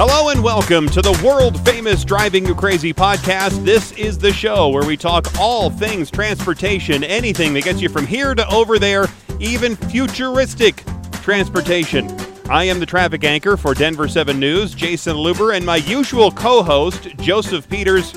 Hello 0.00 0.28
and 0.28 0.44
welcome 0.44 0.88
to 0.90 1.02
the 1.02 1.20
world 1.24 1.60
famous 1.64 2.04
Driving 2.04 2.46
You 2.46 2.54
Crazy 2.54 2.94
podcast. 2.94 3.64
This 3.64 3.90
is 3.98 4.16
the 4.16 4.32
show 4.32 4.68
where 4.68 4.86
we 4.86 4.96
talk 4.96 5.26
all 5.40 5.70
things 5.70 6.08
transportation, 6.08 7.02
anything 7.02 7.52
that 7.54 7.64
gets 7.64 7.80
you 7.80 7.88
from 7.88 8.06
here 8.06 8.32
to 8.32 8.48
over 8.48 8.78
there, 8.78 9.06
even 9.40 9.74
futuristic 9.74 10.84
transportation. 11.14 12.08
I 12.48 12.62
am 12.62 12.78
the 12.78 12.86
traffic 12.86 13.24
anchor 13.24 13.56
for 13.56 13.74
Denver 13.74 14.06
7 14.06 14.38
News, 14.38 14.72
Jason 14.72 15.16
Luber, 15.16 15.56
and 15.56 15.66
my 15.66 15.78
usual 15.78 16.30
co 16.30 16.62
host, 16.62 17.08
Joseph 17.16 17.68
Peters. 17.68 18.16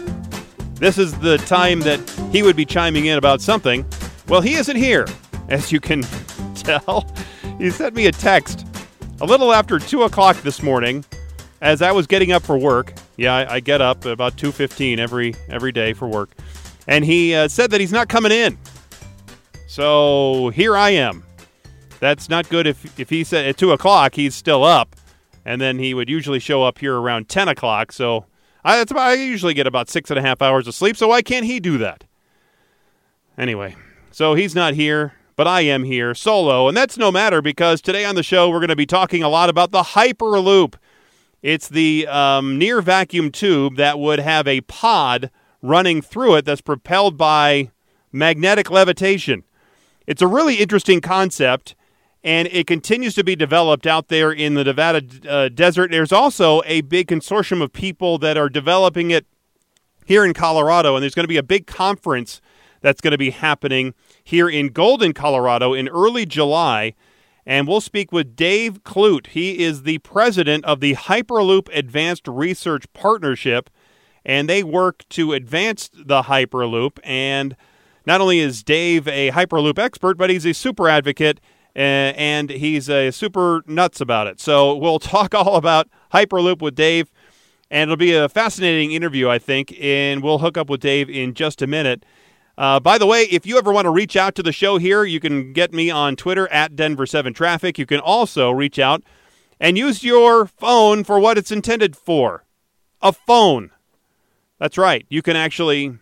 This 0.76 1.00
is 1.00 1.18
the 1.18 1.40
time 1.40 1.80
that 1.80 2.00
he 2.32 2.44
would 2.44 2.56
be 2.56 2.64
chiming 2.64 3.08
in 3.08 3.18
about 3.18 3.42
something. 3.42 3.84
Well, 4.28 4.42
he 4.42 4.54
isn't 4.54 4.78
here, 4.78 5.08
as 5.50 5.72
you 5.72 5.80
can 5.80 6.04
tell. 6.54 7.12
He 7.58 7.72
sent 7.72 7.96
me 7.96 8.06
a 8.06 8.12
text 8.12 8.68
a 9.20 9.26
little 9.26 9.52
after 9.52 9.80
2 9.80 10.04
o'clock 10.04 10.40
this 10.44 10.62
morning 10.62 11.04
as 11.62 11.82
I 11.82 11.92
was 11.92 12.08
getting 12.08 12.32
up 12.32 12.44
for 12.44 12.58
work, 12.58 12.94
yeah, 13.18 13.36
I, 13.36 13.56
I 13.56 13.60
get 13.60 13.82
up 13.82 14.06
about 14.06 14.38
two 14.38 14.52
fifteen 14.52 15.00
every 15.00 15.36
every 15.50 15.72
day 15.72 15.94
for 15.94 16.08
work, 16.08 16.32
and 16.88 17.06
he 17.06 17.34
uh, 17.34 17.48
said 17.48 17.72
that 17.72 17.80
he's 17.80 17.92
not 17.92 18.10
coming 18.10 18.32
in. 18.32 18.58
So 19.68 20.50
here 20.50 20.76
I 20.76 20.90
am. 20.90 21.24
That's 22.00 22.30
not 22.30 22.50
good. 22.50 22.68
If 22.68 23.00
if 23.00 23.10
he 23.10 23.24
said 23.24 23.46
at 23.46 23.58
two 23.58 23.72
o'clock 23.72 24.16
he's 24.16 24.36
still 24.36 24.64
up, 24.64 24.96
and 25.46 25.62
then 25.62 25.80
he 25.80 25.94
would 25.94 26.10
usually 26.10 26.40
show 26.40 26.64
up 26.64 26.80
here 26.80 26.96
around 26.98 27.30
ten 27.30 27.48
o'clock. 27.48 27.92
So 27.92 28.26
I, 28.64 28.78
that's 28.78 28.92
about, 28.92 29.10
I 29.10 29.14
usually 29.14 29.54
get 29.54 29.68
about 29.68 29.90
six 29.90 30.10
and 30.10 30.20
a 30.20 30.22
half 30.22 30.42
hours 30.42 30.68
of 30.68 30.76
sleep. 30.76 30.98
So 30.98 31.08
why 31.08 31.22
can't 31.22 31.46
he 31.46 31.60
do 31.60 31.78
that? 31.78 32.04
Anyway, 33.38 33.76
so 34.12 34.34
he's 34.36 34.56
not 34.56 34.74
here 34.74 35.14
but 35.42 35.48
I 35.48 35.62
am 35.62 35.86
here 35.86 36.14
solo, 36.14 36.68
and 36.68 36.78
that's 36.78 37.00
no 37.00 37.12
matter 37.12 37.42
because 37.42 37.82
today 37.82 38.06
on 38.06 38.14
the 38.14 38.22
show 38.22 38.50
we're 38.50 38.60
going 38.60 38.68
to 38.68 38.76
be 38.76 38.86
talking 38.86 39.24
a 39.24 39.30
lot 39.30 39.50
about 39.50 39.72
the 39.72 39.82
Hyperloop. 39.82 40.76
It's 41.42 41.68
the 41.68 42.08
um, 42.08 42.58
near 42.58 42.82
vacuum 42.82 43.32
tube 43.32 43.78
that 43.78 43.98
would 44.00 44.20
have 44.20 44.48
a 44.48 44.62
pod 44.62 45.32
running 45.62 46.02
through 46.02 46.36
it 46.36 46.46
that's 46.46 46.62
propelled 46.62 47.18
by 47.18 47.72
magnetic 48.12 48.70
levitation. 48.70 49.44
It's 50.06 50.22
a 50.22 50.28
really 50.28 50.56
interesting 50.56 51.02
concept, 51.02 51.76
and 52.24 52.48
it 52.52 52.68
continues 52.68 53.16
to 53.16 53.24
be 53.24 53.36
developed 53.36 53.88
out 53.88 54.08
there 54.10 54.32
in 54.32 54.54
the 54.54 54.64
Nevada 54.64 55.04
uh, 55.28 55.50
desert. 55.50 55.92
There's 55.92 56.12
also 56.12 56.62
a 56.66 56.82
big 56.82 57.08
consortium 57.08 57.62
of 57.62 57.74
people 57.74 58.18
that 58.20 58.38
are 58.38 58.50
developing 58.50 59.12
it 59.12 59.26
here 60.06 60.26
in 60.26 60.34
Colorado, 60.34 60.96
and 60.96 61.02
there's 61.02 61.16
going 61.16 61.24
to 61.24 61.30
be 61.30 61.38
a 61.38 61.44
big 61.44 61.68
conference 61.68 62.42
that's 62.82 63.02
going 63.02 63.12
to 63.12 63.18
be 63.18 63.30
happening 63.30 63.94
here 64.24 64.50
in 64.50 64.70
Golden, 64.70 65.14
Colorado 65.14 65.74
in 65.74 65.88
early 65.88 66.26
July. 66.26 66.94
And 67.46 67.68
we'll 67.68 67.82
speak 67.82 68.12
with 68.12 68.36
Dave 68.36 68.84
Clute. 68.84 69.28
He 69.28 69.64
is 69.64 69.84
the 69.84 69.98
president 70.00 70.64
of 70.66 70.80
the 70.80 70.96
Hyperloop 70.96 71.70
Advanced 71.76 72.28
Research 72.28 72.86
Partnership, 72.94 73.70
and 74.24 74.48
they 74.48 74.64
work 74.64 75.04
to 75.10 75.34
advance 75.34 75.90
the 75.94 76.24
Hyperloop. 76.24 77.00
And 77.04 77.56
not 78.06 78.22
only 78.22 78.40
is 78.40 78.64
Dave 78.64 79.08
a 79.08 79.32
Hyperloop 79.32 79.80
expert, 79.80 80.18
but 80.18 80.30
he's 80.30 80.46
a 80.46 80.54
super 80.54 80.88
advocate 80.88 81.40
uh, 81.76 81.80
and 81.80 82.50
he's 82.50 82.90
a 82.90 83.12
super 83.12 83.64
nuts 83.66 84.02
about 84.02 84.28
it. 84.28 84.40
So 84.40 84.76
we'll 84.76 85.00
talk 85.00 85.34
all 85.34 85.56
about 85.56 85.88
Hyperloop 86.14 86.62
with 86.62 86.76
Dave, 86.76 87.12
and 87.70 87.90
it'll 87.90 87.98
be 87.98 88.14
a 88.14 88.28
fascinating 88.30 88.92
interview, 88.92 89.30
I 89.30 89.40
think. 89.40 89.76
And 89.80 90.22
we'll 90.22 90.40
hook 90.40 90.58
up 90.58 90.70
with 90.70 90.82
Dave 90.82 91.10
in 91.10 91.34
just 91.34 91.62
a 91.62 91.68
minute. 91.68 92.06
Uh, 92.58 92.80
by 92.80 92.98
the 92.98 93.06
way, 93.06 93.24
if 93.24 93.46
you 93.46 93.58
ever 93.58 93.72
want 93.72 93.86
to 93.86 93.92
reach 93.92 94.16
out 94.16 94.36
to 94.36 94.44
the 94.44 94.52
show 94.52 94.78
here, 94.78 95.04
you 95.04 95.20
can 95.20 95.54
get 95.54 95.74
me 95.74 95.90
on 95.90 96.16
Twitter 96.16 96.48
at 96.50 96.76
Denver7Traffic. 96.76 97.78
You 97.78 97.86
can 97.86 98.00
also 98.00 98.52
reach 98.52 98.78
out 98.78 99.02
and 99.60 99.78
use 99.78 100.04
your 100.04 100.46
phone 100.46 101.04
for 101.04 101.20
what 101.20 101.38
it's 101.38 101.52
intended 101.52 101.96
for 101.96 102.44
a 103.02 103.12
phone. 103.14 103.72
That's 104.60 104.78
right. 104.78 105.06
You 105.10 105.22
can 105.22 105.36
actually 105.36 105.98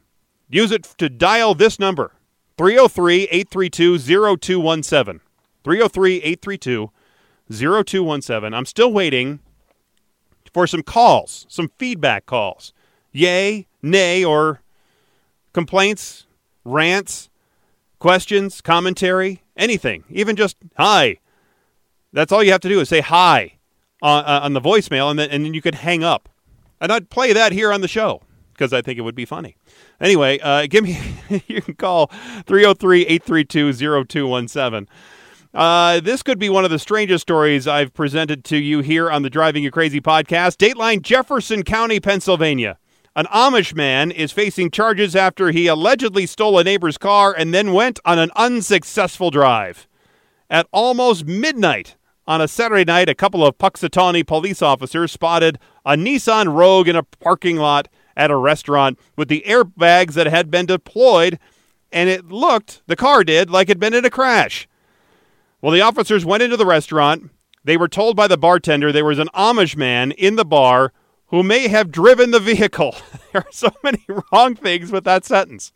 use 0.50 0.72
it 0.72 0.84
to 0.98 1.10
dial 1.10 1.56
this 1.56 1.80
number 1.80 2.14
303 2.58 3.24
832 3.24 3.98
0217. 4.00 5.22
303 5.64 6.16
832 6.16 6.92
0217. 7.52 8.54
I'm 8.54 8.66
still 8.66 8.92
waiting 8.92 9.40
for 10.54 10.68
some 10.68 10.84
calls, 10.84 11.46
some 11.50 11.70
feedback 11.78 12.26
calls. 12.26 12.74
Yay, 13.12 13.68
nay, 13.82 14.24
or 14.24 14.62
complaints, 15.54 16.26
rants, 16.70 17.30
questions, 18.00 18.62
commentary, 18.62 19.42
anything, 19.58 20.04
even 20.10 20.36
just 20.36 20.58
hi. 20.78 21.18
That's 22.12 22.32
all 22.32 22.44
you 22.44 22.52
have 22.52 22.62
to 22.62 22.70
do 22.70 22.80
is 22.80 22.90
say 22.90 23.02
hi 23.02 23.60
on, 24.02 24.24
uh, 24.26 24.40
on 24.44 24.54
the 24.54 24.62
voicemail, 24.62 25.10
and 25.10 25.20
then, 25.20 25.30
and 25.30 25.46
then 25.46 25.54
you 25.54 25.62
could 25.62 25.76
hang 25.76 26.04
up. 26.04 26.30
And 26.82 26.92
I'd 26.92 27.10
play 27.10 27.34
that 27.34 27.52
here 27.52 27.72
on 27.72 27.82
the 27.82 27.88
show 27.88 28.22
because 28.54 28.74
I 28.74 28.82
think 28.82 29.00
it 29.00 29.02
would 29.02 29.16
be 29.16 29.26
funny. 29.26 29.56
Anyway, 30.02 30.40
uh, 30.40 30.68
give 30.68 30.84
me, 30.84 30.98
you 31.48 31.62
can 31.62 31.76
call 31.76 32.08
303 32.08 33.06
832 33.06 33.74
0217. 33.74 34.88
Uh, 35.54 36.00
this 36.02 36.22
could 36.22 36.38
be 36.38 36.50
one 36.50 36.64
of 36.64 36.70
the 36.70 36.78
strangest 36.78 37.24
stories 37.24 37.68
I've 37.68 37.94
presented 37.94 38.44
to 38.46 38.58
you 38.58 38.82
here 38.82 39.10
on 39.10 39.24
the 39.24 39.30
Driving 39.30 39.64
You 39.64 39.72
Crazy 39.72 40.00
podcast. 40.00 40.58
Dateline 40.58 41.02
Jefferson 41.02 41.64
County, 41.64 42.00
Pennsylvania. 42.00 42.78
An 43.20 43.26
Amish 43.26 43.76
man 43.76 44.12
is 44.12 44.32
facing 44.32 44.72
charges 44.72 45.14
after 45.14 45.52
he 45.52 45.68
allegedly 45.68 46.26
stole 46.26 46.58
a 46.58 46.64
neighbor's 46.64 46.98
car 46.98 47.36
and 47.38 47.54
then 47.54 47.74
went 47.74 48.00
on 48.06 48.18
an 48.18 48.32
unsuccessful 48.38 49.30
drive. 49.30 49.90
At 50.50 50.68
almost 50.72 51.26
midnight 51.26 51.98
on 52.26 52.40
a 52.40 52.48
Saturday 52.48 52.86
night, 52.86 53.10
a 53.10 53.14
couple 53.14 53.46
of 53.46 53.58
Punxsutawney 53.58 54.26
police 54.26 54.62
officers 54.62 55.12
spotted 55.12 55.60
a 55.86 55.98
Nissan 55.98 56.56
Rogue 56.56 56.88
in 56.88 56.96
a 56.96 57.04
parking 57.04 57.58
lot 57.58 57.90
at 58.16 58.32
a 58.32 58.38
restaurant 58.38 58.98
with 59.18 59.28
the 59.28 59.44
airbags 59.46 60.14
that 60.14 60.28
had 60.28 60.50
been 60.50 60.66
deployed, 60.66 61.40
and 61.92 62.10
it 62.10 62.28
looked, 62.28 62.84
the 62.88 62.96
car 62.96 63.26
did, 63.26 63.50
like 63.50 63.68
it 63.68 63.72
had 63.72 63.80
been 63.82 63.94
in 63.94 64.06
a 64.06 64.10
crash. 64.10 64.66
Well, 65.62 65.74
the 65.74 65.82
officers 65.82 66.26
went 66.26 66.42
into 66.42 66.56
the 66.56 66.66
restaurant. 66.66 67.32
They 67.66 67.76
were 67.76 67.90
told 67.90 68.16
by 68.16 68.30
the 68.30 68.38
bartender 68.38 68.94
there 68.94 69.04
was 69.04 69.20
an 69.20 69.28
Amish 69.36 69.76
man 69.76 70.12
in 70.12 70.38
the 70.38 70.46
bar 70.46 70.94
who 71.30 71.44
may 71.44 71.68
have 71.68 71.92
driven 71.92 72.32
the 72.32 72.40
vehicle. 72.40 72.96
there 73.34 73.44
are 73.44 73.52
so 73.52 73.72
many 73.84 74.04
wrong 74.32 74.56
things 74.56 74.92
with 74.92 75.04
that 75.04 75.26
sentence. 75.26 75.72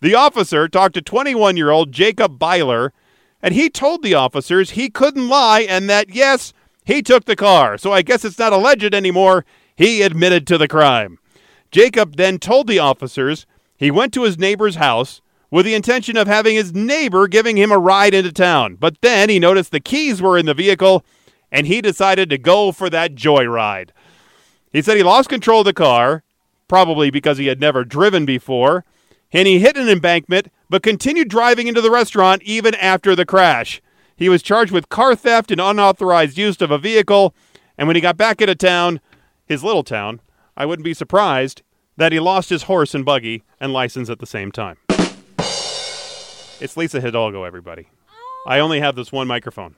The 0.00 0.14
officer 0.14 0.68
talked 0.68 0.94
to 0.94 1.02
21 1.02 1.56
year 1.56 1.70
old 1.70 1.92
Jacob 1.92 2.38
Byler, 2.38 2.92
and 3.40 3.54
he 3.54 3.70
told 3.70 4.02
the 4.02 4.14
officers 4.14 4.70
he 4.70 4.90
couldn't 4.90 5.28
lie 5.28 5.60
and 5.60 5.88
that, 5.88 6.14
yes, 6.14 6.52
he 6.84 7.02
took 7.02 7.24
the 7.24 7.36
car. 7.36 7.78
So 7.78 7.92
I 7.92 8.02
guess 8.02 8.24
it's 8.24 8.38
not 8.38 8.52
alleged 8.52 8.94
anymore. 8.94 9.44
He 9.76 10.02
admitted 10.02 10.46
to 10.48 10.58
the 10.58 10.68
crime. 10.68 11.18
Jacob 11.70 12.16
then 12.16 12.38
told 12.38 12.66
the 12.66 12.78
officers 12.78 13.46
he 13.76 13.90
went 13.90 14.12
to 14.14 14.24
his 14.24 14.38
neighbor's 14.38 14.76
house 14.76 15.22
with 15.50 15.66
the 15.66 15.74
intention 15.74 16.16
of 16.16 16.26
having 16.26 16.54
his 16.54 16.74
neighbor 16.74 17.28
giving 17.28 17.56
him 17.56 17.70
a 17.70 17.78
ride 17.78 18.14
into 18.14 18.32
town. 18.32 18.76
But 18.76 19.00
then 19.00 19.28
he 19.28 19.38
noticed 19.38 19.70
the 19.70 19.80
keys 19.80 20.20
were 20.20 20.38
in 20.38 20.46
the 20.46 20.54
vehicle 20.54 21.04
and 21.50 21.66
he 21.66 21.80
decided 21.80 22.30
to 22.30 22.38
go 22.38 22.72
for 22.72 22.88
that 22.90 23.14
joyride. 23.14 23.90
He 24.72 24.82
said 24.82 24.96
he 24.96 25.02
lost 25.02 25.28
control 25.28 25.60
of 25.60 25.66
the 25.66 25.72
car, 25.72 26.22
probably 26.66 27.10
because 27.10 27.38
he 27.38 27.46
had 27.46 27.60
never 27.60 27.84
driven 27.84 28.24
before, 28.24 28.84
and 29.32 29.46
he 29.46 29.58
hit 29.58 29.76
an 29.76 29.88
embankment 29.88 30.48
but 30.70 30.82
continued 30.82 31.28
driving 31.28 31.66
into 31.68 31.80
the 31.80 31.90
restaurant 31.90 32.42
even 32.44 32.74
after 32.76 33.14
the 33.14 33.26
crash. 33.26 33.82
He 34.16 34.28
was 34.28 34.42
charged 34.42 34.72
with 34.72 34.88
car 34.88 35.14
theft 35.14 35.50
and 35.50 35.60
unauthorized 35.60 36.38
use 36.38 36.60
of 36.60 36.70
a 36.70 36.78
vehicle, 36.78 37.34
and 37.76 37.86
when 37.86 37.96
he 37.96 38.02
got 38.02 38.16
back 38.16 38.40
into 38.40 38.54
town, 38.54 39.00
his 39.44 39.62
little 39.62 39.84
town, 39.84 40.20
I 40.56 40.64
wouldn't 40.64 40.84
be 40.84 40.94
surprised 40.94 41.62
that 41.96 42.12
he 42.12 42.20
lost 42.20 42.48
his 42.48 42.64
horse 42.64 42.94
and 42.94 43.04
buggy 43.04 43.42
and 43.60 43.72
license 43.72 44.08
at 44.08 44.18
the 44.18 44.26
same 44.26 44.52
time. 44.52 44.78
It's 46.60 46.76
Lisa 46.76 47.00
Hidalgo, 47.00 47.44
everybody. 47.44 47.88
I 48.46 48.60
only 48.60 48.80
have 48.80 48.94
this 48.94 49.12
one 49.12 49.26
microphone. 49.26 49.74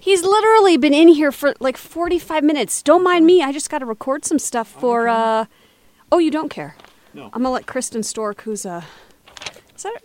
He's 0.00 0.22
literally 0.22 0.76
been 0.76 0.94
in 0.94 1.08
here 1.08 1.32
for 1.32 1.54
like 1.60 1.76
45 1.76 2.44
minutes. 2.44 2.82
Don't 2.82 3.02
mind 3.02 3.26
me. 3.26 3.42
I 3.42 3.52
just 3.52 3.68
got 3.70 3.78
to 3.80 3.86
record 3.86 4.24
some 4.24 4.38
stuff 4.38 4.68
for. 4.68 5.08
uh 5.08 5.46
Oh, 6.10 6.18
you 6.18 6.30
don't 6.30 6.48
care? 6.48 6.74
No. 7.12 7.24
I'm 7.26 7.42
gonna 7.42 7.50
let 7.50 7.66
Kristen 7.66 8.02
Stork, 8.02 8.42
who's 8.42 8.64
uh, 8.64 8.82
is 9.76 9.82
that 9.82 10.00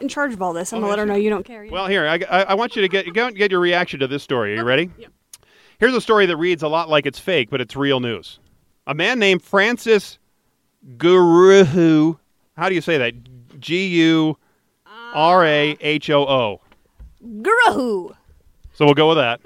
in 0.00 0.08
charge 0.08 0.32
of 0.34 0.42
all 0.42 0.52
this? 0.52 0.72
I'm 0.72 0.80
gonna 0.80 0.90
let 0.90 0.98
her 0.98 1.06
know 1.06 1.14
you 1.14 1.30
don't 1.30 1.44
care. 1.44 1.66
Well, 1.70 1.86
here, 1.86 2.06
I, 2.06 2.20
I, 2.28 2.42
I 2.42 2.54
want 2.54 2.76
you 2.76 2.82
to 2.82 2.88
get, 2.88 3.12
get 3.14 3.34
get 3.34 3.50
your 3.50 3.60
reaction 3.60 4.00
to 4.00 4.06
this 4.06 4.22
story. 4.22 4.52
Are 4.52 4.56
you 4.56 4.64
ready? 4.64 4.90
Yep. 4.98 5.12
Here's 5.78 5.94
a 5.94 6.00
story 6.00 6.26
that 6.26 6.36
reads 6.36 6.62
a 6.62 6.68
lot 6.68 6.88
like 6.90 7.06
it's 7.06 7.18
fake, 7.18 7.48
but 7.50 7.60
it's 7.60 7.76
real 7.76 8.00
news. 8.00 8.40
A 8.86 8.94
man 8.94 9.18
named 9.18 9.42
Francis 9.42 10.18
Gurahu. 10.96 12.18
How 12.56 12.68
do 12.68 12.74
you 12.74 12.80
say 12.80 12.98
that? 12.98 13.14
G 13.60 13.86
U 13.86 14.36
R 15.14 15.44
A 15.46 15.76
H 15.80 16.10
O 16.10 16.22
O. 16.26 16.60
Gurahu. 17.24 18.14
So 18.78 18.84
we'll 18.84 18.94
go 18.94 19.08
with 19.08 19.16
that. 19.16 19.40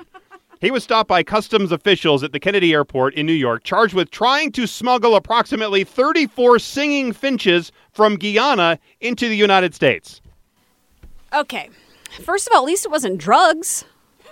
He 0.60 0.70
was 0.70 0.84
stopped 0.84 1.08
by 1.08 1.22
customs 1.22 1.72
officials 1.72 2.22
at 2.22 2.32
the 2.32 2.38
Kennedy 2.38 2.74
Airport 2.74 3.14
in 3.14 3.24
New 3.24 3.32
York, 3.32 3.64
charged 3.64 3.94
with 3.94 4.10
trying 4.10 4.52
to 4.52 4.66
smuggle 4.66 5.16
approximately 5.16 5.84
34 5.84 6.58
singing 6.58 7.14
finches 7.14 7.72
from 7.92 8.16
Guyana 8.16 8.78
into 9.00 9.30
the 9.30 9.34
United 9.34 9.74
States. 9.74 10.20
Okay. 11.32 11.70
First 12.20 12.46
of 12.46 12.52
all, 12.52 12.58
at 12.58 12.66
least 12.66 12.84
it 12.84 12.90
wasn't 12.90 13.16
drugs. 13.16 13.86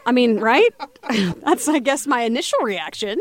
I 0.05 0.13
mean, 0.13 0.39
right? 0.39 0.69
That's, 1.47 1.67
I 1.67 1.79
guess, 1.79 2.07
my 2.07 2.21
initial 2.21 2.59
reaction. 2.59 3.21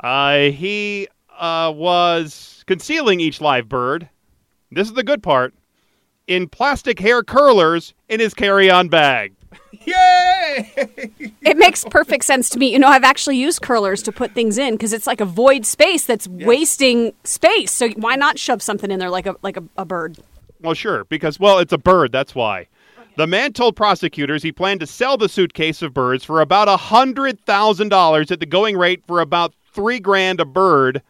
Uh, 0.00 0.50
he 0.50 1.08
uh, 1.38 1.72
was 1.74 2.64
concealing 2.66 3.18
each 3.18 3.40
live 3.40 3.66
bird. 3.66 4.10
This 4.70 4.88
is 4.88 4.92
the 4.94 5.04
good 5.04 5.22
part. 5.22 5.54
In 6.26 6.50
plastic 6.50 6.98
hair 6.98 7.22
curlers 7.22 7.94
in 8.10 8.20
his 8.20 8.34
carry-on 8.34 8.88
bag. 8.88 9.32
Yay! 9.72 10.72
It 11.42 11.56
makes 11.56 11.84
perfect 11.84 12.24
sense 12.24 12.48
to 12.50 12.58
me. 12.58 12.72
You 12.72 12.78
know, 12.78 12.88
I've 12.88 13.04
actually 13.04 13.36
used 13.36 13.62
curlers 13.62 14.02
to 14.04 14.12
put 14.12 14.32
things 14.32 14.58
in 14.58 14.74
because 14.74 14.92
it's 14.92 15.06
like 15.06 15.20
a 15.20 15.24
void 15.24 15.66
space 15.66 16.04
that's 16.04 16.28
wasting 16.28 17.12
space. 17.24 17.72
So 17.72 17.88
why 17.90 18.16
not 18.16 18.38
shove 18.38 18.62
something 18.62 18.90
in 18.90 18.98
there 18.98 19.10
like 19.10 19.26
a 19.26 19.36
like 19.42 19.56
a, 19.56 19.64
a 19.76 19.84
bird? 19.84 20.18
Well, 20.60 20.74
sure, 20.74 21.04
because 21.04 21.40
well, 21.40 21.58
it's 21.58 21.72
a 21.72 21.78
bird. 21.78 22.12
That's 22.12 22.34
why. 22.34 22.68
The 23.16 23.26
man 23.26 23.52
told 23.52 23.76
prosecutors 23.76 24.42
he 24.42 24.52
planned 24.52 24.80
to 24.80 24.86
sell 24.86 25.18
the 25.18 25.28
suitcase 25.28 25.82
of 25.82 25.92
birds 25.92 26.24
for 26.24 26.40
about 26.40 26.68
a 26.68 26.78
hundred 26.78 27.38
thousand 27.40 27.90
dollars 27.90 28.30
at 28.30 28.40
the 28.40 28.46
going 28.46 28.78
rate 28.78 29.02
for 29.06 29.20
about 29.20 29.52
three 29.72 30.00
grand 30.00 30.40
a 30.40 30.44
bird. 30.44 31.02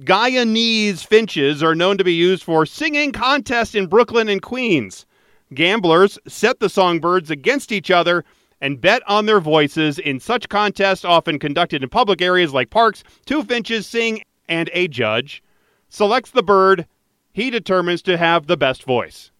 Guyanese 0.00 1.04
finches 1.04 1.62
are 1.62 1.74
known 1.74 1.98
to 1.98 2.04
be 2.04 2.14
used 2.14 2.42
for 2.42 2.66
singing 2.66 3.12
contests 3.12 3.74
in 3.74 3.86
Brooklyn 3.86 4.28
and 4.28 4.42
Queens. 4.42 5.06
Gamblers 5.54 6.18
set 6.26 6.60
the 6.60 6.68
songbirds 6.68 7.30
against 7.30 7.72
each 7.72 7.90
other 7.90 8.24
and 8.60 8.80
bet 8.80 9.02
on 9.08 9.26
their 9.26 9.40
voices 9.40 9.98
in 9.98 10.18
such 10.20 10.48
contests, 10.48 11.04
often 11.04 11.38
conducted 11.38 11.82
in 11.82 11.88
public 11.88 12.20
areas 12.20 12.52
like 12.52 12.70
parks. 12.70 13.04
Two 13.24 13.42
finches 13.44 13.86
sing, 13.86 14.22
and 14.48 14.68
a 14.72 14.88
judge 14.88 15.42
selects 15.88 16.30
the 16.30 16.42
bird 16.42 16.86
he 17.32 17.50
determines 17.50 18.02
to 18.02 18.16
have 18.16 18.46
the 18.46 18.56
best 18.56 18.82
voice. 18.82 19.30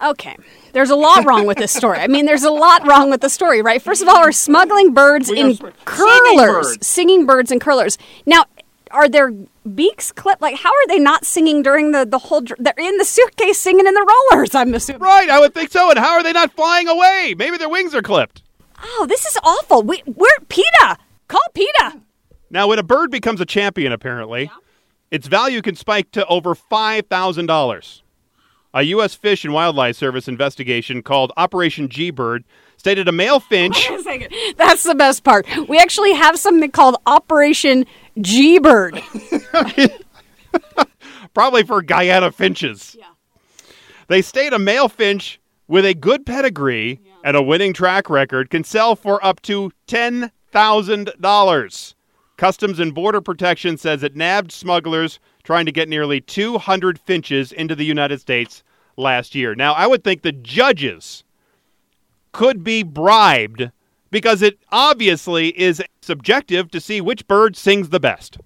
Okay. 0.00 0.36
There's 0.74 0.90
a 0.90 0.94
lot 0.96 1.24
wrong 1.26 1.44
with 1.44 1.58
this 1.58 1.72
story. 1.72 1.98
I 1.98 2.06
mean, 2.06 2.24
there's 2.24 2.44
a 2.44 2.50
lot 2.52 2.86
wrong 2.86 3.10
with 3.10 3.20
the 3.20 3.28
story, 3.28 3.62
right? 3.62 3.82
First 3.82 4.00
of 4.00 4.08
all, 4.08 4.20
we're 4.20 4.30
smuggling 4.30 4.94
birds 4.94 5.28
We 5.28 5.40
in 5.40 5.54
sm- 5.56 5.66
curlers, 5.84 6.66
singing 6.68 6.82
singing 6.82 7.26
birds. 7.26 7.36
birds. 7.48 7.52
in 7.52 7.58
curlers. 7.58 7.98
Now, 8.24 8.44
are 8.90 9.08
their 9.08 9.30
beaks 9.74 10.12
clipped? 10.12 10.42
Like, 10.42 10.56
how 10.56 10.70
are 10.70 10.86
they 10.88 10.98
not 10.98 11.24
singing 11.24 11.62
during 11.62 11.92
the, 11.92 12.04
the 12.06 12.18
whole? 12.18 12.40
dr- 12.40 12.58
They're 12.62 12.74
in 12.76 12.96
the 12.98 13.04
suitcase 13.04 13.58
singing 13.58 13.86
in 13.86 13.94
the 13.94 14.14
rollers. 14.32 14.54
I'm 14.54 14.72
assuming. 14.74 15.02
Right, 15.02 15.28
I 15.28 15.38
would 15.40 15.54
think 15.54 15.70
so. 15.70 15.90
And 15.90 15.98
how 15.98 16.12
are 16.14 16.22
they 16.22 16.32
not 16.32 16.52
flying 16.52 16.88
away? 16.88 17.34
Maybe 17.36 17.56
their 17.56 17.68
wings 17.68 17.94
are 17.94 18.02
clipped. 18.02 18.42
Oh, 18.82 19.06
this 19.08 19.26
is 19.26 19.38
awful. 19.42 19.82
We, 19.82 20.02
we're 20.06 20.28
PETA. 20.48 20.98
Call 21.28 21.40
PETA. 21.54 22.00
Now, 22.50 22.68
when 22.68 22.78
a 22.78 22.82
bird 22.82 23.10
becomes 23.10 23.40
a 23.40 23.46
champion, 23.46 23.92
apparently, 23.92 24.50
its 25.10 25.26
value 25.26 25.60
can 25.62 25.74
spike 25.74 26.10
to 26.12 26.24
over 26.26 26.54
$5,000. 26.54 28.02
A 28.74 28.82
U.S. 28.82 29.14
Fish 29.14 29.44
and 29.44 29.52
Wildlife 29.54 29.96
Service 29.96 30.28
investigation 30.28 31.02
called 31.02 31.32
Operation 31.36 31.88
G 31.88 32.10
Bird 32.10 32.44
stated 32.78 33.08
a 33.08 33.12
male 33.12 33.40
finch. 33.40 33.86
Wait 33.90 34.00
a 34.00 34.02
second. 34.02 34.34
That's 34.56 34.84
the 34.84 34.94
best 34.94 35.24
part. 35.24 35.46
We 35.68 35.78
actually 35.78 36.14
have 36.14 36.38
something 36.38 36.70
called 36.70 36.96
Operation 37.06 37.84
G 38.20 38.58
Bird. 38.58 39.02
probably 41.34 41.62
for 41.62 41.82
Guyana 41.82 42.32
finches. 42.32 42.96
Yeah. 42.98 43.04
They 44.08 44.22
state 44.22 44.54
a 44.54 44.58
male 44.58 44.88
finch 44.88 45.40
with 45.66 45.84
a 45.84 45.94
good 45.94 46.24
pedigree 46.24 47.00
and 47.22 47.36
a 47.36 47.42
winning 47.42 47.72
track 47.72 48.08
record 48.08 48.50
can 48.50 48.64
sell 48.64 48.96
for 48.96 49.24
up 49.24 49.42
to 49.42 49.70
$10,000. 49.86 51.94
Customs 52.36 52.80
and 52.80 52.94
Border 52.94 53.20
Protection 53.20 53.76
says 53.76 54.02
it 54.02 54.16
nabbed 54.16 54.50
smugglers 54.50 55.20
trying 55.42 55.66
to 55.66 55.72
get 55.72 55.88
nearly 55.88 56.20
200 56.20 56.98
finches 56.98 57.52
into 57.52 57.74
the 57.74 57.84
United 57.84 58.20
States 58.20 58.62
last 58.96 59.34
year. 59.34 59.54
Now, 59.54 59.74
I 59.74 59.86
would 59.86 60.04
think 60.04 60.22
the 60.22 60.32
judges 60.32 61.24
could 62.32 62.64
be 62.64 62.82
bribed 62.82 63.70
because 64.10 64.42
it 64.42 64.58
obviously 64.70 65.48
is 65.58 65.82
subjective 66.00 66.70
to 66.70 66.80
see 66.80 67.00
which 67.00 67.26
bird 67.26 67.56
sings 67.56 67.90
the 67.90 68.00
best. 68.00 68.38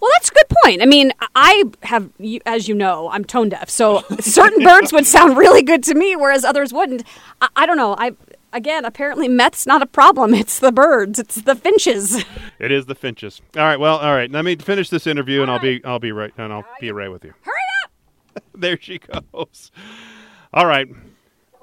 Well, 0.00 0.10
that's 0.14 0.30
a 0.30 0.34
good 0.34 0.48
point. 0.64 0.82
I 0.82 0.86
mean, 0.86 1.12
I 1.36 1.62
have, 1.84 2.10
as 2.44 2.66
you 2.66 2.74
know, 2.74 3.08
I'm 3.10 3.24
tone 3.24 3.50
deaf, 3.50 3.70
so 3.70 4.02
certain 4.20 4.64
birds 4.64 4.92
would 4.92 5.06
sound 5.06 5.36
really 5.36 5.62
good 5.62 5.84
to 5.84 5.94
me, 5.94 6.16
whereas 6.16 6.44
others 6.44 6.72
wouldn't. 6.72 7.04
I, 7.40 7.48
I 7.54 7.66
don't 7.66 7.76
know. 7.76 7.94
I 7.96 8.12
again, 8.52 8.84
apparently, 8.84 9.28
meth's 9.28 9.64
not 9.64 9.80
a 9.80 9.86
problem. 9.86 10.34
It's 10.42 10.58
the 10.58 10.72
birds. 10.72 11.20
It's 11.20 11.36
the 11.36 11.54
finches. 11.54 12.24
It 12.58 12.72
is 12.72 12.86
the 12.86 12.96
finches. 12.96 13.40
All 13.56 13.62
right. 13.62 13.78
Well, 13.78 13.98
all 13.98 14.12
right. 14.12 14.28
Let 14.28 14.44
me 14.44 14.56
finish 14.56 14.90
this 14.90 15.06
interview, 15.06 15.40
and 15.40 15.50
I'll 15.50 15.60
be 15.60 15.80
I'll 15.84 16.00
be 16.00 16.10
right 16.10 16.32
and 16.36 16.52
I'll 16.52 16.66
be 16.80 16.90
right 16.90 17.10
with 17.10 17.24
you. 17.24 17.34
Hurry 17.42 17.54
up! 17.84 18.42
there 18.54 18.78
she 18.80 18.98
goes. 18.98 19.70
All 20.52 20.66
right. 20.66 20.88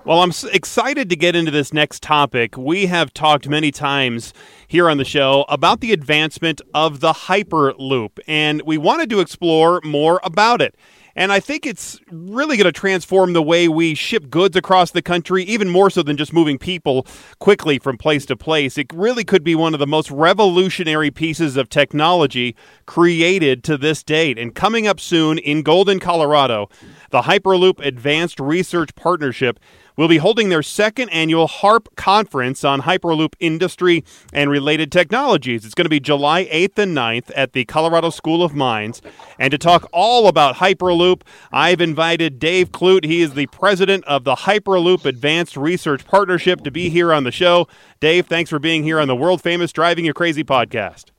Well, 0.09 0.23
I'm 0.23 0.33
excited 0.51 1.07
to 1.11 1.15
get 1.15 1.35
into 1.35 1.51
this 1.51 1.71
next 1.71 2.01
topic. 2.01 2.57
We 2.57 2.87
have 2.87 3.13
talked 3.13 3.47
many 3.47 3.71
times 3.71 4.33
here 4.67 4.89
on 4.89 4.97
the 4.97 5.05
show 5.05 5.45
about 5.47 5.81
the 5.81 5.93
advancement 5.93 6.61
of 6.73 6.99
the 6.99 7.13
Hyperloop, 7.13 8.17
and 8.27 8.63
we 8.63 8.75
wanted 8.75 9.11
to 9.11 9.19
explore 9.19 9.81
more 9.83 10.19
about 10.23 10.63
it. 10.63 10.75
And 11.15 11.31
I 11.31 11.39
think 11.39 11.67
it's 11.67 11.99
really 12.09 12.57
going 12.57 12.65
to 12.65 12.71
transform 12.71 13.33
the 13.33 13.43
way 13.43 13.67
we 13.67 13.93
ship 13.93 14.31
goods 14.31 14.55
across 14.55 14.89
the 14.91 15.03
country, 15.03 15.43
even 15.43 15.69
more 15.69 15.91
so 15.91 16.01
than 16.01 16.17
just 16.17 16.33
moving 16.33 16.57
people 16.57 17.05
quickly 17.37 17.77
from 17.77 17.95
place 17.95 18.25
to 18.27 18.35
place. 18.35 18.79
It 18.79 18.91
really 18.91 19.23
could 19.23 19.43
be 19.43 19.53
one 19.53 19.75
of 19.75 19.79
the 19.79 19.85
most 19.85 20.09
revolutionary 20.09 21.11
pieces 21.11 21.55
of 21.55 21.69
technology 21.69 22.55
created 22.87 23.63
to 23.65 23.77
this 23.77 24.01
date. 24.01 24.39
And 24.39 24.55
coming 24.55 24.87
up 24.87 24.99
soon 24.99 25.37
in 25.37 25.61
Golden, 25.61 25.99
Colorado, 25.99 26.67
the 27.11 27.23
Hyperloop 27.23 27.85
Advanced 27.85 28.39
Research 28.39 28.95
Partnership 28.95 29.59
will 29.99 30.07
be 30.07 30.17
holding 30.17 30.47
their 30.47 30.63
second 30.63 31.09
annual 31.09 31.45
HARP 31.45 31.93
conference 31.97 32.63
on 32.63 32.83
Hyperloop 32.83 33.33
industry 33.41 34.05
and 34.31 34.49
related 34.49 34.93
technologies. 34.93 35.65
It's 35.65 35.75
going 35.75 35.83
to 35.83 35.89
be 35.89 35.99
July 35.99 36.45
8th 36.45 36.77
and 36.77 36.95
9th 36.95 37.31
at 37.35 37.51
the 37.51 37.65
Colorado 37.65 38.09
School 38.09 38.41
of 38.41 38.55
Mines. 38.55 39.01
And 39.37 39.51
to 39.51 39.57
talk 39.57 39.89
all 39.91 40.29
about 40.29 40.55
Hyperloop, 40.55 41.23
I've 41.51 41.81
invited 41.81 42.39
Dave 42.39 42.71
Clute. 42.71 43.03
He 43.03 43.21
is 43.21 43.33
the 43.33 43.47
president 43.47 44.05
of 44.05 44.23
the 44.23 44.35
Hyperloop 44.35 45.03
Advanced 45.03 45.57
Research 45.57 46.05
Partnership 46.05 46.61
to 46.61 46.71
be 46.71 46.89
here 46.89 47.11
on 47.11 47.25
the 47.25 47.31
show. 47.31 47.67
Dave, 47.99 48.27
thanks 48.27 48.49
for 48.49 48.57
being 48.59 48.83
here 48.83 49.01
on 49.01 49.09
the 49.09 49.17
world 49.17 49.41
famous 49.41 49.73
Driving 49.73 50.05
You 50.05 50.13
Crazy 50.13 50.45
podcast. 50.45 51.11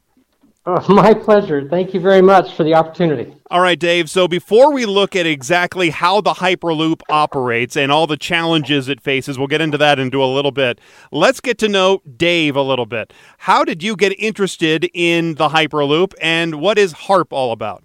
Oh, 0.66 0.84
my 0.94 1.14
pleasure. 1.14 1.66
Thank 1.68 1.94
you 1.94 2.00
very 2.00 2.22
much 2.22 2.54
for 2.54 2.64
the 2.64 2.74
opportunity. 2.74 3.34
All 3.50 3.60
right, 3.60 3.78
Dave. 3.78 4.10
So 4.10 4.28
before 4.28 4.72
we 4.72 4.86
look 4.86 5.16
at 5.16 5.26
exactly 5.26 5.90
how 5.90 6.20
the 6.20 6.34
Hyperloop 6.34 7.00
operates 7.08 7.76
and 7.76 7.90
all 7.90 8.06
the 8.06 8.16
challenges 8.16 8.88
it 8.88 9.00
faces, 9.00 9.38
we'll 9.38 9.48
get 9.48 9.60
into 9.60 9.78
that 9.78 9.98
into 9.98 10.22
a 10.22 10.26
little 10.26 10.50
bit. 10.52 10.80
Let's 11.10 11.40
get 11.40 11.58
to 11.58 11.68
know 11.68 12.02
Dave 12.16 12.56
a 12.56 12.62
little 12.62 12.86
bit. 12.86 13.12
How 13.38 13.64
did 13.64 13.82
you 13.82 13.96
get 13.96 14.12
interested 14.18 14.88
in 14.92 15.34
the 15.36 15.48
Hyperloop 15.48 16.12
and 16.20 16.60
what 16.60 16.78
is 16.78 16.92
HARP 16.92 17.32
all 17.32 17.52
about? 17.52 17.82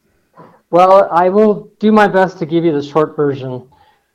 Well, 0.70 1.08
I 1.12 1.30
will 1.30 1.72
do 1.80 1.92
my 1.92 2.08
best 2.08 2.38
to 2.40 2.46
give 2.46 2.66
you 2.66 2.74
the 2.74 2.84
short 2.84 3.16
version. 3.16 3.70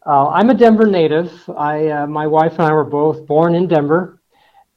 Uh, 0.04 0.28
I'm 0.28 0.50
a 0.50 0.54
Denver 0.54 0.86
native. 0.86 1.32
I, 1.56 1.88
uh, 1.88 2.06
my 2.06 2.26
wife 2.26 2.52
and 2.52 2.62
I 2.62 2.72
were 2.72 2.84
both 2.84 3.26
born 3.26 3.54
in 3.54 3.66
Denver, 3.66 4.20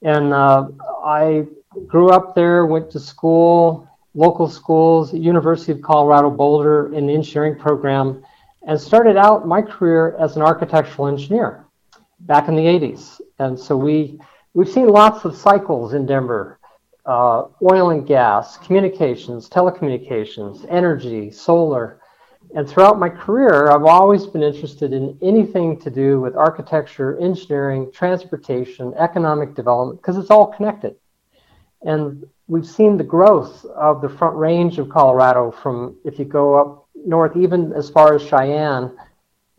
and 0.02 0.34
uh, 0.34 0.68
I 1.04 1.46
grew 1.88 2.10
up 2.10 2.36
there. 2.36 2.66
Went 2.66 2.90
to 2.92 3.00
school, 3.00 3.88
local 4.14 4.48
schools, 4.50 5.14
University 5.14 5.72
of 5.72 5.82
Colorado 5.82 6.30
Boulder 6.30 6.94
in 6.94 7.08
the 7.08 7.14
engineering 7.14 7.58
program, 7.58 8.24
and 8.68 8.80
started 8.80 9.18
out 9.18 9.48
my 9.48 9.62
career 9.62 10.16
as 10.20 10.36
an 10.36 10.42
architectural 10.42 11.08
engineer 11.08 11.66
back 12.22 12.48
in 12.48 12.56
the 12.56 12.64
80s. 12.64 13.20
And 13.40 13.60
so 13.60 13.76
we 13.76 14.20
we've 14.54 14.70
seen 14.70 14.88
lots 14.88 15.26
of 15.26 15.36
cycles 15.36 15.94
in 15.94 16.06
Denver 16.06 16.60
uh, 17.06 17.46
oil 17.72 17.90
and 17.90 18.08
gas, 18.08 18.58
communications, 18.58 19.50
telecommunications, 19.50 20.66
energy, 20.70 21.32
solar. 21.32 22.00
And 22.56 22.70
throughout 22.70 23.00
my 23.00 23.10
career, 23.10 23.72
I've 23.72 23.84
always 23.84 24.26
been 24.26 24.44
interested 24.44 24.94
in 24.94 25.18
anything 25.22 25.80
to 25.82 25.90
do 25.90 26.22
with 26.22 26.36
architecture, 26.36 27.18
engineering, 27.20 27.92
transportation, 27.92 28.94
economic 28.98 29.56
development, 29.56 30.02
because 30.02 30.18
it's 30.18 30.30
all 30.30 30.48
connected. 30.48 30.96
And 31.84 32.26
we've 32.48 32.66
seen 32.66 32.98
the 32.98 33.04
growth 33.04 33.66
of 33.66 34.02
the 34.02 34.10
front 34.10 34.36
range 34.36 34.80
of 34.80 34.90
Colorado 34.90 35.52
from, 35.52 35.98
if 36.06 36.20
you 36.20 36.26
go 36.26 36.56
up 36.56 36.88
north, 36.96 37.36
even 37.36 37.74
as 37.74 37.90
far 37.90 38.14
as 38.14 38.22
Cheyenne, 38.22 38.96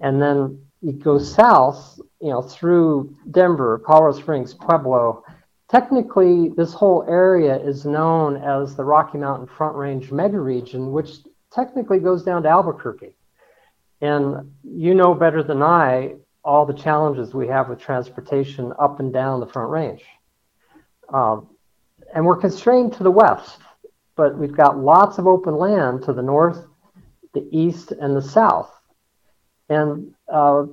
and 0.01 0.21
then 0.21 0.61
you 0.81 0.93
go 0.93 1.19
south, 1.19 1.99
you 2.21 2.31
know, 2.31 2.43
through 2.43 3.15
Denver, 3.31 3.79
Colorado 3.85 4.19
Springs, 4.19 4.55
Pueblo, 4.55 5.25
technically 5.71 6.51
this 6.51 6.73
whole 6.73 7.05
area 7.09 7.57
is 7.57 7.85
known 7.85 8.37
as 8.37 8.77
the 8.77 8.85
Rocky 8.85 9.19
Mountain 9.19 9.49
Front 9.49 9.77
Range 9.77 10.09
megaregion, 10.11 10.91
which 10.91 11.19
technically 11.53 11.99
goes 11.99 12.23
down 12.23 12.43
to 12.43 12.49
Albuquerque. 12.49 13.17
And 14.01 14.53
you 14.63 14.95
know 14.95 15.15
better 15.15 15.43
than 15.43 15.63
I 15.63 16.17
all 16.45 16.67
the 16.67 16.75
challenges 16.75 17.33
we 17.33 17.49
have 17.49 17.71
with 17.71 17.81
transportation 17.81 18.73
up 18.79 19.01
and 19.01 19.13
down 19.13 19.41
the 19.41 19.47
Front 19.47 19.71
Range. 19.71 20.03
Um, 21.13 21.49
and 22.15 22.25
we're 22.25 22.37
constrained 22.37 22.95
to 22.95 23.03
the 23.03 23.11
west, 23.11 23.59
but 24.17 24.39
we've 24.39 24.57
got 24.57 24.79
lots 24.79 25.19
of 25.19 25.27
open 25.27 25.57
land 25.57 26.03
to 26.05 26.13
the 26.13 26.23
north, 26.23 26.65
the 27.35 27.47
east, 27.51 27.93
and 27.93 28.17
the 28.17 28.23
south. 28.23 28.73
And 29.69 30.15
uh, 30.33 30.65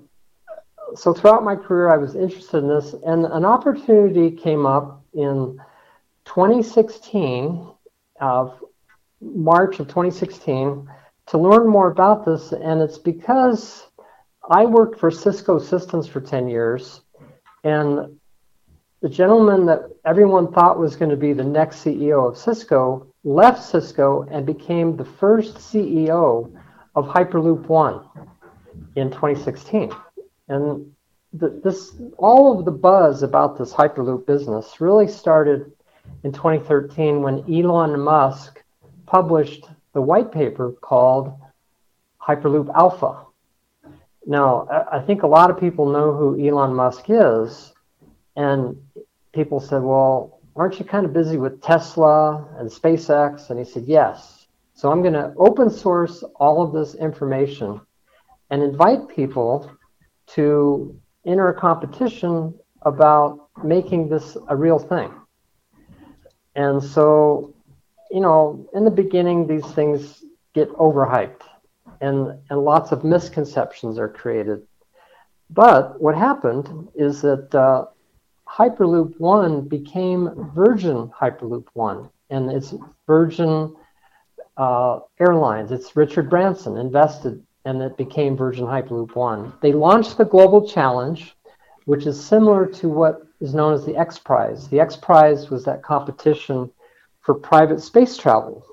so 0.95 1.13
throughout 1.13 1.43
my 1.43 1.55
career, 1.55 1.89
I 1.89 1.97
was 1.97 2.15
interested 2.15 2.57
in 2.57 2.69
this, 2.69 2.93
and 3.05 3.25
an 3.25 3.43
opportunity 3.43 4.31
came 4.31 4.65
up 4.65 5.03
in 5.13 5.59
2016. 6.25 7.67
Uh, 8.19 8.49
March 9.21 9.79
of 9.79 9.87
2016 9.87 10.89
to 11.27 11.37
learn 11.37 11.67
more 11.67 11.91
about 11.91 12.25
this, 12.25 12.51
and 12.51 12.81
it's 12.81 12.97
because 12.97 13.87
I 14.49 14.65
worked 14.65 14.99
for 14.99 15.11
Cisco 15.11 15.59
Systems 15.59 16.07
for 16.07 16.19
10 16.19 16.49
years, 16.49 17.01
and 17.63 18.19
the 19.01 19.09
gentleman 19.09 19.65
that 19.65 19.89
everyone 20.05 20.51
thought 20.51 20.79
was 20.79 20.95
going 20.95 21.09
to 21.09 21.17
be 21.17 21.33
the 21.33 21.43
next 21.43 21.83
CEO 21.83 22.29
of 22.29 22.37
Cisco 22.37 23.07
left 23.23 23.63
Cisco 23.63 24.27
and 24.29 24.45
became 24.45 24.95
the 24.95 25.05
first 25.05 25.55
CEO 25.55 26.51
of 26.95 27.07
Hyperloop 27.07 27.67
One 27.67 28.05
in 28.95 29.09
2016. 29.09 29.91
And 30.49 30.91
the, 31.33 31.61
this, 31.63 31.95
all 32.17 32.57
of 32.57 32.65
the 32.65 32.71
buzz 32.71 33.23
about 33.23 33.57
this 33.57 33.73
Hyperloop 33.73 34.25
business 34.25 34.79
really 34.79 35.07
started 35.07 35.71
in 36.23 36.31
2013 36.31 37.21
when 37.21 37.39
Elon 37.51 37.99
Musk 37.99 38.63
published 39.05 39.65
the 39.93 40.01
white 40.01 40.31
paper 40.31 40.73
called 40.81 41.33
Hyperloop 42.21 42.71
Alpha. 42.75 43.25
Now, 44.27 44.67
I 44.91 44.99
think 44.99 45.23
a 45.23 45.27
lot 45.27 45.49
of 45.49 45.59
people 45.59 45.89
know 45.89 46.13
who 46.13 46.39
Elon 46.39 46.75
Musk 46.75 47.05
is, 47.09 47.73
and 48.35 48.75
people 49.33 49.59
said, 49.59 49.81
Well, 49.81 50.39
aren't 50.55 50.79
you 50.79 50.85
kind 50.85 51.05
of 51.05 51.13
busy 51.13 51.37
with 51.37 51.61
Tesla 51.61 52.47
and 52.57 52.69
SpaceX? 52.69 53.49
And 53.49 53.59
he 53.59 53.65
said, 53.65 53.83
Yes. 53.85 54.47
So 54.73 54.91
I'm 54.91 55.01
going 55.01 55.13
to 55.13 55.33
open 55.37 55.69
source 55.69 56.23
all 56.35 56.63
of 56.63 56.73
this 56.73 56.95
information 56.95 57.81
and 58.49 58.63
invite 58.63 59.07
people 59.07 59.71
to 60.27 60.99
enter 61.25 61.49
a 61.49 61.53
competition 61.53 62.53
about 62.81 63.49
making 63.63 64.09
this 64.09 64.37
a 64.47 64.55
real 64.55 64.79
thing. 64.79 65.11
And 66.55 66.83
so, 66.83 67.53
you 68.09 68.19
know, 68.19 68.67
in 68.73 68.83
the 68.83 68.91
beginning, 68.91 69.47
these 69.47 69.65
things 69.73 70.23
get 70.53 70.69
overhyped 70.71 71.43
and, 72.01 72.39
and 72.49 72.59
lots 72.59 72.91
of 72.91 73.03
misconceptions 73.03 73.97
are 73.97 74.09
created. 74.09 74.63
But 75.49 76.01
what 76.01 76.15
happened 76.15 76.89
is 76.95 77.21
that 77.21 77.53
uh, 77.53 77.85
Hyperloop 78.51 79.17
One 79.17 79.61
became 79.61 80.51
Virgin 80.53 81.09
Hyperloop 81.09 81.67
One, 81.73 82.09
and 82.29 82.51
it's 82.51 82.73
Virgin 83.07 83.73
uh, 84.57 84.99
Airlines. 85.19 85.71
It's 85.71 85.95
Richard 85.95 86.29
Branson 86.29 86.77
invested, 86.77 87.41
and 87.63 87.81
it 87.81 87.95
became 87.95 88.35
Virgin 88.35 88.65
Hyperloop 88.65 89.15
One. 89.15 89.53
They 89.61 89.71
launched 89.71 90.17
the 90.17 90.25
Global 90.25 90.67
Challenge, 90.67 91.33
which 91.85 92.05
is 92.05 92.23
similar 92.23 92.65
to 92.65 92.89
what 92.89 93.21
is 93.39 93.53
known 93.53 93.73
as 93.73 93.85
the 93.85 93.95
X 93.95 94.19
Prize. 94.19 94.67
The 94.67 94.81
X 94.81 94.97
Prize 94.97 95.49
was 95.49 95.63
that 95.63 95.81
competition 95.81 96.69
for 97.21 97.33
private 97.35 97.81
space 97.81 98.17
travel, 98.17 98.65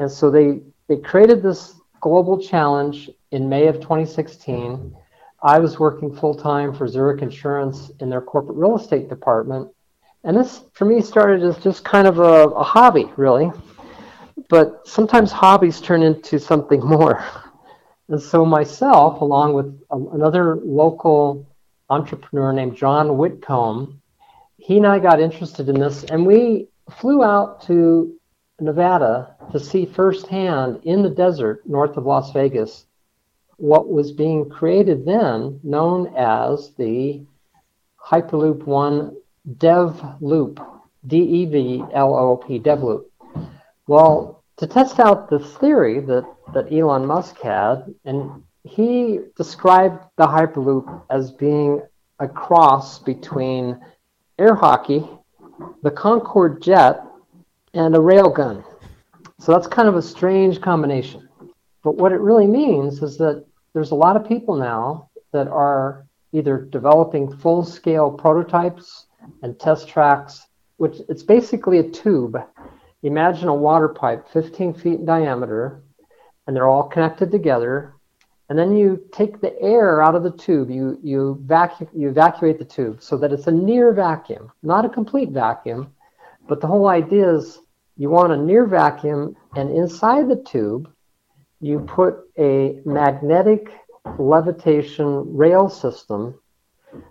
and 0.00 0.10
so 0.10 0.28
they 0.28 0.60
they 0.88 0.96
created 0.96 1.40
this 1.40 1.74
global 2.00 2.40
challenge 2.40 3.10
in 3.30 3.48
May 3.48 3.68
of 3.68 3.76
2016 3.76 4.96
I 5.42 5.60
was 5.60 5.78
working 5.78 6.14
full 6.14 6.34
time 6.34 6.74
for 6.74 6.88
Zurich 6.88 7.22
Insurance 7.22 7.90
in 8.00 8.10
their 8.10 8.20
corporate 8.20 8.58
real 8.58 8.76
estate 8.76 9.08
department. 9.08 9.68
And 10.24 10.36
this, 10.36 10.62
for 10.72 10.84
me, 10.84 11.00
started 11.00 11.42
as 11.44 11.56
just 11.58 11.84
kind 11.84 12.08
of 12.08 12.18
a, 12.18 12.48
a 12.48 12.62
hobby, 12.64 13.10
really. 13.16 13.52
But 14.48 14.86
sometimes 14.86 15.30
hobbies 15.30 15.80
turn 15.80 16.02
into 16.02 16.40
something 16.40 16.80
more. 16.84 17.24
And 18.08 18.20
so, 18.20 18.44
myself, 18.44 19.20
along 19.20 19.54
with 19.54 19.80
a, 19.90 19.96
another 19.96 20.56
local 20.56 21.46
entrepreneur 21.88 22.52
named 22.52 22.76
John 22.76 23.16
Whitcomb, 23.16 24.02
he 24.56 24.78
and 24.78 24.86
I 24.86 24.98
got 24.98 25.20
interested 25.20 25.68
in 25.68 25.78
this, 25.78 26.02
and 26.04 26.26
we 26.26 26.68
flew 26.90 27.22
out 27.22 27.62
to 27.66 28.18
Nevada 28.60 29.36
to 29.52 29.60
see 29.60 29.86
firsthand 29.86 30.80
in 30.82 31.02
the 31.02 31.10
desert 31.10 31.62
north 31.64 31.96
of 31.96 32.06
Las 32.06 32.32
Vegas 32.32 32.86
what 33.58 33.88
was 33.88 34.12
being 34.12 34.48
created 34.48 35.04
then, 35.04 35.60
known 35.62 36.14
as 36.16 36.72
the 36.78 37.22
Hyperloop 38.00 38.64
One 38.64 39.16
Dev 39.58 40.00
Loop, 40.20 40.60
D 41.06 41.18
E 41.18 41.46
V 41.46 41.84
L 41.92 42.14
O 42.14 42.36
P, 42.36 42.58
Dev 42.58 42.82
Loop. 42.82 43.12
Well, 43.86 44.42
to 44.56 44.66
test 44.66 44.98
out 45.00 45.28
the 45.28 45.38
theory 45.38 46.00
that, 46.00 46.24
that 46.54 46.72
Elon 46.72 47.06
Musk 47.06 47.40
had, 47.40 47.94
and 48.04 48.42
he 48.64 49.20
described 49.36 50.04
the 50.16 50.26
Hyperloop 50.26 51.02
as 51.10 51.30
being 51.32 51.82
a 52.20 52.28
cross 52.28 52.98
between 52.98 53.80
air 54.38 54.54
hockey, 54.54 55.04
the 55.82 55.90
Concorde 55.90 56.62
jet, 56.62 57.02
and 57.74 57.94
a 57.94 57.98
railgun. 57.98 58.64
So 59.40 59.52
that's 59.52 59.66
kind 59.66 59.88
of 59.88 59.96
a 59.96 60.02
strange 60.02 60.60
combination. 60.60 61.27
But 61.88 61.96
what 61.96 62.12
it 62.12 62.20
really 62.20 62.46
means 62.46 63.02
is 63.02 63.16
that 63.16 63.46
there's 63.72 63.92
a 63.92 63.94
lot 63.94 64.14
of 64.14 64.28
people 64.28 64.56
now 64.56 65.08
that 65.32 65.48
are 65.48 66.06
either 66.32 66.58
developing 66.58 67.34
full 67.34 67.64
scale 67.64 68.10
prototypes 68.10 69.06
and 69.40 69.58
test 69.58 69.88
tracks, 69.88 70.48
which 70.76 70.98
it's 71.08 71.22
basically 71.22 71.78
a 71.78 71.88
tube. 71.88 72.36
Imagine 73.02 73.48
a 73.48 73.54
water 73.54 73.88
pipe 73.88 74.28
15 74.28 74.74
feet 74.74 74.98
in 74.98 75.06
diameter, 75.06 75.82
and 76.46 76.54
they're 76.54 76.68
all 76.68 76.82
connected 76.82 77.30
together. 77.30 77.94
And 78.50 78.58
then 78.58 78.76
you 78.76 79.02
take 79.10 79.40
the 79.40 79.58
air 79.58 80.02
out 80.02 80.14
of 80.14 80.24
the 80.24 80.32
tube, 80.32 80.68
you, 80.68 80.98
you, 81.02 81.42
vacu- 81.46 81.88
you 81.94 82.10
evacuate 82.10 82.58
the 82.58 82.66
tube 82.66 83.02
so 83.02 83.16
that 83.16 83.32
it's 83.32 83.46
a 83.46 83.50
near 83.50 83.94
vacuum, 83.94 84.52
not 84.62 84.84
a 84.84 84.90
complete 84.90 85.30
vacuum. 85.30 85.94
But 86.46 86.60
the 86.60 86.66
whole 86.66 86.88
idea 86.88 87.34
is 87.34 87.60
you 87.96 88.10
want 88.10 88.34
a 88.34 88.36
near 88.36 88.66
vacuum, 88.66 89.34
and 89.56 89.70
inside 89.70 90.28
the 90.28 90.44
tube, 90.46 90.92
you 91.60 91.80
put 91.80 92.16
a 92.38 92.80
magnetic 92.84 93.70
levitation 94.18 95.36
rail 95.36 95.68
system 95.68 96.38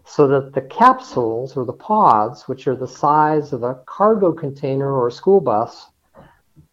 so 0.06 0.28
that 0.28 0.54
the 0.54 0.62
capsules 0.62 1.56
or 1.56 1.66
the 1.66 1.74
pods, 1.74 2.48
which 2.48 2.68
are 2.68 2.76
the 2.76 2.88
size 2.88 3.54
of 3.54 3.64
a 3.64 3.76
cargo 3.86 4.32
container 4.32 4.92
or 4.92 5.08
a 5.08 5.12
school 5.12 5.40
bus, 5.40 5.88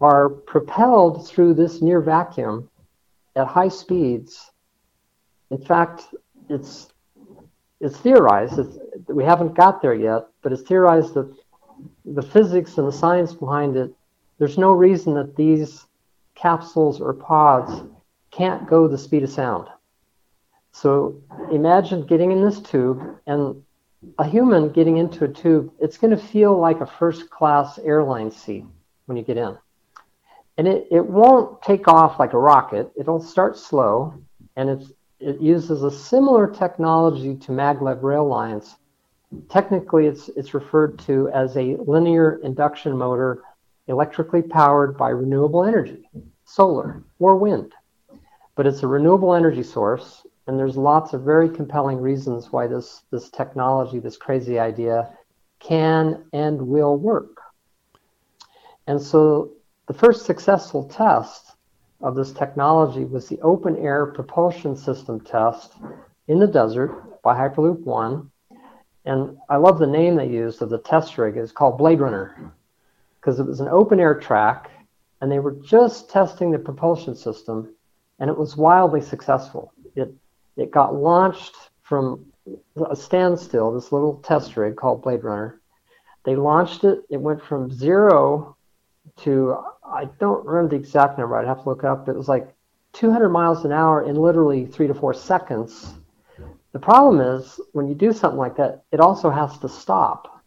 are 0.01 0.29
propelled 0.29 1.27
through 1.29 1.55
this 1.55 1.83
near 1.83 2.01
vacuum 2.01 2.69
at 3.37 3.47
high 3.47 3.69
speeds. 3.69 4.51
In 5.51 5.59
fact, 5.59 6.15
it's 6.49 6.89
it's 7.81 7.99
theorized. 7.99 8.59
It's, 8.59 8.79
we 9.09 9.25
haven't 9.25 9.55
got 9.55 9.83
there 9.83 9.95
yet, 9.95 10.29
but 10.43 10.53
it's 10.53 10.63
theorized 10.63 11.15
that 11.15 11.31
the 12.05 12.23
physics 12.23 12.79
and 12.79 12.89
the 12.89 12.93
science 12.93 13.35
behind 13.35 13.77
it. 13.77 13.93
There's 14.39 14.57
no 14.57 14.73
reason 14.73 15.15
that 15.15 15.37
these 15.37 15.87
capsules 16.35 17.01
or 17.01 17.15
pods 17.15 17.83
can't 18.31 18.67
go 18.69 18.89
the 18.89 18.99
speed 18.99 19.23
of 19.23 19.31
sound. 19.31 19.69
So 20.73 21.23
imagine 21.53 22.07
getting 22.07 22.33
in 22.33 22.45
this 22.45 22.61
tube 22.61 23.19
and 23.27 23.63
a 24.19 24.29
human 24.29 24.71
getting 24.71 24.97
into 24.99 25.25
a 25.25 25.29
tube, 25.29 25.73
it's 25.81 25.97
going 25.97 26.11
to 26.11 26.23
feel 26.23 26.59
like 26.59 26.81
a 26.81 26.87
first 26.87 27.31
class 27.31 27.79
airline 27.79 28.31
seat 28.31 28.65
when 29.07 29.17
you 29.17 29.23
get 29.23 29.37
in. 29.37 29.57
And 30.59 30.69
it, 30.69 30.87
it 30.91 31.05
won't 31.05 31.63
take 31.63 31.89
off 31.89 32.19
like 32.19 32.33
a 32.33 32.39
rocket, 32.39 32.91
it'll 32.97 33.21
start 33.21 33.57
slow, 33.57 34.15
and 34.57 34.71
it's, 34.71 34.93
it 35.19 35.41
uses 35.41 35.83
a 35.83 35.91
similar 35.91 36.47
technology 36.47 37.35
to 37.37 37.53
maglev 37.53 38.03
rail 38.03 38.27
lines. 38.27 38.77
Technically, 39.49 40.07
it's, 40.07 40.29
it's 40.31 40.55
referred 40.55 40.99
to 41.01 41.29
as 41.31 41.57
a 41.57 41.77
linear 41.87 42.41
induction 42.45 42.97
motor 42.97 43.43
electrically 43.87 44.43
powered 44.43 44.97
by 44.97 45.11
renewable 45.11 45.65
energy, 45.65 46.09
solar 46.45 47.03
or 47.19 47.37
wind. 47.37 47.73
But 48.57 48.67
it's 48.67 48.83
a 48.83 48.87
renewable 48.87 49.35
energy 49.35 49.63
source, 49.63 50.27
and 50.47 50.59
there's 50.59 50.77
lots 50.77 51.13
of 51.13 51.23
very 51.23 51.49
compelling 51.49 52.01
reasons 52.01 52.53
why 52.53 52.67
this, 52.67 53.03
this 53.11 53.31
technology, 53.31 53.99
this 53.99 54.17
crazy 54.17 54.59
idea, 54.59 55.11
can 55.59 56.25
and 56.33 56.61
will 56.61 56.97
work. 56.97 57.41
And 58.87 59.01
so 59.01 59.53
the 59.87 59.95
first 59.95 60.27
successful 60.27 60.85
test 60.85 61.53
of 62.01 62.15
this 62.15 62.33
technology 62.33 63.05
was 63.05 63.29
the 63.29 63.41
open 63.41 63.77
air 63.77 64.07
propulsion 64.07 64.77
system 64.77 65.21
test 65.21 65.73
in 66.29 66.39
the 66.39 66.47
desert 66.47 67.23
by 67.23 67.35
Hyperloop 67.35 67.81
One. 67.81 68.31
And 69.07 69.37
I 69.49 69.57
love 69.57 69.79
the 69.79 69.87
name 69.87 70.17
they 70.17 70.29
used 70.29 70.63
of 70.63 70.71
the 70.71 70.79
test 70.79 71.19
rig. 71.19 71.37
It's 71.37 71.53
called 71.53 71.79
Blade 71.79 72.01
Runner 72.01 72.55
because 73.25 73.41
it 73.41 73.47
was 73.47 73.61
an 73.61 73.69
open 73.69 73.99
air 73.99 74.15
track 74.15 74.71
and 75.21 75.33
they 75.33 75.39
were 75.39 75.57
just 75.65 76.11
testing 76.11 76.51
the 76.51 76.59
propulsion 76.59 77.17
system 77.17 77.75
and 78.19 78.29
it 78.29 78.37
was 78.37 78.57
wildly 78.57 79.01
successful. 79.01 79.73
It, 79.97 80.13
it 80.57 80.71
got 80.71 80.95
launched 80.95 81.55
from 81.83 82.27
a 82.91 82.95
standstill, 82.95 83.73
this 83.73 83.93
little 83.93 84.17
test 84.19 84.57
rig 84.59 84.77
called 84.77 85.03
Blade 85.03 85.25
Runner. 85.25 85.59
They 86.25 86.37
launched 86.37 86.85
it, 86.85 87.01
it 87.09 87.17
went 87.17 87.43
from 87.43 87.73
zero 87.73 88.57
to, 89.23 89.57
I 89.83 90.07
don't 90.21 90.45
remember 90.45 90.77
the 90.77 90.83
exact 90.83 91.19
number, 91.19 91.37
I'd 91.37 91.47
have 91.47 91.63
to 91.63 91.69
look 91.69 91.83
up. 91.83 92.05
But 92.05 92.13
it 92.13 92.19
was 92.19 92.29
like 92.29 92.55
200 92.93 93.31
miles 93.31 93.65
an 93.65 93.73
hour 93.73 94.07
in 94.07 94.17
literally 94.17 94.67
three 94.67 94.87
to 94.87 94.95
four 94.95 95.15
seconds. 95.15 95.95
The 96.73 96.79
problem 96.79 97.21
is 97.21 97.59
when 97.73 97.89
you 97.89 97.95
do 97.95 98.13
something 98.13 98.39
like 98.39 98.57
that, 98.57 98.85
it 98.93 99.01
also 99.01 99.31
has 99.31 99.59
to 99.61 99.69
stop. 99.69 100.43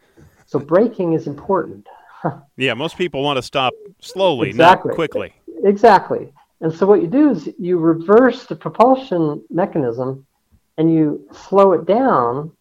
So 0.46 0.60
braking 0.60 1.14
is 1.14 1.26
important. 1.26 1.88
yeah, 2.58 2.74
most 2.74 2.98
people 2.98 3.24
want 3.24 3.38
to 3.38 3.44
stop 3.44 3.74
slowly, 4.02 4.50
exactly. 4.50 4.90
not 4.90 4.96
quickly. 4.96 5.34
Exactly. 5.64 6.34
And 6.62 6.74
so 6.74 6.88
what 6.88 7.02
you 7.02 7.08
do 7.08 7.30
is 7.32 7.50
you 7.60 7.78
reverse 7.78 8.46
the 8.46 8.56
propulsion 8.56 9.44
mechanism 9.50 10.26
and 10.78 10.94
you 10.94 11.28
slow 11.32 11.74
it 11.74 11.86
down 11.86 12.52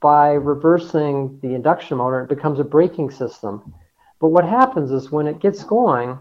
by 0.00 0.32
reversing 0.32 1.38
the 1.42 1.54
induction 1.54 1.98
motor. 1.98 2.22
It 2.22 2.28
becomes 2.28 2.60
a 2.60 2.64
braking 2.64 3.10
system. 3.10 3.74
But 4.20 4.28
what 4.28 4.44
happens 4.44 4.90
is 4.90 5.10
when 5.10 5.26
it 5.26 5.40
gets 5.40 5.64
going, 5.64 6.18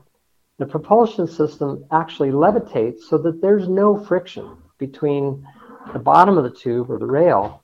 the 0.58 0.65
propulsion 0.65 1.27
system 1.27 1.86
actually 1.91 2.32
levitates 2.32 3.01
so 3.01 3.17
that 3.20 3.41
there's 3.41 3.67
no 3.67 4.03
friction 4.06 4.58
between 4.77 5.46
the 5.94 6.00
bottom 6.00 6.38
of 6.38 6.44
the 6.44 6.50
tube 6.50 6.89
or 6.89 6.98
the 6.98 7.06
rail 7.06 7.63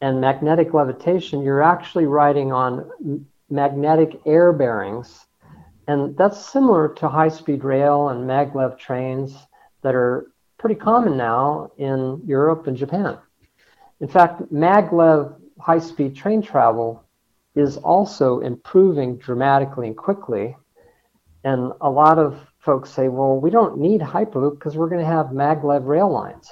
and 0.00 0.20
magnetic 0.20 0.72
levitation. 0.72 1.42
You're 1.42 1.62
actually 1.62 2.06
riding 2.06 2.52
on 2.52 3.26
magnetic 3.50 4.20
air 4.26 4.52
bearings. 4.52 5.26
And 5.88 6.16
that's 6.16 6.50
similar 6.52 6.88
to 6.94 7.08
high 7.08 7.28
speed 7.28 7.64
rail 7.64 8.10
and 8.10 8.28
maglev 8.28 8.78
trains 8.78 9.36
that 9.82 9.94
are 9.94 10.30
pretty 10.58 10.76
common 10.76 11.16
now 11.16 11.70
in 11.78 12.22
Europe 12.24 12.66
and 12.66 12.76
Japan. 12.76 13.18
In 14.00 14.08
fact, 14.08 14.42
maglev 14.52 15.34
high 15.58 15.78
speed 15.78 16.14
train 16.14 16.42
travel 16.42 17.04
is 17.54 17.76
also 17.76 18.40
improving 18.40 19.16
dramatically 19.16 19.88
and 19.88 19.96
quickly. 19.96 20.56
And 21.44 21.72
a 21.80 21.90
lot 21.90 22.18
of 22.18 22.38
folks 22.58 22.90
say, 22.90 23.08
well, 23.08 23.40
we 23.40 23.50
don't 23.50 23.78
need 23.78 24.00
Hyperloop 24.00 24.58
because 24.58 24.76
we're 24.76 24.88
going 24.88 25.04
to 25.04 25.10
have 25.10 25.26
maglev 25.26 25.86
rail 25.86 26.10
lines. 26.10 26.48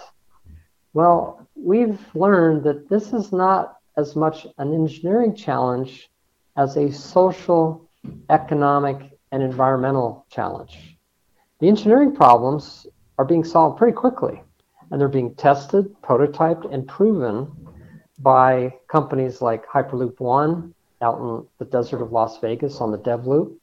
Well, 0.94 1.46
we've 1.54 2.00
learned 2.14 2.64
that 2.64 2.88
this 2.88 3.12
is 3.12 3.32
not 3.32 3.76
as 3.96 4.16
much 4.16 4.46
an 4.58 4.72
engineering 4.72 5.34
challenge 5.34 6.10
as 6.58 6.76
a 6.76 6.92
social, 6.92 7.88
economic, 8.28 9.18
and 9.32 9.42
environmental 9.42 10.26
challenge. 10.28 10.98
The 11.60 11.68
engineering 11.68 12.14
problems 12.14 12.86
are 13.16 13.24
being 13.24 13.44
solved 13.44 13.78
pretty 13.78 13.94
quickly, 13.94 14.42
and 14.90 15.00
they're 15.00 15.08
being 15.08 15.34
tested, 15.36 15.94
prototyped, 16.02 16.72
and 16.72 16.86
proven 16.86 17.50
by 18.18 18.74
companies 18.88 19.40
like 19.40 19.66
Hyperloop 19.66 20.18
One 20.20 20.74
out 21.00 21.20
in 21.20 21.46
the 21.58 21.64
desert 21.64 22.02
of 22.02 22.10
Las 22.10 22.40
Vegas 22.40 22.80
on 22.80 22.90
the 22.90 22.98
DevLoop. 22.98 23.54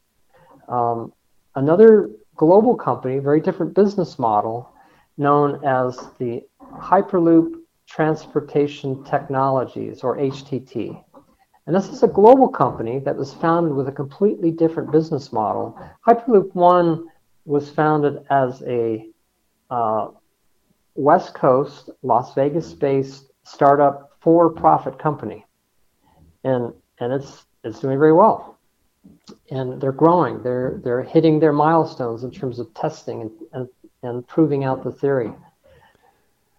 Um, 0.70 1.12
another 1.56 2.10
global 2.36 2.76
company, 2.76 3.20
very 3.20 3.42
different 3.42 3.74
business 3.74 4.18
model, 4.18 4.72
known 5.18 5.64
as 5.66 5.98
the 6.18 6.44
Hyperloop 6.62 7.56
Transportation 7.88 9.04
Technologies, 9.04 10.02
or 10.02 10.18
HTT. 10.18 11.04
And 11.68 11.76
this 11.76 11.90
is 11.90 12.04
a 12.04 12.08
global 12.08 12.48
company 12.48 13.00
that 13.00 13.16
was 13.16 13.34
founded 13.34 13.74
with 13.74 13.88
a 13.88 13.92
completely 13.92 14.52
different 14.52 14.92
business 14.92 15.34
model. 15.34 15.78
Hyperloop 16.08 16.54
One 16.54 17.08
was 17.46 17.70
founded 17.70 18.24
as 18.30 18.62
a 18.64 19.08
uh, 19.72 20.10
West 20.94 21.34
Coast, 21.34 21.90
Las 22.04 22.34
Vegas 22.36 22.74
based 22.74 23.32
startup 23.44 24.12
for 24.20 24.50
profit 24.50 25.00
company. 25.00 25.46
And, 26.44 26.74
and 27.00 27.14
it's, 27.14 27.46
it's 27.64 27.80
doing 27.80 27.98
very 27.98 28.14
well. 28.14 28.60
And 29.50 29.82
they're 29.82 29.92
growing, 29.92 30.42
they're, 30.44 30.80
they're 30.84 31.04
hitting 31.04 31.40
their 31.40 31.54
milestones 31.54 32.24
in 32.24 32.32
terms 32.32 32.60
of 32.60 32.74
testing 32.74 33.22
and, 33.22 33.32
and, 33.54 33.70
and 34.04 34.28
proving 34.28 34.64
out 34.64 34.84
the 34.84 34.92
theory. 34.92 35.32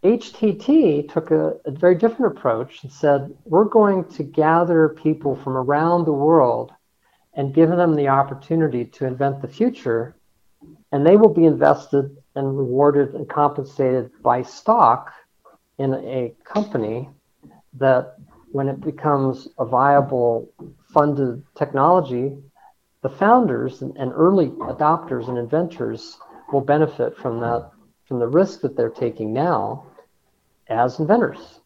HTT 0.06 1.12
took 1.12 1.32
a, 1.32 1.56
a, 1.64 1.72
very 1.72 1.96
different 1.96 2.36
approach 2.36 2.84
and 2.84 2.92
said, 2.92 3.34
we're 3.44 3.64
going 3.64 4.04
to 4.10 4.22
gather 4.22 4.90
people 4.90 5.34
from 5.34 5.56
around 5.56 6.04
the 6.04 6.12
world 6.12 6.70
and 7.34 7.52
give 7.52 7.70
them 7.70 7.96
the 7.96 8.06
opportunity 8.06 8.84
to 8.84 9.04
invent 9.04 9.42
the 9.42 9.48
future, 9.48 10.14
and 10.92 11.04
they 11.04 11.16
will 11.16 11.34
be 11.34 11.44
invested 11.44 12.16
and 12.36 12.56
rewarded 12.56 13.14
and 13.14 13.28
compensated 13.28 14.10
by 14.22 14.42
stock 14.42 15.12
in 15.78 15.94
a 15.94 16.32
company 16.44 17.10
that 17.74 18.14
when 18.52 18.68
it 18.68 18.80
becomes 18.80 19.48
a 19.58 19.64
viable 19.64 20.48
funded 20.94 21.42
technology, 21.56 22.32
the 23.02 23.08
founders 23.08 23.82
and, 23.82 24.12
early 24.14 24.50
adopters 24.50 25.28
and 25.28 25.36
inventors 25.36 26.16
will 26.52 26.60
benefit 26.60 27.16
from 27.16 27.40
that 27.40 27.72
from 28.06 28.20
the 28.20 28.28
risk 28.28 28.60
that 28.60 28.76
they're 28.76 28.88
taking 28.88 29.32
now 29.32 29.84
as 30.68 30.98
inventors. 30.98 31.60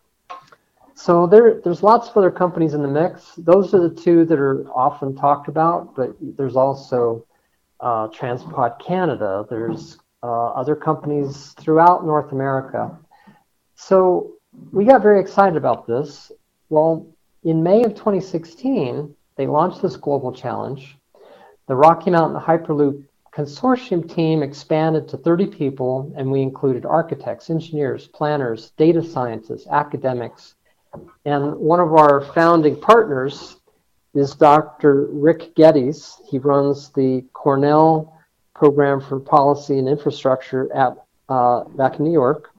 So 0.94 1.26
there, 1.26 1.60
there's 1.64 1.82
lots 1.82 2.08
of 2.08 2.16
other 2.16 2.30
companies 2.30 2.74
in 2.74 2.82
the 2.82 2.88
mix. 2.88 3.34
Those 3.38 3.72
are 3.72 3.80
the 3.80 3.94
two 3.94 4.24
that 4.26 4.38
are 4.38 4.68
often 4.70 5.16
talked 5.16 5.48
about, 5.48 5.96
but 5.96 6.14
there's 6.20 6.56
also 6.56 7.24
uh, 7.80 8.08
Transpod 8.08 8.78
Canada. 8.78 9.46
There's 9.48 9.98
uh, 10.22 10.48
other 10.48 10.76
companies 10.76 11.54
throughout 11.58 12.04
North 12.04 12.32
America. 12.32 12.98
So 13.76 14.32
we 14.72 14.84
got 14.84 15.00
very 15.00 15.20
excited 15.20 15.56
about 15.56 15.86
this. 15.86 16.30
Well, 16.68 17.06
in 17.44 17.62
May 17.62 17.82
of 17.84 17.94
2016, 17.94 19.14
they 19.36 19.46
launched 19.46 19.80
this 19.80 19.96
global 19.96 20.32
challenge. 20.32 20.98
The 21.66 21.74
Rocky 21.74 22.10
Mountain 22.10 22.40
Hyperloop 22.42 23.04
consortium 23.32 24.12
team 24.12 24.42
expanded 24.42 25.08
to 25.08 25.16
30 25.16 25.46
people, 25.46 26.12
and 26.16 26.30
we 26.30 26.42
included 26.42 26.84
architects, 26.84 27.50
engineers, 27.50 28.08
planners, 28.08 28.72
data 28.76 29.02
scientists, 29.02 29.66
academics. 29.70 30.56
And 31.24 31.56
one 31.56 31.80
of 31.80 31.92
our 31.94 32.20
founding 32.34 32.80
partners 32.80 33.56
is 34.14 34.34
Dr. 34.34 35.06
Rick 35.10 35.54
Geddes. 35.54 36.20
He 36.28 36.38
runs 36.38 36.90
the 36.90 37.24
Cornell 37.32 38.18
Program 38.54 39.00
for 39.00 39.20
Policy 39.20 39.78
and 39.78 39.88
Infrastructure 39.88 40.72
at 40.74 40.96
uh, 41.28 41.64
back 41.64 41.98
in 41.98 42.04
New 42.04 42.12
York. 42.12 42.50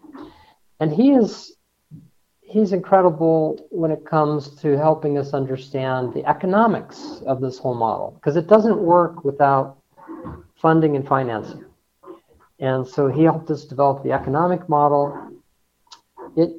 And 0.80 0.92
he 0.94 1.12
is 1.12 1.54
he's 2.42 2.74
incredible 2.74 3.66
when 3.70 3.92
it 3.92 4.06
comes 4.06 4.56
to 4.62 4.78
helping 4.78 5.18
us 5.18 5.34
understand 5.34 6.14
the 6.14 6.26
economics 6.26 7.22
of 7.26 7.40
this 7.40 7.58
whole 7.58 7.76
model 7.76 8.12
because 8.16 8.36
it 8.36 8.48
doesn't 8.48 8.78
work 8.78 9.24
without 9.24 9.81
funding 10.62 10.96
and 10.96 11.08
financing. 11.08 11.66
And 12.60 12.88
so 12.88 13.08
he 13.08 13.24
helped 13.24 13.50
us 13.50 13.66
develop 13.66 14.04
the 14.04 14.12
economic 14.12 14.70
model. 14.70 15.32
It 16.38 16.52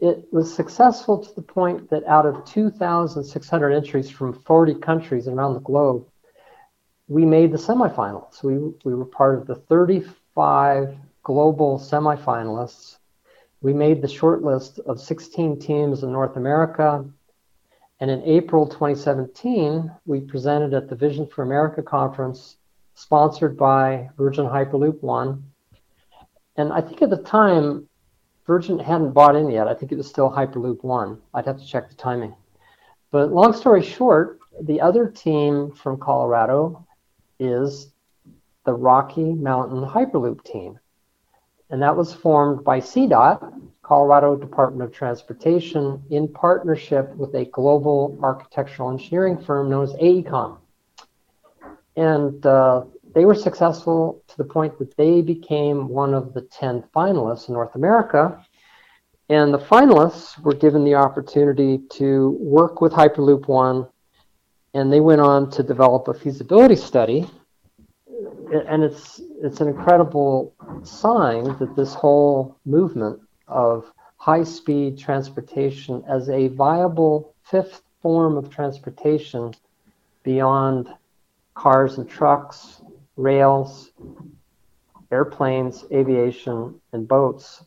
it 0.00 0.26
was 0.32 0.52
successful 0.52 1.24
to 1.24 1.34
the 1.34 1.42
point 1.42 1.88
that 1.90 2.04
out 2.04 2.26
of 2.26 2.44
2,600 2.44 3.70
entries 3.70 4.10
from 4.10 4.32
40 4.32 4.74
countries 4.74 5.28
around 5.28 5.54
the 5.54 5.60
globe, 5.60 6.04
we 7.08 7.24
made 7.24 7.52
the 7.52 7.58
semifinals. 7.58 8.42
We, 8.42 8.58
we 8.84 8.94
were 8.94 9.06
part 9.06 9.38
of 9.38 9.46
the 9.46 9.54
35 9.54 10.96
global 11.22 11.78
semifinalists 11.78 12.96
we 13.64 13.72
made 13.72 14.02
the 14.02 14.08
short 14.08 14.42
list 14.42 14.78
of 14.80 15.00
16 15.00 15.58
teams 15.58 16.02
in 16.02 16.12
North 16.12 16.36
America. 16.36 17.02
And 17.98 18.10
in 18.10 18.22
April 18.24 18.66
2017, 18.66 19.90
we 20.04 20.20
presented 20.20 20.74
at 20.74 20.90
the 20.90 20.94
Vision 20.94 21.26
for 21.26 21.42
America 21.42 21.82
conference, 21.82 22.58
sponsored 22.94 23.56
by 23.56 24.08
Virgin 24.16 24.46
Hyperloop 24.46 25.02
One. 25.02 25.44
And 26.56 26.72
I 26.72 26.80
think 26.80 27.02
at 27.02 27.10
the 27.10 27.22
time, 27.22 27.88
Virgin 28.46 28.78
hadn't 28.78 29.12
bought 29.12 29.36
in 29.36 29.50
yet. 29.50 29.68
I 29.68 29.74
think 29.74 29.92
it 29.92 29.96
was 29.96 30.08
still 30.08 30.30
Hyperloop 30.30 30.82
One. 30.84 31.20
I'd 31.32 31.46
have 31.46 31.58
to 31.58 31.66
check 31.66 31.88
the 31.88 31.96
timing. 31.96 32.34
But 33.10 33.32
long 33.32 33.52
story 33.52 33.82
short, 33.82 34.38
the 34.60 34.80
other 34.80 35.08
team 35.08 35.72
from 35.72 35.98
Colorado 35.98 36.86
is 37.38 37.92
the 38.64 38.74
Rocky 38.74 39.32
Mountain 39.32 39.82
Hyperloop 39.84 40.44
team 40.44 40.78
and 41.70 41.82
that 41.82 41.96
was 41.96 42.14
formed 42.14 42.62
by 42.62 42.78
CDOT, 42.78 43.60
Colorado 43.82 44.36
Department 44.36 44.88
of 44.88 44.94
Transportation, 44.94 46.02
in 46.10 46.28
partnership 46.28 47.14
with 47.16 47.34
a 47.34 47.46
global 47.46 48.18
architectural 48.22 48.90
engineering 48.90 49.38
firm 49.38 49.70
known 49.70 49.84
as 49.84 49.92
AECOM. 49.94 50.58
And 51.96 52.44
uh, 52.44 52.84
they 53.14 53.24
were 53.24 53.34
successful 53.34 54.22
to 54.28 54.36
the 54.36 54.44
point 54.44 54.78
that 54.78 54.96
they 54.96 55.22
became 55.22 55.88
one 55.88 56.14
of 56.14 56.34
the 56.34 56.42
10 56.42 56.84
finalists 56.94 57.48
in 57.48 57.54
North 57.54 57.74
America. 57.74 58.44
And 59.28 59.54
the 59.54 59.58
finalists 59.58 60.38
were 60.40 60.54
given 60.54 60.84
the 60.84 60.94
opportunity 60.94 61.80
to 61.92 62.36
work 62.40 62.80
with 62.80 62.92
Hyperloop 62.92 63.48
One, 63.48 63.86
and 64.74 64.92
they 64.92 65.00
went 65.00 65.20
on 65.20 65.50
to 65.50 65.62
develop 65.62 66.08
a 66.08 66.14
feasibility 66.14 66.76
study 66.76 67.26
and 68.68 68.82
it's 68.82 69.20
it's 69.42 69.60
an 69.60 69.68
incredible 69.68 70.54
sign 70.82 71.44
that 71.58 71.74
this 71.76 71.94
whole 71.94 72.56
movement 72.64 73.20
of 73.48 73.90
high 74.16 74.44
speed 74.44 74.98
transportation 74.98 76.02
as 76.08 76.28
a 76.28 76.48
viable 76.48 77.34
fifth 77.42 77.82
form 78.00 78.36
of 78.36 78.50
transportation 78.50 79.52
beyond 80.22 80.88
cars 81.54 81.98
and 81.98 82.08
trucks, 82.08 82.82
rails, 83.16 83.90
airplanes, 85.10 85.84
aviation, 85.92 86.80
and 86.92 87.06
boats. 87.06 87.64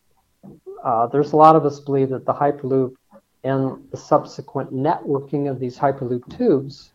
Uh, 0.83 1.07
there's 1.07 1.33
a 1.33 1.35
lot 1.35 1.55
of 1.55 1.65
us 1.65 1.79
believe 1.79 2.09
that 2.09 2.25
the 2.25 2.33
Hyperloop 2.33 2.93
and 3.43 3.87
the 3.91 3.97
subsequent 3.97 4.73
networking 4.73 5.49
of 5.49 5.59
these 5.59 5.77
Hyperloop 5.77 6.37
tubes 6.37 6.91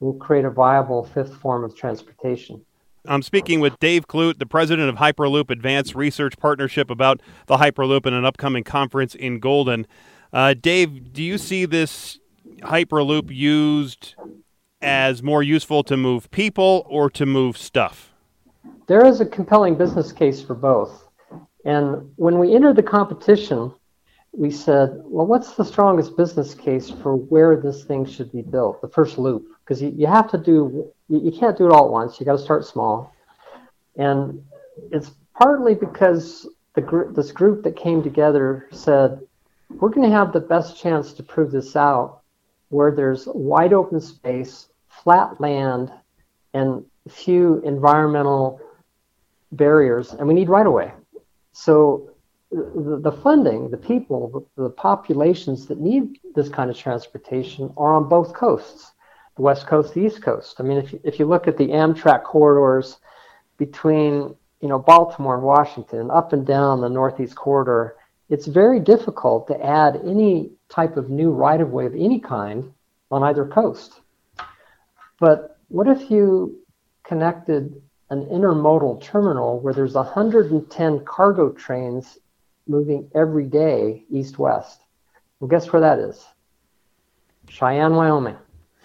will 0.00 0.14
create 0.14 0.44
a 0.44 0.50
viable 0.50 1.04
fifth 1.04 1.34
form 1.36 1.64
of 1.64 1.76
transportation. 1.76 2.64
I'm 3.06 3.22
speaking 3.22 3.60
with 3.60 3.78
Dave 3.80 4.06
Clute, 4.06 4.38
the 4.38 4.46
president 4.46 4.88
of 4.88 4.96
Hyperloop 4.96 5.50
Advanced 5.50 5.94
Research 5.94 6.38
Partnership, 6.38 6.90
about 6.90 7.20
the 7.46 7.56
Hyperloop 7.56 8.06
and 8.06 8.14
an 8.14 8.24
upcoming 8.24 8.62
conference 8.62 9.14
in 9.14 9.40
Golden. 9.40 9.86
Uh, 10.32 10.54
Dave, 10.54 11.12
do 11.12 11.22
you 11.22 11.36
see 11.36 11.64
this 11.64 12.18
Hyperloop 12.60 13.34
used 13.34 14.14
as 14.82 15.22
more 15.22 15.42
useful 15.42 15.82
to 15.84 15.96
move 15.96 16.30
people 16.30 16.86
or 16.88 17.08
to 17.10 17.26
move 17.26 17.56
stuff? 17.56 18.12
There 18.86 19.06
is 19.06 19.20
a 19.20 19.26
compelling 19.26 19.76
business 19.76 20.12
case 20.12 20.42
for 20.42 20.54
both. 20.54 21.08
And 21.64 22.10
when 22.16 22.38
we 22.38 22.54
entered 22.54 22.76
the 22.76 22.82
competition, 22.82 23.72
we 24.32 24.50
said, 24.50 24.90
well, 25.04 25.26
what's 25.26 25.54
the 25.54 25.64
strongest 25.64 26.16
business 26.16 26.54
case 26.54 26.90
for 26.90 27.16
where 27.16 27.56
this 27.56 27.84
thing 27.84 28.04
should 28.04 28.32
be 28.32 28.42
built, 28.42 28.80
the 28.80 28.88
first 28.88 29.18
loop? 29.18 29.46
Because 29.64 29.82
you, 29.82 29.92
you 29.96 30.06
have 30.06 30.30
to 30.30 30.38
do, 30.38 30.90
you, 31.08 31.20
you 31.20 31.32
can't 31.32 31.56
do 31.56 31.66
it 31.66 31.72
all 31.72 31.86
at 31.86 31.92
once. 31.92 32.18
You 32.18 32.26
got 32.26 32.38
to 32.38 32.42
start 32.42 32.64
small. 32.64 33.14
And 33.96 34.42
it's 34.90 35.12
partly 35.34 35.74
because 35.74 36.48
the 36.74 36.80
gr- 36.80 37.12
this 37.12 37.30
group 37.30 37.62
that 37.64 37.76
came 37.76 38.02
together 38.02 38.68
said, 38.72 39.20
we're 39.68 39.90
going 39.90 40.08
to 40.08 40.16
have 40.16 40.32
the 40.32 40.40
best 40.40 40.80
chance 40.80 41.12
to 41.14 41.22
prove 41.22 41.50
this 41.50 41.76
out 41.76 42.22
where 42.70 42.90
there's 42.90 43.26
wide 43.26 43.74
open 43.74 44.00
space, 44.00 44.68
flat 45.02 45.40
land, 45.40 45.92
and 46.54 46.84
few 47.08 47.60
environmental 47.64 48.60
barriers, 49.52 50.12
and 50.12 50.26
we 50.26 50.34
need 50.34 50.48
right 50.48 50.66
of 50.66 50.72
way. 50.72 50.92
So 51.52 52.10
the, 52.50 53.00
the 53.02 53.12
funding, 53.12 53.70
the 53.70 53.76
people, 53.76 54.46
the, 54.56 54.64
the 54.64 54.70
populations 54.70 55.66
that 55.66 55.80
need 55.80 56.18
this 56.34 56.48
kind 56.48 56.70
of 56.70 56.76
transportation 56.76 57.72
are 57.76 57.94
on 57.94 58.08
both 58.08 58.34
coasts, 58.34 58.92
the 59.36 59.42
West 59.42 59.66
Coast, 59.66 59.94
the 59.94 60.00
East 60.00 60.22
Coast. 60.22 60.56
I 60.58 60.62
mean, 60.62 60.78
if 60.78 60.92
you, 60.92 61.00
if 61.04 61.18
you 61.18 61.26
look 61.26 61.48
at 61.48 61.56
the 61.56 61.68
Amtrak 61.68 62.24
corridors 62.24 62.98
between 63.58 64.34
you 64.60 64.68
know 64.68 64.78
Baltimore 64.78 65.34
and 65.34 65.42
Washington, 65.42 66.10
up 66.10 66.32
and 66.32 66.46
down 66.46 66.80
the 66.80 66.88
Northeast 66.88 67.34
corridor, 67.34 67.96
it's 68.28 68.46
very 68.46 68.80
difficult 68.80 69.46
to 69.48 69.64
add 69.64 70.00
any 70.06 70.50
type 70.68 70.96
of 70.96 71.10
new 71.10 71.30
right 71.30 71.60
of 71.60 71.70
way 71.70 71.86
of 71.86 71.94
any 71.94 72.20
kind 72.20 72.72
on 73.10 73.22
either 73.22 73.46
coast. 73.46 74.01
But 75.22 75.56
what 75.68 75.86
if 75.86 76.10
you 76.10 76.58
connected 77.04 77.80
an 78.10 78.26
intermodal 78.26 79.00
terminal 79.00 79.60
where 79.60 79.72
there's 79.72 79.94
110 79.94 81.04
cargo 81.04 81.52
trains 81.52 82.18
moving 82.66 83.08
every 83.14 83.44
day 83.44 84.02
east 84.10 84.40
west? 84.40 84.80
Well, 85.38 85.46
guess 85.46 85.72
where 85.72 85.80
that 85.80 86.00
is? 86.00 86.26
Cheyenne, 87.48 87.94
Wyoming. 87.94 88.36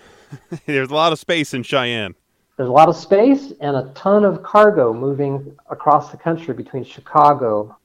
There's 0.67 0.91
a 0.91 0.93
lot 0.93 1.11
of 1.11 1.17
space 1.17 1.55
in 1.55 1.63
Cheyenne. 1.63 2.13
There's 2.55 2.69
a 2.69 2.71
lot 2.71 2.87
of 2.87 2.95
space 2.95 3.51
and 3.59 3.75
a 3.75 3.91
ton 3.95 4.23
of 4.23 4.43
cargo 4.43 4.93
moving 4.93 5.55
across 5.71 6.11
the 6.11 6.17
country 6.17 6.53
between 6.53 6.83
Chicago 6.83 7.75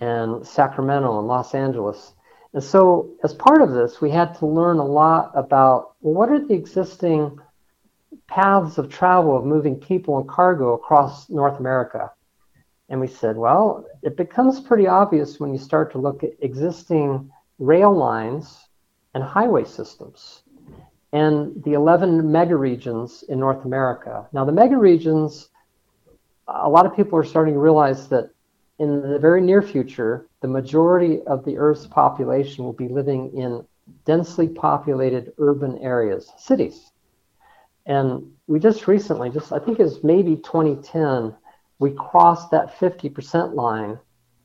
and 0.00 0.46
Sacramento 0.46 1.18
and 1.18 1.28
Los 1.28 1.54
Angeles. 1.54 2.14
And 2.54 2.64
so, 2.64 3.10
as 3.22 3.34
part 3.34 3.60
of 3.60 3.72
this, 3.72 4.00
we 4.00 4.08
had 4.10 4.34
to 4.38 4.46
learn 4.46 4.78
a 4.78 4.86
lot 4.86 5.30
about 5.34 5.96
well, 6.00 6.14
what 6.14 6.30
are 6.30 6.38
the 6.38 6.54
existing 6.54 7.38
paths 8.26 8.78
of 8.78 8.88
travel 8.88 9.36
of 9.36 9.44
moving 9.44 9.76
people 9.76 10.18
and 10.18 10.28
cargo 10.28 10.74
across 10.74 11.28
North 11.28 11.58
America. 11.58 12.10
And 12.88 13.00
we 13.00 13.06
said, 13.06 13.36
well, 13.36 13.86
it 14.02 14.16
becomes 14.16 14.60
pretty 14.60 14.86
obvious 14.86 15.40
when 15.40 15.52
you 15.52 15.58
start 15.58 15.92
to 15.92 15.98
look 15.98 16.22
at 16.22 16.30
existing 16.40 17.30
rail 17.58 17.94
lines 17.94 18.68
and 19.14 19.22
highway 19.22 19.64
systems 19.64 20.42
and 21.12 21.62
the 21.64 21.74
11 21.74 22.30
mega 22.30 22.56
regions 22.56 23.22
in 23.28 23.38
North 23.38 23.64
America. 23.64 24.26
Now, 24.32 24.44
the 24.44 24.52
mega 24.52 24.76
regions, 24.76 25.50
a 26.48 26.68
lot 26.68 26.86
of 26.86 26.96
people 26.96 27.18
are 27.18 27.24
starting 27.24 27.54
to 27.54 27.60
realize 27.60 28.08
that 28.08 28.30
in 28.78 29.02
the 29.02 29.18
very 29.18 29.40
near 29.40 29.62
future, 29.62 30.26
the 30.40 30.48
majority 30.48 31.20
of 31.22 31.44
the 31.44 31.58
Earth's 31.58 31.86
population 31.86 32.64
will 32.64 32.72
be 32.72 32.88
living 32.88 33.36
in 33.36 33.64
densely 34.04 34.48
populated 34.48 35.32
urban 35.38 35.78
areas, 35.78 36.30
cities. 36.38 36.91
And 37.86 38.32
we 38.46 38.58
just 38.58 38.86
recently, 38.86 39.30
just 39.30 39.52
I 39.52 39.58
think 39.58 39.80
it 39.80 39.84
was 39.84 40.04
maybe 40.04 40.36
2010, 40.36 41.34
we 41.78 41.90
crossed 41.92 42.50
that 42.52 42.78
50% 42.78 43.54
line 43.54 43.98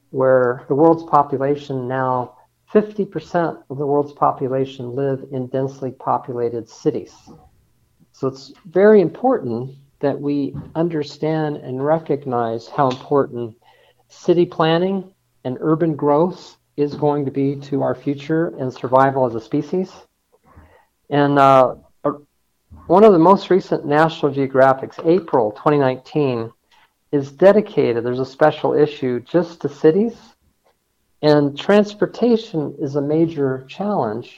where 0.10 0.66
the 0.68 0.76
world's 0.76 1.04
population 1.04 1.88
now 1.88 2.36
50% 2.74 3.64
of 3.70 3.78
the 3.78 3.86
world's 3.86 4.14
population 4.14 4.96
live 4.96 5.26
in 5.32 5.48
densely 5.48 5.92
populated 5.92 6.68
cities. 6.68 7.14
So 8.12 8.28
it's 8.28 8.52
very 8.66 9.02
important 9.02 9.76
that 10.00 10.20
we 10.20 10.56
understand 10.76 11.58
and 11.58 11.84
recognize 11.84 12.68
how 12.68 12.90
important 12.90 13.56
city 14.10 14.46
planning 14.46 15.14
and 15.44 15.58
urban 15.62 15.96
growth 15.96 16.58
is 16.76 16.94
going 16.94 17.26
to 17.26 17.32
be 17.32 17.56
to 17.56 17.82
our 17.82 17.96
future 17.96 18.48
and 18.60 18.74
survival 18.74 19.26
as 19.26 19.36
a 19.36 19.42
species. 19.42 19.92
And 21.10 21.40
uh, 21.40 21.76
one 22.88 23.04
of 23.04 23.12
the 23.12 23.20
most 23.20 23.50
recent 23.50 23.86
National 23.86 24.32
Geographics, 24.34 25.06
April 25.06 25.52
2019, 25.52 26.52
is 27.12 27.32
dedicated, 27.32 28.04
there's 28.04 28.20
a 28.20 28.26
special 28.26 28.74
issue 28.74 29.20
just 29.22 29.62
to 29.62 29.70
cities. 29.70 30.16
And 31.22 31.58
transportation 31.58 32.76
is 32.80 32.96
a 32.96 33.02
major 33.02 33.66
challenge. 33.68 34.38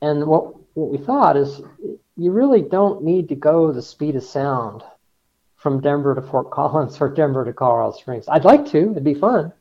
And 0.00 0.26
what, 0.26 0.54
what 0.74 0.90
we 0.90 0.98
thought 0.98 1.36
is 1.36 1.60
you 2.16 2.32
really 2.32 2.62
don't 2.62 3.02
need 3.02 3.28
to 3.28 3.34
go 3.36 3.72
the 3.72 3.82
speed 3.82 4.16
of 4.16 4.24
sound 4.24 4.82
from 5.56 5.80
Denver 5.80 6.14
to 6.14 6.22
Fort 6.22 6.50
Collins 6.50 7.00
or 7.00 7.08
Denver 7.08 7.44
to 7.44 7.52
Colorado 7.52 7.96
Springs. 7.96 8.24
I'd 8.28 8.44
like 8.44 8.66
to, 8.70 8.90
it'd 8.92 9.04
be 9.04 9.14
fun, 9.14 9.52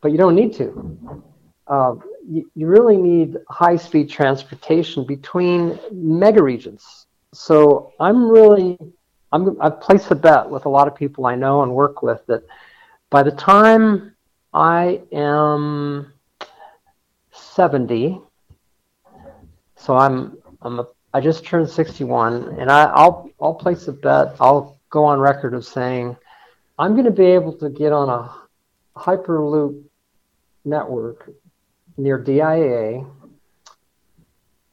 but 0.00 0.10
you 0.10 0.18
don't 0.18 0.34
need 0.34 0.54
to. 0.54 1.22
Uh, 1.66 1.94
you, 2.26 2.50
you 2.54 2.66
really 2.66 2.96
need 2.96 3.36
high 3.48 3.76
speed 3.76 4.10
transportation 4.10 5.04
between 5.04 5.78
mega 5.92 6.42
regions. 6.42 7.06
So 7.32 7.92
I'm 8.00 8.28
really, 8.28 8.78
I'm, 9.32 9.60
I've 9.60 9.80
placed 9.80 10.10
a 10.10 10.14
bet 10.14 10.48
with 10.48 10.66
a 10.66 10.68
lot 10.68 10.88
of 10.88 10.94
people 10.94 11.26
I 11.26 11.34
know 11.34 11.62
and 11.62 11.72
work 11.72 12.02
with 12.02 12.24
that 12.26 12.42
by 13.08 13.22
the 13.22 13.30
time 13.30 14.14
I 14.52 15.02
am 15.12 16.12
70, 17.32 18.20
so 19.76 19.96
I'm, 19.96 20.36
I'm 20.62 20.80
a, 20.80 20.88
I 21.14 21.20
just 21.20 21.44
turned 21.44 21.68
61, 21.68 22.56
and 22.58 22.70
I, 22.70 22.84
I'll, 22.84 23.30
I'll 23.40 23.54
place 23.54 23.88
a 23.88 23.92
bet. 23.92 24.36
I'll 24.40 24.78
go 24.90 25.04
on 25.04 25.18
record 25.18 25.54
of 25.54 25.64
saying 25.64 26.16
I'm 26.78 26.92
going 26.92 27.04
to 27.04 27.10
be 27.10 27.26
able 27.26 27.52
to 27.58 27.70
get 27.70 27.92
on 27.92 28.08
a 28.08 28.34
Hyperloop 28.98 29.82
network 30.64 31.30
near 32.02 32.18
DIA 32.18 33.04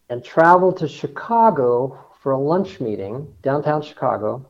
and 0.09 0.23
travel 0.23 0.71
to 0.73 0.87
Chicago 0.87 2.05
for 2.21 2.31
a 2.31 2.39
lunch 2.39 2.79
meeting, 2.79 3.27
downtown 3.41 3.81
Chicago. 3.81 4.49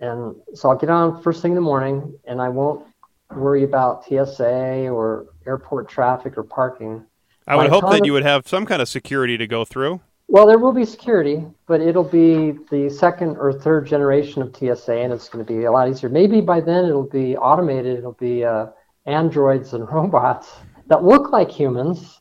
And 0.00 0.36
so 0.54 0.70
I'll 0.70 0.76
get 0.76 0.90
on 0.90 1.22
first 1.22 1.42
thing 1.42 1.52
in 1.52 1.54
the 1.54 1.60
morning 1.60 2.18
and 2.24 2.40
I 2.40 2.48
won't 2.48 2.86
worry 3.34 3.64
about 3.64 4.04
TSA 4.04 4.88
or 4.88 5.26
airport 5.46 5.88
traffic 5.88 6.36
or 6.36 6.42
parking. 6.42 7.04
I 7.46 7.56
would 7.56 7.70
hope 7.70 7.90
that 7.90 8.04
you 8.04 8.12
would 8.12 8.24
have 8.24 8.48
some 8.48 8.66
kind 8.66 8.82
of 8.82 8.88
security 8.88 9.36
to 9.38 9.46
go 9.46 9.64
through. 9.64 10.00
Well, 10.28 10.46
there 10.46 10.58
will 10.58 10.72
be 10.72 10.84
security, 10.84 11.44
but 11.66 11.80
it'll 11.80 12.02
be 12.02 12.58
the 12.70 12.90
second 12.90 13.36
or 13.36 13.52
third 13.52 13.86
generation 13.86 14.42
of 14.42 14.56
TSA, 14.56 14.92
and 14.92 15.12
it's 15.12 15.28
going 15.28 15.44
to 15.44 15.52
be 15.52 15.64
a 15.64 15.70
lot 15.70 15.88
easier. 15.88 16.08
Maybe 16.08 16.40
by 16.40 16.60
then 16.60 16.84
it'll 16.84 17.04
be 17.04 17.36
automated. 17.36 17.96
It'll 17.96 18.12
be 18.12 18.44
uh, 18.44 18.66
androids 19.06 19.72
and 19.72 19.88
robots 19.92 20.50
that 20.86 21.04
look 21.04 21.32
like 21.32 21.50
humans, 21.50 22.20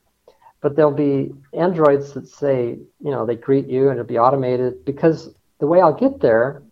but 0.61 0.75
there'll 0.75 0.91
be 0.91 1.33
androids 1.53 2.13
that 2.13 2.27
say, 2.27 2.79
you 2.99 3.11
know, 3.11 3.25
they 3.25 3.35
greet 3.35 3.67
you, 3.67 3.89
and 3.89 3.99
it'll 3.99 4.07
be 4.07 4.17
automated. 4.17 4.85
Because 4.85 5.33
the 5.59 5.67
way 5.67 5.81
I'll 5.81 5.93
get 5.93 6.19
there 6.19 6.63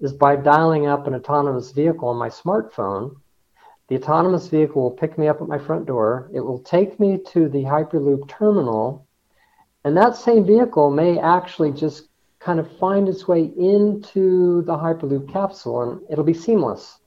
is 0.00 0.12
by 0.12 0.36
dialing 0.36 0.86
up 0.86 1.06
an 1.06 1.14
autonomous 1.14 1.72
vehicle 1.72 2.08
on 2.08 2.16
my 2.16 2.28
smartphone. 2.28 3.16
The 3.88 3.96
autonomous 3.96 4.48
vehicle 4.48 4.82
will 4.82 4.90
pick 4.90 5.18
me 5.18 5.28
up 5.28 5.40
at 5.40 5.48
my 5.48 5.58
front 5.58 5.86
door. 5.86 6.30
It 6.32 6.40
will 6.40 6.60
take 6.60 6.98
me 6.98 7.18
to 7.32 7.48
the 7.48 7.64
Hyperloop 7.64 8.28
terminal 8.28 9.06
and 9.84 9.96
that 9.96 10.16
same 10.16 10.46
vehicle 10.46 10.90
may 10.90 11.18
actually 11.18 11.72
just 11.72 12.08
kind 12.38 12.60
of 12.60 12.76
find 12.78 13.08
its 13.08 13.26
way 13.26 13.52
into 13.56 14.62
the 14.62 14.76
Hyperloop 14.76 15.32
capsule 15.32 15.82
and 15.82 16.00
it'll 16.10 16.24
be 16.24 16.34
seamless. 16.34 16.98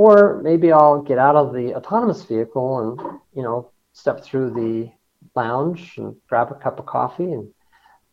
Or 0.00 0.40
maybe 0.42 0.72
I'll 0.72 1.02
get 1.02 1.18
out 1.18 1.36
of 1.36 1.52
the 1.52 1.74
autonomous 1.74 2.24
vehicle 2.24 2.68
and, 2.80 3.20
you 3.36 3.42
know, 3.42 3.70
step 3.92 4.24
through 4.24 4.48
the 4.54 4.90
lounge 5.36 5.98
and 5.98 6.16
grab 6.26 6.50
a 6.50 6.54
cup 6.54 6.78
of 6.78 6.86
coffee 6.86 7.30
and 7.30 7.52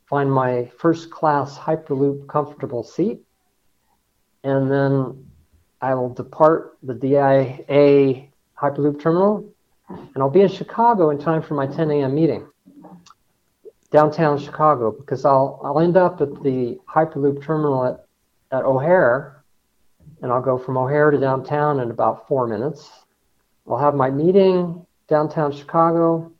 find 0.09 0.29
my 0.29 0.69
first 0.79 1.09
class 1.09 1.57
Hyperloop 1.57 2.27
comfortable 2.27 2.83
seat. 2.83 3.21
And 4.43 4.69
then 4.69 5.27
I 5.79 5.95
will 5.95 6.13
depart 6.13 6.77
the 6.83 6.93
DIA 6.93 8.27
Hyperloop 8.61 8.99
terminal 9.01 9.49
and 9.87 10.17
I'll 10.17 10.29
be 10.29 10.41
in 10.41 10.49
Chicago 10.49 11.11
in 11.11 11.17
time 11.17 11.41
for 11.41 11.53
my 11.53 11.67
10 11.67 11.89
a.m. 11.91 12.13
meeting. 12.13 12.45
downtown 13.91 14.37
Chicago 14.37 14.91
because 14.91 15.23
I'll 15.23 15.61
I'll 15.63 15.79
end 15.79 15.95
up 15.95 16.19
at 16.19 16.43
the 16.43 16.77
Hyperloop 16.93 17.41
terminal 17.41 17.85
at, 17.85 18.05
at 18.51 18.65
O'Hare, 18.65 19.36
and 20.21 20.31
I'll 20.31 20.41
go 20.41 20.57
from 20.57 20.77
O'Hare 20.77 21.11
to 21.11 21.19
downtown 21.19 21.79
in 21.79 21.91
about 21.91 22.27
four 22.27 22.47
minutes. 22.47 22.89
I'll 23.67 23.77
have 23.77 23.95
my 23.95 24.09
meeting 24.09 24.85
downtown 25.07 25.51
Chicago, 25.51 26.31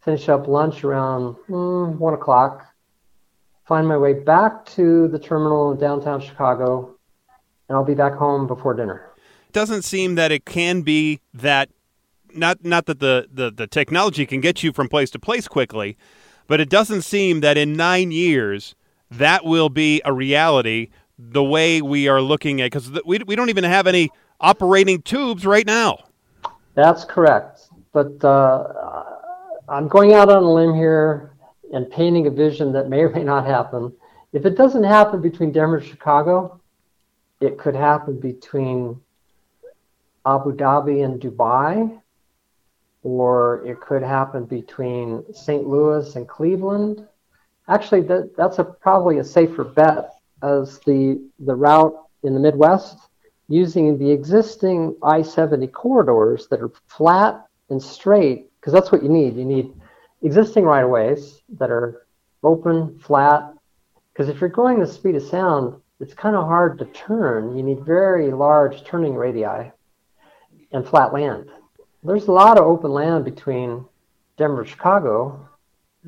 finish 0.00 0.28
up 0.28 0.46
lunch 0.46 0.84
around 0.84 1.36
mm, 1.48 1.96
one 1.98 2.14
o'clock, 2.14 2.66
find 3.66 3.88
my 3.88 3.96
way 3.96 4.12
back 4.12 4.64
to 4.66 5.08
the 5.08 5.18
terminal 5.18 5.72
in 5.72 5.78
downtown 5.78 6.20
Chicago, 6.20 6.94
and 7.68 7.76
I'll 7.76 7.84
be 7.84 7.94
back 7.94 8.14
home 8.14 8.46
before 8.46 8.74
dinner. 8.74 9.10
Doesn't 9.52 9.82
seem 9.82 10.16
that 10.16 10.32
it 10.32 10.44
can 10.44 10.82
be 10.82 11.20
that 11.32 11.70
not 12.34 12.64
not 12.64 12.86
that 12.86 12.98
the, 12.98 13.28
the, 13.32 13.50
the 13.50 13.66
technology 13.66 14.26
can 14.26 14.40
get 14.40 14.62
you 14.62 14.72
from 14.72 14.88
place 14.88 15.10
to 15.10 15.18
place 15.18 15.46
quickly, 15.46 15.96
but 16.46 16.60
it 16.60 16.68
doesn't 16.68 17.02
seem 17.02 17.40
that 17.40 17.56
in 17.56 17.74
nine 17.74 18.10
years 18.10 18.74
that 19.10 19.44
will 19.44 19.68
be 19.68 20.02
a 20.04 20.12
reality 20.12 20.88
the 21.18 21.42
way 21.42 21.80
we 21.80 22.08
are 22.08 22.20
looking 22.20 22.60
at 22.60 22.66
because 22.66 22.90
we, 23.04 23.18
we 23.26 23.36
don't 23.36 23.48
even 23.48 23.64
have 23.64 23.86
any 23.86 24.10
operating 24.40 25.02
tubes 25.02 25.46
right 25.46 25.66
now. 25.66 25.98
That's 26.74 27.04
correct. 27.04 27.68
But 27.92 28.24
uh, 28.24 29.04
I'm 29.68 29.88
going 29.88 30.12
out 30.12 30.28
on 30.28 30.42
a 30.42 30.52
limb 30.52 30.74
here 30.74 31.32
and 31.72 31.90
painting 31.90 32.26
a 32.26 32.30
vision 32.30 32.72
that 32.72 32.88
may 32.88 33.00
or 33.00 33.10
may 33.10 33.24
not 33.24 33.46
happen. 33.46 33.92
If 34.32 34.44
it 34.44 34.56
doesn't 34.56 34.84
happen 34.84 35.20
between 35.20 35.52
Denver 35.52 35.78
and 35.78 35.86
Chicago, 35.86 36.60
it 37.40 37.58
could 37.58 37.76
happen 37.76 38.18
between 38.18 39.00
Abu 40.26 40.56
Dhabi 40.56 41.04
and 41.04 41.20
Dubai, 41.20 42.00
or 43.02 43.64
it 43.66 43.80
could 43.80 44.02
happen 44.02 44.44
between 44.44 45.24
St. 45.32 45.66
Louis 45.66 46.16
and 46.16 46.26
Cleveland. 46.26 47.06
Actually, 47.68 48.02
that, 48.02 48.36
that's 48.36 48.58
a, 48.58 48.64
probably 48.64 49.18
a 49.18 49.24
safer 49.24 49.64
bet 49.64 50.13
as 50.44 50.78
the, 50.80 51.20
the 51.40 51.54
route 51.54 51.94
in 52.22 52.34
the 52.34 52.40
Midwest 52.40 52.98
using 53.48 53.98
the 53.98 54.10
existing 54.10 54.96
I 55.02 55.22
70 55.22 55.66
corridors 55.68 56.46
that 56.48 56.60
are 56.60 56.70
flat 56.86 57.46
and 57.70 57.82
straight, 57.82 58.50
because 58.60 58.72
that's 58.72 58.92
what 58.92 59.02
you 59.02 59.08
need. 59.08 59.36
You 59.36 59.44
need 59.44 59.72
existing 60.22 60.64
right 60.64 60.84
of 60.84 60.90
ways 60.90 61.42
that 61.58 61.70
are 61.70 62.06
open, 62.42 62.98
flat, 62.98 63.52
because 64.12 64.28
if 64.28 64.40
you're 64.40 64.50
going 64.50 64.80
the 64.80 64.86
speed 64.86 65.16
of 65.16 65.22
sound, 65.22 65.80
it's 66.00 66.14
kind 66.14 66.36
of 66.36 66.46
hard 66.46 66.78
to 66.78 66.84
turn. 66.86 67.56
You 67.56 67.62
need 67.62 67.80
very 67.80 68.30
large 68.30 68.84
turning 68.84 69.14
radii 69.14 69.70
and 70.72 70.86
flat 70.86 71.12
land. 71.12 71.50
There's 72.02 72.26
a 72.26 72.32
lot 72.32 72.58
of 72.58 72.64
open 72.64 72.90
land 72.90 73.24
between 73.24 73.84
Denver 74.36 74.60
and 74.60 74.68
Chicago. 74.68 75.48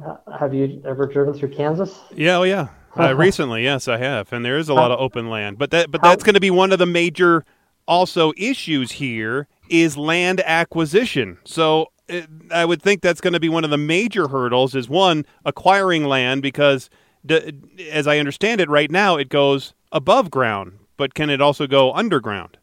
Uh, 0.05 0.17
have 0.39 0.53
you 0.53 0.83
ever 0.87 1.07
driven 1.07 1.33
through 1.33 1.55
Kansas? 1.55 1.99
Yeah, 2.15 2.39
oh 2.39 2.43
yeah. 2.43 2.69
Uh, 2.99 3.15
recently, 3.17 3.63
yes, 3.63 3.89
I 3.89 3.99
have, 3.99 4.33
and 4.33 4.45
there 4.45 4.59
is 4.59 4.69
a 4.69 4.75
lot 4.75 4.91
of 4.91 5.01
open 5.01 5.29
land. 5.29 5.59
But 5.59 5.71
that, 5.71 5.91
but 5.91 6.03
that's 6.03 6.23
going 6.23 6.35
to 6.35 6.41
be 6.41 6.51
one 6.51 6.73
of 6.73 6.79
the 6.79 6.87
major 6.87 7.45
also 7.87 8.33
issues 8.37 8.93
here 8.93 9.47
is 9.69 9.97
land 9.97 10.41
acquisition. 10.45 11.39
So 11.45 11.93
it, 12.09 12.29
I 12.51 12.65
would 12.65 12.83
think 12.83 13.03
that's 13.03 13.21
going 13.21 13.33
to 13.33 13.41
be 13.41 13.49
one 13.49 13.65
of 13.65 13.71
the 13.71 13.79
major 13.79 14.29
hurdles. 14.29 14.75
Is 14.75 14.89
one 14.89 15.27
acquiring 15.45 16.05
land 16.05 16.43
because, 16.43 16.91
d- 17.25 17.53
as 17.91 18.07
I 18.07 18.19
understand 18.19 18.61
it, 18.61 18.69
right 18.69 18.91
now 18.91 19.17
it 19.17 19.29
goes 19.29 19.75
above 19.93 20.31
ground, 20.31 20.79
but 20.97 21.15
can 21.15 21.31
it 21.31 21.41
also 21.41 21.67
go 21.67 21.93
underground? 21.93 22.57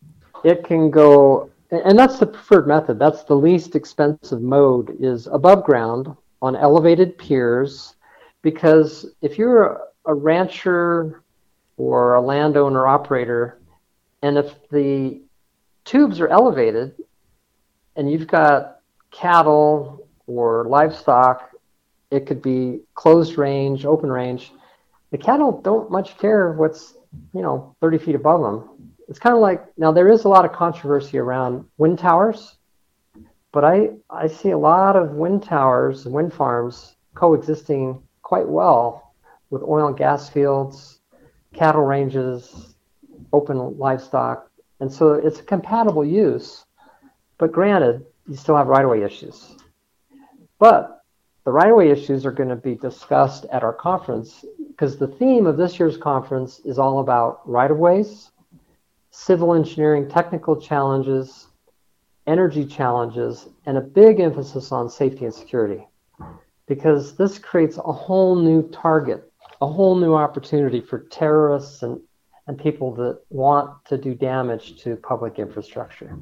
It 0.43 0.63
can 0.63 0.91
go, 0.91 1.49
and 1.71 1.97
that's 1.97 2.19
the 2.19 2.27
preferred 2.27 2.67
method. 2.67 2.99
That's 2.99 3.23
the 3.23 3.35
least 3.35 3.75
expensive 3.75 4.41
mode. 4.41 4.95
Is 4.99 5.27
above 5.27 5.63
ground 5.63 6.15
on 6.41 6.55
elevated 6.55 7.17
piers, 7.17 7.95
because 8.41 9.05
if 9.21 9.37
you're 9.37 9.81
a 10.05 10.13
rancher 10.13 11.23
or 11.77 12.15
a 12.15 12.21
landowner 12.21 12.87
operator, 12.87 13.59
and 14.21 14.37
if 14.37 14.55
the 14.69 15.21
tubes 15.85 16.19
are 16.19 16.27
elevated 16.27 16.95
and 17.95 18.11
you've 18.11 18.27
got 18.27 18.79
cattle 19.11 20.07
or 20.27 20.65
livestock, 20.65 21.51
it 22.11 22.25
could 22.25 22.41
be 22.41 22.81
closed 22.95 23.37
range, 23.37 23.85
open 23.85 24.11
range. 24.11 24.51
The 25.11 25.17
cattle 25.17 25.61
don't 25.61 25.91
much 25.91 26.17
care 26.17 26.53
what's, 26.53 26.93
you 27.33 27.41
know, 27.41 27.75
30 27.81 27.97
feet 27.99 28.15
above 28.15 28.41
them. 28.41 28.93
It's 29.09 29.19
kind 29.19 29.35
of 29.35 29.41
like 29.41 29.65
now 29.77 29.91
there 29.91 30.09
is 30.09 30.23
a 30.23 30.29
lot 30.29 30.45
of 30.45 30.53
controversy 30.53 31.17
around 31.17 31.65
wind 31.77 31.99
towers, 31.99 32.55
but 33.51 33.63
I, 33.63 33.89
I 34.09 34.27
see 34.27 34.51
a 34.51 34.57
lot 34.57 34.95
of 34.95 35.11
wind 35.11 35.43
towers, 35.43 36.05
wind 36.05 36.33
farms 36.33 36.95
coexisting 37.13 38.01
quite 38.21 38.47
well 38.47 39.02
with 39.53 39.61
oil 39.61 39.87
and 39.87 39.95
gas 39.95 40.29
fields, 40.29 40.99
cattle 41.53 41.83
ranges, 41.83 42.73
open 43.31 43.77
livestock. 43.77 44.49
And 44.79 44.91
so 44.91 45.13
it's 45.13 45.41
a 45.41 45.43
compatible 45.43 46.03
use. 46.03 46.65
But 47.37 47.51
granted, 47.51 48.03
you 48.27 48.35
still 48.35 48.57
have 48.57 48.67
right 48.67 48.83
of 48.83 48.89
way 48.89 49.03
issues. 49.03 49.55
But 50.57 51.03
the 51.45 51.51
right 51.51 51.69
of 51.69 51.75
way 51.75 51.91
issues 51.91 52.25
are 52.25 52.31
going 52.31 52.49
to 52.49 52.55
be 52.55 52.73
discussed 52.73 53.45
at 53.51 53.63
our 53.63 53.73
conference 53.73 54.43
because 54.69 54.97
the 54.97 55.07
theme 55.07 55.45
of 55.45 55.55
this 55.55 55.77
year's 55.77 55.97
conference 55.97 56.59
is 56.65 56.79
all 56.79 56.99
about 56.99 57.47
right 57.47 57.69
of 57.69 57.77
ways, 57.77 58.31
civil 59.11 59.53
engineering 59.53 60.09
technical 60.09 60.59
challenges, 60.59 61.47
energy 62.25 62.65
challenges, 62.65 63.49
and 63.67 63.77
a 63.77 63.81
big 63.81 64.19
emphasis 64.19 64.71
on 64.71 64.89
safety 64.89 65.25
and 65.25 65.33
security 65.33 65.85
because 66.65 67.15
this 67.17 67.37
creates 67.37 67.77
a 67.77 67.91
whole 67.91 68.35
new 68.35 68.67
target 68.69 69.29
a 69.61 69.67
whole 69.67 69.95
new 69.95 70.13
opportunity 70.13 70.81
for 70.81 70.99
terrorists 70.99 71.83
and, 71.83 71.99
and 72.47 72.57
people 72.57 72.93
that 72.95 73.19
want 73.29 73.85
to 73.85 73.97
do 73.97 74.13
damage 74.15 74.81
to 74.83 74.95
public 74.97 75.39
infrastructure. 75.39 76.17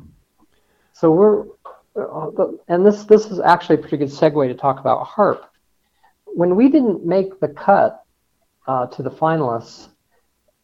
So 0.94 1.12
we're, 1.12 1.46
uh, 1.96 2.52
and 2.68 2.86
this, 2.86 3.04
this 3.06 3.26
is 3.28 3.40
actually 3.40 3.76
a 3.76 3.80
pretty 3.80 3.98
good 3.98 4.10
segue 4.10 4.48
to 4.48 4.54
talk 4.54 4.80
about 4.80 5.06
HARP. 5.06 5.44
When 6.26 6.56
we 6.56 6.70
didn't 6.70 7.06
make 7.06 7.40
the 7.40 7.48
cut 7.48 8.04
uh, 8.68 8.88
to 8.88 9.04
the 9.04 9.12
finalists, 9.12 9.90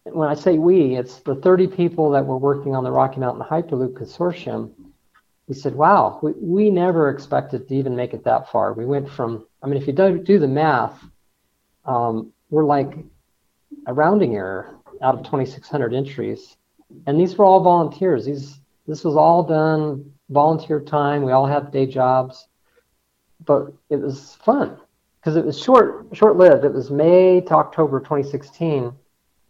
when 0.04 0.30
I 0.30 0.36
say 0.36 0.58
we, 0.58 0.96
it's 0.96 1.18
the 1.20 1.36
30 1.36 1.68
people 1.68 2.12
that 2.12 2.26
were 2.26 2.38
working 2.38 2.76
on 2.76 2.84
the 2.84 2.92
Rocky 2.92 3.20
Mountain 3.20 3.46
Hyperloop 3.46 3.94
Consortium. 3.94 4.72
We 5.48 5.56
said, 5.56 5.76
wow, 5.76 6.20
we, 6.22 6.34
we 6.40 6.70
never 6.70 7.10
expected 7.10 7.68
to 7.68 7.76
even 7.76 7.96
make 7.96 8.14
it 8.14 8.24
that 8.26 8.50
far. 8.52 8.74
We 8.74 8.86
went 8.86 9.10
from, 9.10 9.46
I 9.62 9.68
mean, 9.68 9.82
if 9.82 9.88
you 9.88 9.94
do, 9.94 10.20
do 10.20 10.40
the 10.40 10.48
math, 10.48 10.98
um, 11.86 12.32
were 12.50 12.64
like 12.64 12.98
a 13.86 13.94
rounding 13.94 14.36
error 14.36 14.76
out 15.02 15.16
of 15.16 15.24
2,600 15.24 15.94
entries. 15.94 16.58
And 17.06 17.20
these 17.20 17.36
were 17.38 17.46
all 17.46 17.62
volunteers. 17.62 18.26
These 18.26 18.60
this 18.88 19.04
was 19.04 19.18
all 19.18 19.44
done 19.44 20.14
volunteer 20.30 20.80
time. 20.80 21.24
We 21.24 21.34
all 21.34 21.46
had 21.46 21.72
day 21.72 21.86
jobs, 21.86 22.48
but 23.46 23.74
it 23.90 23.98
was 23.98 24.36
fun 24.36 24.78
because 25.20 25.36
it 25.36 25.46
was 25.46 25.62
short 25.62 26.08
short 26.14 26.38
lived. 26.38 26.64
It 26.64 26.74
was 26.74 26.90
May 26.90 27.42
to 27.42 27.56
October 27.56 28.00
2016. 28.00 28.94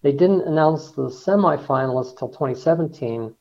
They 0.01 0.11
didn't 0.11 0.41
announce 0.41 0.91
the 0.91 1.09
semifinalists 1.09 2.17
till 2.17 2.29
2017. 2.29 3.33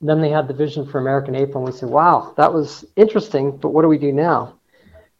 Then 0.00 0.20
they 0.20 0.30
had 0.30 0.48
the 0.48 0.54
Vision 0.54 0.84
for 0.84 0.98
American 0.98 1.34
April, 1.34 1.64
and 1.64 1.72
we 1.72 1.78
said, 1.78 1.88
"Wow, 1.88 2.34
that 2.36 2.52
was 2.52 2.84
interesting, 2.96 3.56
but 3.56 3.70
what 3.70 3.82
do 3.82 3.88
we 3.88 3.98
do 3.98 4.12
now?" 4.12 4.54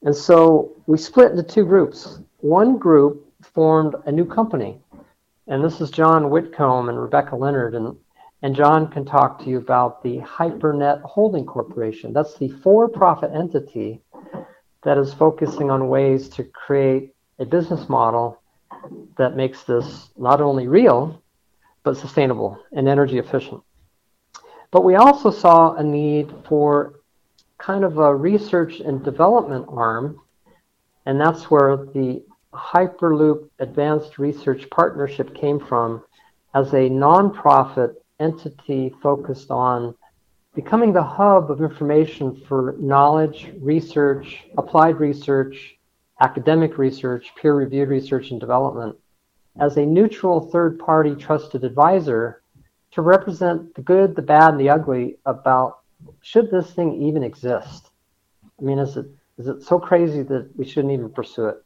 And 0.03 0.15
so 0.15 0.73
we 0.87 0.99
split 0.99 1.31
into 1.31 1.45
two 1.45 1.65
groups 1.65 2.19
one 2.43 2.77
group 2.77 3.33
formed 3.55 3.95
a 4.05 4.13
new 4.13 4.25
company. 4.25 4.79
And 5.47 5.65
this 5.65 5.81
is 5.81 5.91
John 5.91 6.29
Whitcomb 6.29 6.89
and 6.89 7.01
Rebecca 7.01 7.37
Leonard. 7.37 7.75
And, 7.75 7.97
and 8.43 8.55
John 8.55 8.89
can 8.89 9.05
talk 9.05 9.39
to 9.41 9.49
you 9.49 9.59
about 9.59 10.03
the 10.03 10.19
HyperNet 10.19 11.03
Holding 11.03 11.47
Corporation. 11.47 12.13
That's 12.13 12.35
the 12.35 12.49
for 12.49 12.89
profit 12.89 13.31
entity 13.33 14.01
that 14.83 14.99
is 14.99 15.15
focusing 15.15 15.71
on 15.71 15.89
ways 15.89 16.29
to 16.31 16.43
create 16.43 17.15
a 17.39 17.45
business 17.45 17.89
model 17.89 18.41
that 19.17 19.37
makes 19.37 19.63
this 19.63 20.11
not 20.17 20.41
only 20.41 20.67
real, 20.67 21.23
but 21.85 21.97
sustainable 21.97 22.59
and 22.73 22.89
energy 22.89 23.19
efficient. 23.19 23.63
But 24.73 24.83
we 24.83 24.97
also 24.97 25.31
saw 25.31 25.75
a 25.75 25.83
need 25.83 26.35
for 26.49 27.01
kind 27.59 27.85
of 27.85 27.99
a 27.99 28.13
research 28.13 28.81
and 28.81 29.05
development 29.05 29.67
arm, 29.69 30.21
and 31.07 31.21
that's 31.21 31.49
where 31.49 31.77
the 31.77 32.25
Hyperloop 32.53 33.49
Advanced 33.59 34.19
Research 34.19 34.69
Partnership 34.71 35.35
came 35.35 35.59
from 35.59 36.03
as 36.55 36.73
a 36.73 36.91
nonprofit 36.91 37.95
entity 38.21 38.95
focused 39.03 39.51
on 39.51 39.95
becoming 40.55 40.93
the 40.93 41.03
hub 41.03 41.51
of 41.51 41.63
information 41.63 42.37
for 42.47 42.77
knowledge, 42.79 43.53
research, 43.61 44.45
applied 44.59 45.01
research, 45.01 45.77
academic 46.21 46.77
research, 46.77 47.33
peer 47.41 47.55
reviewed 47.55 47.89
research 47.89 48.31
and 48.31 48.41
development 48.41 48.97
as 49.61 49.77
a 49.77 49.85
neutral 49.85 50.51
third 50.51 50.79
party 50.79 51.15
trusted 51.15 51.65
advisor 51.65 52.43
to 52.91 53.03
represent 53.03 53.75
the 53.75 53.83
good, 53.83 54.15
the 54.15 54.23
bad, 54.23 54.51
and 54.53 54.61
the 54.61 54.71
ugly 54.71 55.17
about 55.27 55.81
should 56.21 56.51
this 56.51 56.73
thing 56.73 57.03
even 57.03 57.23
exist? 57.23 57.91
I 58.59 58.63
mean, 58.63 58.79
is 58.79 58.97
it 58.97 59.07
is 59.39 59.49
it 59.49 59.63
so 59.63 59.79
crazy 59.79 60.23
that 60.23 60.51
we 60.57 60.65
shouldn't 60.65 60.93
even 60.93 61.11
pursue 61.11 61.47
it? 61.47 61.65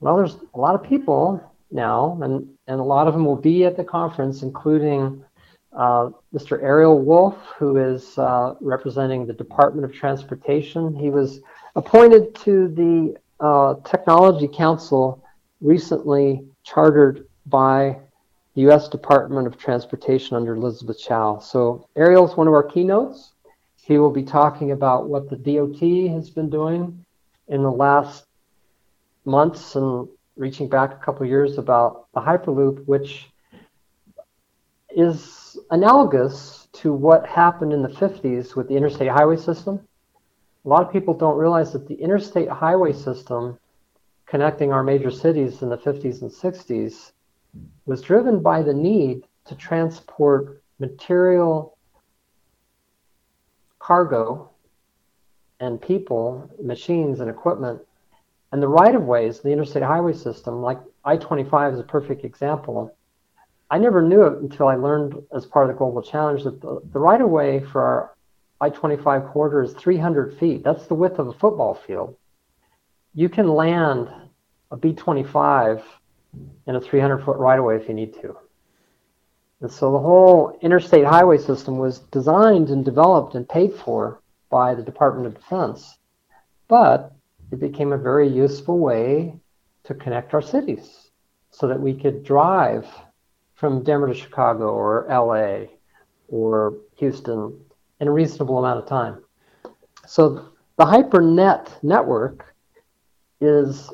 Well, 0.00 0.16
there's 0.16 0.36
a 0.54 0.58
lot 0.58 0.74
of 0.74 0.82
people 0.82 1.42
now, 1.70 2.18
and, 2.22 2.48
and 2.66 2.80
a 2.80 2.84
lot 2.84 3.08
of 3.08 3.14
them 3.14 3.24
will 3.24 3.36
be 3.36 3.64
at 3.64 3.76
the 3.76 3.84
conference, 3.84 4.42
including 4.42 5.24
uh, 5.72 6.10
Mr. 6.34 6.62
Ariel 6.62 7.00
Wolf, 7.00 7.36
who 7.58 7.76
is 7.76 8.16
uh, 8.16 8.54
representing 8.60 9.26
the 9.26 9.32
Department 9.32 9.84
of 9.84 9.92
Transportation. 9.92 10.94
He 10.94 11.10
was 11.10 11.40
appointed 11.74 12.34
to 12.36 12.68
the 12.68 13.16
uh, 13.44 13.74
Technology 13.84 14.48
Council 14.48 15.22
recently 15.60 16.44
chartered 16.62 17.26
by 17.46 17.98
the 18.54 18.62
U.S. 18.62 18.88
Department 18.88 19.46
of 19.46 19.58
Transportation 19.58 20.36
under 20.36 20.54
Elizabeth 20.54 20.98
Chao. 20.98 21.38
So 21.38 21.86
Ariel 21.96 22.28
is 22.28 22.36
one 22.36 22.48
of 22.48 22.54
our 22.54 22.62
keynotes. 22.62 23.32
He 23.76 23.98
will 23.98 24.10
be 24.10 24.22
talking 24.22 24.72
about 24.72 25.08
what 25.08 25.30
the 25.30 25.36
DOT 25.36 26.12
has 26.14 26.30
been 26.30 26.50
doing 26.50 27.04
in 27.48 27.62
the 27.62 27.70
last 27.70 28.27
months 29.28 29.76
and 29.76 30.08
reaching 30.36 30.68
back 30.68 30.92
a 30.92 31.04
couple 31.04 31.26
years 31.26 31.58
about 31.58 32.06
the 32.14 32.20
Hyperloop, 32.20 32.84
which 32.86 33.30
is 34.90 35.58
analogous 35.70 36.68
to 36.72 36.92
what 36.92 37.26
happened 37.26 37.72
in 37.72 37.82
the 37.82 37.88
50s 37.88 38.56
with 38.56 38.68
the 38.68 38.76
interstate 38.76 39.08
highway 39.08 39.36
system. 39.36 39.80
A 40.64 40.68
lot 40.68 40.82
of 40.82 40.92
people 40.92 41.14
don't 41.14 41.36
realize 41.36 41.72
that 41.72 41.86
the 41.86 41.94
interstate 41.94 42.48
highway 42.48 42.92
system 42.92 43.58
connecting 44.26 44.72
our 44.72 44.82
major 44.82 45.10
cities 45.10 45.62
in 45.62 45.68
the 45.68 45.78
50s 45.78 46.22
and 46.22 46.30
60s 46.30 47.12
was 47.86 48.02
driven 48.02 48.40
by 48.40 48.62
the 48.62 48.74
need 48.74 49.24
to 49.46 49.54
transport 49.54 50.62
material, 50.78 51.76
cargo, 53.78 54.50
and 55.60 55.80
people, 55.80 56.48
machines, 56.62 57.20
and 57.20 57.30
equipment. 57.30 57.80
And 58.52 58.62
the 58.62 58.68
right 58.68 58.94
of 58.94 59.02
ways, 59.02 59.40
the 59.40 59.50
interstate 59.50 59.82
highway 59.82 60.14
system, 60.14 60.62
like 60.62 60.78
I 61.04 61.16
25 61.16 61.74
is 61.74 61.80
a 61.80 61.84
perfect 61.84 62.24
example. 62.24 62.94
I 63.70 63.78
never 63.78 64.00
knew 64.00 64.22
it 64.22 64.38
until 64.38 64.68
I 64.68 64.76
learned 64.76 65.14
as 65.34 65.44
part 65.44 65.68
of 65.68 65.74
the 65.74 65.78
Global 65.78 66.02
Challenge 66.02 66.44
that 66.44 66.60
the, 66.60 66.80
the 66.92 66.98
right 66.98 67.20
of 67.20 67.28
way 67.28 67.60
for 67.60 67.82
our 67.82 68.14
I 68.60 68.70
25 68.70 69.26
corridor 69.26 69.62
is 69.62 69.72
300 69.74 70.38
feet. 70.38 70.64
That's 70.64 70.86
the 70.86 70.94
width 70.94 71.18
of 71.18 71.28
a 71.28 71.32
football 71.32 71.74
field. 71.74 72.16
You 73.14 73.28
can 73.28 73.48
land 73.48 74.08
a 74.70 74.76
B 74.76 74.92
25 74.92 75.82
in 76.66 76.74
a 76.74 76.80
300 76.80 77.24
foot 77.24 77.36
right 77.36 77.58
of 77.58 77.64
way 77.64 77.76
if 77.76 77.88
you 77.88 77.94
need 77.94 78.14
to. 78.14 78.36
And 79.60 79.70
so 79.70 79.92
the 79.92 79.98
whole 79.98 80.58
interstate 80.60 81.04
highway 81.04 81.38
system 81.38 81.78
was 81.78 82.00
designed 82.00 82.70
and 82.70 82.84
developed 82.84 83.34
and 83.34 83.48
paid 83.48 83.74
for 83.74 84.20
by 84.50 84.74
the 84.74 84.82
Department 84.82 85.26
of 85.26 85.34
Defense. 85.34 85.98
But 86.68 87.12
it 87.50 87.60
became 87.60 87.92
a 87.92 87.98
very 87.98 88.28
useful 88.28 88.78
way 88.78 89.34
to 89.84 89.94
connect 89.94 90.34
our 90.34 90.42
cities 90.42 91.10
so 91.50 91.66
that 91.66 91.80
we 91.80 91.94
could 91.94 92.24
drive 92.24 92.86
from 93.54 93.82
Denver 93.82 94.08
to 94.08 94.14
Chicago 94.14 94.70
or 94.70 95.06
LA 95.08 95.66
or 96.28 96.74
Houston 96.96 97.58
in 98.00 98.08
a 98.08 98.12
reasonable 98.12 98.58
amount 98.58 98.78
of 98.78 98.86
time. 98.86 99.22
So 100.06 100.50
the 100.76 100.84
HyperNet 100.84 101.82
network 101.82 102.54
is 103.40 103.90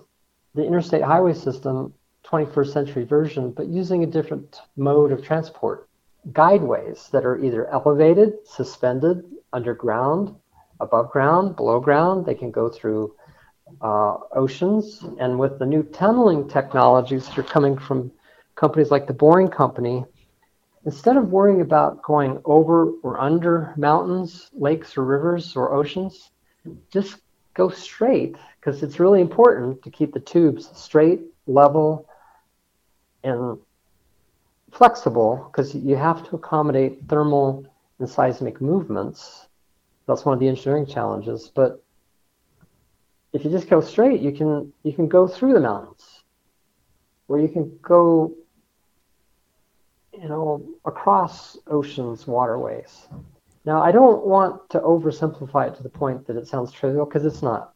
the 0.54 0.64
interstate 0.64 1.02
highway 1.02 1.32
system 1.32 1.94
21st 2.24 2.72
century 2.72 3.04
version, 3.04 3.50
but 3.52 3.66
using 3.66 4.02
a 4.02 4.06
different 4.06 4.60
mode 4.76 5.12
of 5.12 5.22
transport. 5.22 5.88
Guideways 6.32 7.10
that 7.10 7.24
are 7.24 7.38
either 7.42 7.68
elevated, 7.68 8.34
suspended, 8.46 9.24
underground, 9.52 10.34
above 10.80 11.10
ground, 11.10 11.56
below 11.56 11.80
ground. 11.80 12.24
They 12.24 12.34
can 12.34 12.50
go 12.50 12.68
through 12.68 13.14
uh, 13.80 14.16
oceans. 14.32 15.04
And 15.18 15.38
with 15.38 15.58
the 15.58 15.66
new 15.66 15.82
tunneling 15.82 16.48
technologies 16.48 17.26
that 17.26 17.38
are 17.38 17.42
coming 17.42 17.78
from 17.78 18.10
companies 18.54 18.90
like 18.90 19.06
the 19.06 19.14
Boring 19.14 19.48
Company, 19.48 20.04
instead 20.84 21.16
of 21.16 21.30
worrying 21.30 21.60
about 21.60 22.02
going 22.02 22.40
over 22.44 22.90
or 23.02 23.20
under 23.20 23.74
mountains, 23.76 24.50
lakes, 24.52 24.96
or 24.96 25.04
rivers 25.04 25.56
or 25.56 25.72
oceans, 25.72 26.30
just 26.90 27.16
go 27.54 27.68
straight 27.68 28.36
because 28.60 28.82
it's 28.82 29.00
really 29.00 29.20
important 29.20 29.82
to 29.82 29.90
keep 29.90 30.12
the 30.12 30.20
tubes 30.20 30.70
straight, 30.74 31.20
level, 31.46 32.08
and 33.22 33.58
flexible 34.72 35.48
because 35.50 35.74
you 35.74 35.96
have 35.96 36.28
to 36.28 36.36
accommodate 36.36 36.98
thermal 37.08 37.64
and 37.98 38.08
seismic 38.08 38.60
movements. 38.60 39.46
That's 40.06 40.24
one 40.24 40.34
of 40.34 40.40
the 40.40 40.48
engineering 40.48 40.86
challenges. 40.86 41.50
But 41.54 41.82
if 43.34 43.44
you 43.44 43.50
just 43.50 43.68
go 43.68 43.80
straight, 43.80 44.20
you 44.20 44.32
can 44.32 44.72
you 44.84 44.92
can 44.92 45.08
go 45.08 45.26
through 45.26 45.54
the 45.54 45.60
mountains, 45.60 46.22
or 47.28 47.40
you 47.40 47.48
can 47.48 47.78
go, 47.82 48.32
you 50.12 50.28
know, 50.28 50.64
across 50.84 51.58
oceans, 51.66 52.26
waterways. 52.28 53.08
Now, 53.66 53.82
I 53.82 53.90
don't 53.90 54.24
want 54.24 54.70
to 54.70 54.78
oversimplify 54.78 55.68
it 55.68 55.76
to 55.76 55.82
the 55.82 55.88
point 55.88 56.26
that 56.28 56.36
it 56.36 56.46
sounds 56.46 56.70
trivial 56.70 57.06
because 57.06 57.24
it's 57.24 57.42
not. 57.42 57.72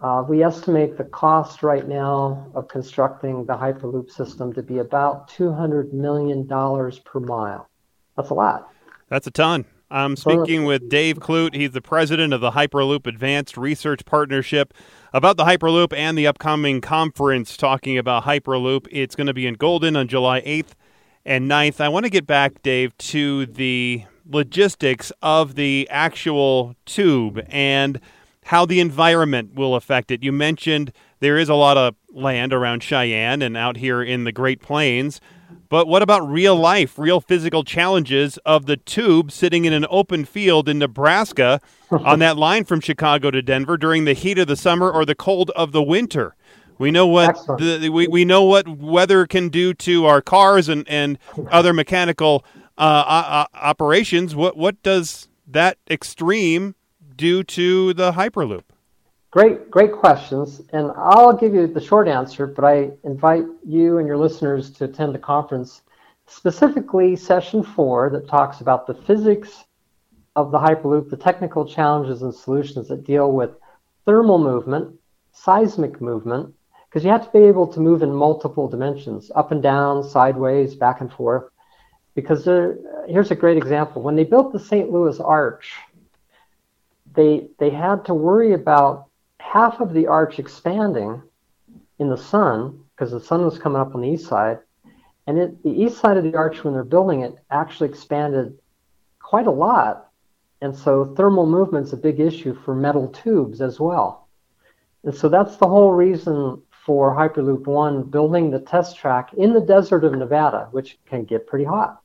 Uh, 0.00 0.22
we 0.28 0.44
estimate 0.44 0.96
the 0.96 1.04
cost 1.04 1.62
right 1.62 1.88
now 1.88 2.50
of 2.54 2.68
constructing 2.68 3.44
the 3.46 3.54
Hyperloop 3.54 4.10
system 4.10 4.52
to 4.52 4.62
be 4.62 4.78
about 4.78 5.30
$200 5.30 5.92
million 5.92 6.46
per 6.46 7.20
mile. 7.20 7.68
That's 8.16 8.30
a 8.30 8.34
lot. 8.34 8.68
That's 9.08 9.26
a 9.26 9.30
ton. 9.30 9.64
I'm 9.94 10.16
speaking 10.16 10.64
with 10.64 10.88
Dave 10.88 11.20
Clute. 11.20 11.54
He's 11.54 11.70
the 11.70 11.80
president 11.80 12.32
of 12.32 12.40
the 12.40 12.50
Hyperloop 12.50 13.06
Advanced 13.06 13.56
Research 13.56 14.04
Partnership 14.04 14.74
about 15.12 15.36
the 15.36 15.44
Hyperloop 15.44 15.96
and 15.96 16.18
the 16.18 16.26
upcoming 16.26 16.80
conference 16.80 17.56
talking 17.56 17.96
about 17.96 18.24
Hyperloop. 18.24 18.88
It's 18.90 19.14
going 19.14 19.28
to 19.28 19.34
be 19.34 19.46
in 19.46 19.54
Golden 19.54 19.94
on 19.94 20.08
July 20.08 20.40
8th 20.40 20.72
and 21.24 21.48
9th. 21.48 21.80
I 21.80 21.88
want 21.88 22.06
to 22.06 22.10
get 22.10 22.26
back, 22.26 22.60
Dave, 22.62 22.98
to 22.98 23.46
the 23.46 24.04
logistics 24.28 25.12
of 25.22 25.54
the 25.54 25.86
actual 25.90 26.74
tube 26.86 27.46
and– 27.48 28.00
how 28.44 28.66
the 28.66 28.80
environment 28.80 29.54
will 29.54 29.74
affect 29.74 30.10
it. 30.10 30.22
You 30.22 30.32
mentioned 30.32 30.92
there 31.20 31.38
is 31.38 31.48
a 31.48 31.54
lot 31.54 31.76
of 31.76 31.94
land 32.12 32.52
around 32.52 32.82
Cheyenne 32.82 33.42
and 33.42 33.56
out 33.56 33.78
here 33.78 34.02
in 34.02 34.24
the 34.24 34.32
Great 34.32 34.60
Plains. 34.60 35.20
But 35.68 35.88
what 35.88 36.02
about 36.02 36.28
real 36.28 36.56
life, 36.56 36.98
real 36.98 37.20
physical 37.20 37.64
challenges 37.64 38.38
of 38.38 38.66
the 38.66 38.76
tube 38.76 39.32
sitting 39.32 39.64
in 39.64 39.72
an 39.72 39.86
open 39.90 40.24
field 40.24 40.68
in 40.68 40.78
Nebraska 40.78 41.60
on 41.90 42.18
that 42.20 42.36
line 42.36 42.64
from 42.64 42.80
Chicago 42.80 43.30
to 43.30 43.42
Denver 43.42 43.76
during 43.76 44.04
the 44.04 44.12
heat 44.12 44.38
of 44.38 44.46
the 44.46 44.56
summer 44.56 44.90
or 44.90 45.04
the 45.04 45.14
cold 45.14 45.50
of 45.50 45.72
the 45.72 45.82
winter? 45.82 46.36
We 46.78 46.90
know 46.90 47.06
what 47.06 47.36
the, 47.58 47.88
we, 47.92 48.08
we 48.08 48.24
know 48.24 48.42
what 48.42 48.68
weather 48.68 49.26
can 49.26 49.48
do 49.48 49.74
to 49.74 50.06
our 50.06 50.20
cars 50.20 50.68
and, 50.68 50.88
and 50.88 51.18
other 51.50 51.72
mechanical 51.72 52.44
uh, 52.76 53.46
operations. 53.54 54.34
What 54.34 54.56
what 54.56 54.82
does 54.82 55.28
that 55.46 55.78
extreme 55.88 56.74
do 57.16 57.44
to 57.44 57.94
the 57.94 58.12
Hyperloop? 58.12 58.64
Great, 59.34 59.68
great 59.68 59.90
questions. 59.90 60.62
And 60.72 60.92
I'll 60.96 61.36
give 61.36 61.54
you 61.54 61.66
the 61.66 61.80
short 61.80 62.06
answer, 62.06 62.46
but 62.46 62.64
I 62.64 62.92
invite 63.02 63.44
you 63.66 63.98
and 63.98 64.06
your 64.06 64.16
listeners 64.16 64.70
to 64.74 64.84
attend 64.84 65.12
the 65.12 65.18
conference, 65.18 65.82
specifically 66.28 67.16
session 67.16 67.64
four 67.64 68.10
that 68.10 68.28
talks 68.28 68.60
about 68.60 68.86
the 68.86 68.94
physics 68.94 69.64
of 70.36 70.52
the 70.52 70.58
Hyperloop, 70.58 71.10
the 71.10 71.16
technical 71.16 71.66
challenges 71.66 72.22
and 72.22 72.32
solutions 72.32 72.86
that 72.86 73.02
deal 73.02 73.32
with 73.32 73.50
thermal 74.04 74.38
movement, 74.38 74.94
seismic 75.32 76.00
movement, 76.00 76.54
because 76.88 77.04
you 77.04 77.10
have 77.10 77.26
to 77.26 77.36
be 77.36 77.44
able 77.44 77.66
to 77.66 77.80
move 77.80 78.04
in 78.04 78.14
multiple 78.14 78.68
dimensions, 78.68 79.32
up 79.34 79.50
and 79.50 79.64
down, 79.64 80.04
sideways, 80.04 80.76
back 80.76 81.00
and 81.00 81.12
forth. 81.12 81.50
Because 82.14 82.44
there, 82.44 82.78
here's 83.08 83.32
a 83.32 83.34
great 83.34 83.56
example. 83.56 84.00
When 84.00 84.14
they 84.14 84.22
built 84.22 84.52
the 84.52 84.60
St. 84.60 84.92
Louis 84.92 85.18
Arch, 85.18 85.72
they 87.16 87.48
they 87.58 87.70
had 87.70 88.04
to 88.04 88.14
worry 88.14 88.52
about 88.52 89.08
half 89.44 89.80
of 89.80 89.92
the 89.92 90.06
arch 90.06 90.38
expanding 90.38 91.22
in 91.98 92.08
the 92.08 92.16
sun 92.16 92.80
because 92.94 93.12
the 93.12 93.20
sun 93.20 93.44
was 93.44 93.58
coming 93.58 93.80
up 93.80 93.94
on 93.94 94.00
the 94.00 94.08
east 94.08 94.26
side, 94.26 94.58
and 95.26 95.38
it, 95.38 95.62
the 95.62 95.70
east 95.70 95.98
side 95.98 96.16
of 96.16 96.24
the 96.24 96.34
arch 96.34 96.64
when 96.64 96.74
they're 96.74 96.82
building 96.82 97.20
it 97.20 97.36
actually 97.50 97.88
expanded 97.88 98.58
quite 99.20 99.46
a 99.46 99.50
lot, 99.50 100.08
and 100.60 100.74
so 100.74 101.14
thermal 101.16 101.46
movement's 101.46 101.92
a 101.92 101.96
big 101.96 102.20
issue 102.20 102.54
for 102.64 102.74
metal 102.74 103.08
tubes 103.08 103.60
as 103.60 103.78
well, 103.78 104.28
and 105.04 105.14
so 105.14 105.28
that's 105.28 105.56
the 105.56 105.68
whole 105.68 105.92
reason 105.92 106.60
for 106.84 107.14
Hyperloop 107.14 107.66
One 107.66 108.02
building 108.02 108.50
the 108.50 108.60
test 108.60 108.96
track 108.96 109.32
in 109.34 109.52
the 109.52 109.60
desert 109.60 110.04
of 110.04 110.14
Nevada, 110.14 110.68
which 110.72 110.98
can 111.06 111.24
get 111.24 111.46
pretty 111.46 111.64
hot. 111.64 112.00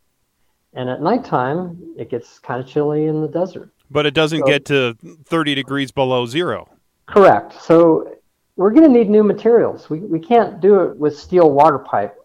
And 0.73 0.89
at 0.89 1.01
nighttime, 1.01 1.95
it 1.97 2.09
gets 2.09 2.39
kind 2.39 2.61
of 2.61 2.67
chilly 2.67 3.05
in 3.05 3.21
the 3.21 3.27
desert. 3.27 3.71
But 3.91 4.05
it 4.05 4.13
doesn't 4.13 4.41
so, 4.41 4.45
get 4.45 4.65
to 4.65 4.95
30 5.25 5.55
degrees 5.55 5.91
below 5.91 6.25
zero. 6.25 6.69
Correct. 7.09 7.59
So 7.61 8.15
we're 8.55 8.71
going 8.71 8.83
to 8.83 8.97
need 8.97 9.09
new 9.09 9.23
materials. 9.23 9.89
We, 9.89 9.99
we 9.99 10.19
can't 10.19 10.59
do 10.59 10.81
it 10.81 10.97
with 10.97 11.17
steel 11.17 11.51
water 11.51 11.79
pipe. 11.79 12.15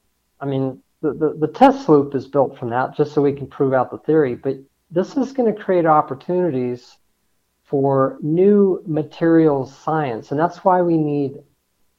I 0.40 0.46
mean, 0.46 0.82
the, 1.00 1.14
the, 1.14 1.34
the 1.38 1.48
test 1.48 1.88
loop 1.88 2.14
is 2.14 2.26
built 2.26 2.58
from 2.58 2.70
that 2.70 2.94
just 2.94 3.12
so 3.14 3.22
we 3.22 3.32
can 3.32 3.46
prove 3.46 3.72
out 3.72 3.90
the 3.90 3.98
theory. 3.98 4.34
But 4.34 4.56
this 4.90 5.16
is 5.16 5.32
going 5.32 5.54
to 5.54 5.62
create 5.62 5.86
opportunities 5.86 6.98
for 7.62 8.18
new 8.20 8.82
materials 8.86 9.74
science. 9.74 10.30
And 10.30 10.38
that's 10.38 10.64
why 10.64 10.82
we 10.82 10.98
need 10.98 11.38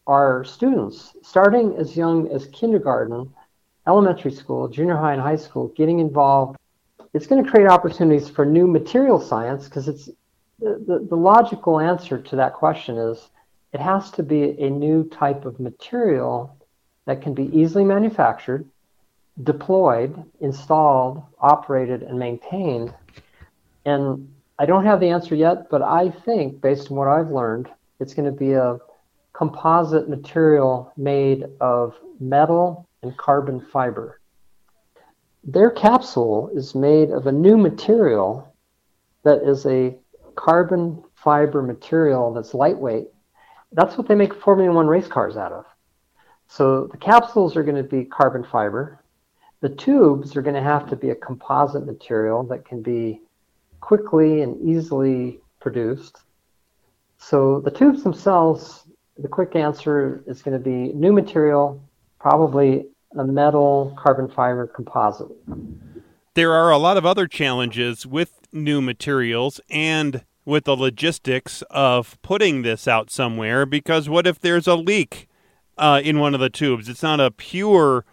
our 0.05 0.43
students, 0.43 1.15
starting 1.23 1.75
as 1.77 1.97
young 1.97 2.27
as 2.31 2.45
kindergarten, 2.47 3.33
elementary 3.87 4.31
school, 4.31 4.67
junior 4.67 4.95
high, 4.95 5.13
and 5.13 5.21
high 5.21 5.35
school, 5.35 5.69
getting 5.69 5.99
involved, 5.99 6.57
it's 7.15 7.25
going 7.25 7.43
to 7.43 7.49
create 7.49 7.67
opportunities 7.67 8.29
for 8.29 8.45
new 8.45 8.67
material 8.67 9.19
science 9.19 9.65
because 9.65 9.87
it's 9.87 10.09
the, 10.59 11.05
the, 11.09 11.17
logical 11.17 11.79
answer 11.79 12.17
to 12.17 12.35
that 12.35 12.53
question 12.53 12.97
is 12.97 13.29
it 13.73 13.81
has 13.81 14.11
to 14.11 14.23
be 14.23 14.43
a 14.61 14.69
new 14.69 15.03
type 15.09 15.45
of 15.45 15.59
material 15.59 16.55
that 17.05 17.21
can 17.21 17.33
be 17.33 17.45
easily 17.57 17.83
manufactured, 17.83 18.65
deployed, 19.43 20.23
installed, 20.39 21.23
operated, 21.39 22.03
and 22.03 22.17
maintained. 22.17 22.93
And 23.85 24.33
I 24.57 24.65
don't 24.65 24.85
have 24.85 24.99
the 24.99 25.09
answer 25.09 25.35
yet, 25.35 25.69
but 25.69 25.81
I 25.81 26.09
think, 26.09 26.61
based 26.61 26.89
on 26.89 26.97
what 26.97 27.09
I've 27.09 27.31
learned, 27.31 27.69
it's 27.99 28.13
going 28.13 28.31
to 28.31 28.37
be 28.37 28.53
a 28.53 28.79
composite 29.33 30.09
material 30.09 30.91
made 30.95 31.45
of 31.59 31.95
metal 32.19 32.87
and 33.03 33.15
carbon 33.17 33.59
fiber. 33.59 34.21
Their 35.43 35.69
capsule 35.69 36.49
is 36.55 36.73
made 36.73 37.11
of 37.11 37.27
a 37.27 37.31
new 37.31 37.57
material 37.57 38.55
that 39.23 39.43
is 39.43 39.65
a 39.65 39.95
carbon 40.35 41.03
fiber 41.15 41.61
material 41.61 42.33
that's 42.33 42.53
lightweight 42.53 43.07
that's 43.75 43.97
what 43.97 44.07
they 44.07 44.15
make 44.15 44.33
Formula 44.33 44.73
One 44.73 44.87
race 44.87 45.07
cars 45.07 45.37
out 45.37 45.51
of. 45.51 45.65
So 46.47 46.87
the 46.87 46.97
capsules 46.97 47.55
are 47.55 47.63
going 47.63 47.75
to 47.75 47.83
be 47.83 48.05
carbon 48.05 48.43
fiber. 48.43 49.03
The 49.61 49.69
tubes 49.69 50.35
are 50.35 50.41
going 50.41 50.55
to 50.55 50.61
have 50.61 50.89
to 50.89 50.95
be 50.95 51.09
a 51.09 51.15
composite 51.15 51.85
material 51.85 52.43
that 52.43 52.65
can 52.65 52.81
be 52.81 53.21
quickly 53.81 54.41
and 54.41 54.61
easily 54.61 55.39
produced. 55.59 56.19
So 57.17 57.59
the 57.61 57.71
tubes 57.71 58.03
themselves, 58.03 58.83
the 59.17 59.27
quick 59.27 59.55
answer 59.55 60.23
is 60.27 60.41
going 60.41 60.57
to 60.57 60.63
be 60.63 60.93
new 60.93 61.11
material, 61.11 61.81
probably 62.19 62.87
a 63.17 63.23
metal 63.23 63.97
carbon 63.97 64.27
fiber 64.27 64.67
composite. 64.67 65.27
There 66.35 66.53
are 66.53 66.69
a 66.69 66.77
lot 66.77 66.97
of 66.97 67.05
other 67.05 67.27
challenges 67.27 68.05
with 68.05 68.44
new 68.55 68.81
materials 68.81 69.61
and 69.69 70.25
with 70.45 70.63
the 70.63 70.75
logistics 70.75 71.61
of 71.69 72.19
putting 72.21 72.61
this 72.61 72.87
out 72.87 73.09
somewhere 73.09 73.65
because 73.65 74.07
what 74.07 74.25
if 74.25 74.39
there's 74.39 74.67
a 74.67 74.75
leak 74.75 75.27
uh, 75.77 76.01
in 76.03 76.19
one 76.19 76.33
of 76.33 76.39
the 76.39 76.49
tubes? 76.49 76.87
It's 76.87 77.03
not 77.03 77.19
a 77.19 77.31
pure 77.31 78.05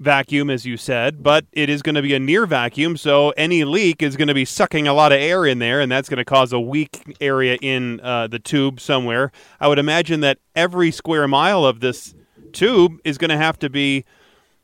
vacuum, 0.00 0.48
as 0.48 0.64
you 0.64 0.76
said, 0.76 1.22
but 1.22 1.44
it 1.52 1.68
is 1.68 1.82
going 1.82 1.94
to 1.94 2.02
be 2.02 2.14
a 2.14 2.18
near 2.18 2.46
vacuum, 2.46 2.96
so 2.96 3.30
any 3.30 3.64
leak 3.64 4.02
is 4.02 4.16
going 4.16 4.28
to 4.28 4.34
be 4.34 4.46
sucking 4.46 4.88
a 4.88 4.94
lot 4.94 5.12
of 5.12 5.20
air 5.20 5.44
in 5.44 5.58
there, 5.58 5.80
and 5.80 5.92
that's 5.92 6.08
going 6.08 6.18
to 6.18 6.24
cause 6.24 6.52
a 6.52 6.60
weak 6.60 7.16
area 7.20 7.58
in 7.60 8.00
uh, 8.00 8.26
the 8.26 8.38
tube 8.38 8.80
somewhere. 8.80 9.30
I 9.60 9.68
would 9.68 9.78
imagine 9.78 10.20
that 10.20 10.38
every 10.56 10.90
square 10.90 11.28
mile 11.28 11.66
of 11.66 11.80
this 11.80 12.14
tube 12.52 12.98
is 13.04 13.18
going 13.18 13.28
to 13.28 13.36
have 13.36 13.58
to 13.58 13.68
be 13.68 14.04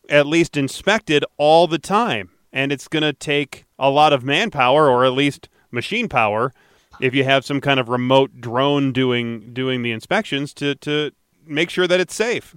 at 0.09 0.27
least 0.27 0.57
inspected 0.57 1.25
all 1.37 1.67
the 1.67 1.79
time, 1.79 2.31
and 2.57 2.73
it's 2.73 2.89
going 2.89 3.03
to 3.03 3.13
take 3.13 3.67
a 3.79 3.91
lot 3.91 4.15
of 4.15 4.25
manpower, 4.25 4.89
or 4.89 5.05
at 5.05 5.13
least 5.13 5.51
machine 5.71 6.09
power, 6.09 6.55
if 7.01 7.15
you 7.15 7.23
have 7.23 7.45
some 7.45 7.61
kind 7.61 7.79
of 7.79 7.91
remote 7.91 8.41
drone 8.41 8.93
doing 8.93 9.53
doing 9.53 9.83
the 9.83 9.93
inspections 9.93 10.55
to 10.55 10.75
to 10.77 11.11
make 11.47 11.69
sure 11.69 11.87
that 11.87 12.01
it's 12.01 12.15
safe. 12.15 12.57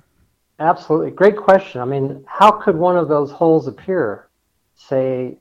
Absolutely, 0.58 1.12
great 1.12 1.36
question. 1.36 1.82
I 1.82 1.86
mean, 1.86 2.24
how 2.28 2.50
could 2.50 2.78
one 2.78 2.95
of 2.95 3.10
those 3.10 3.30
holes 3.30 3.68
appear? 3.68 4.30
Say, 4.78 5.38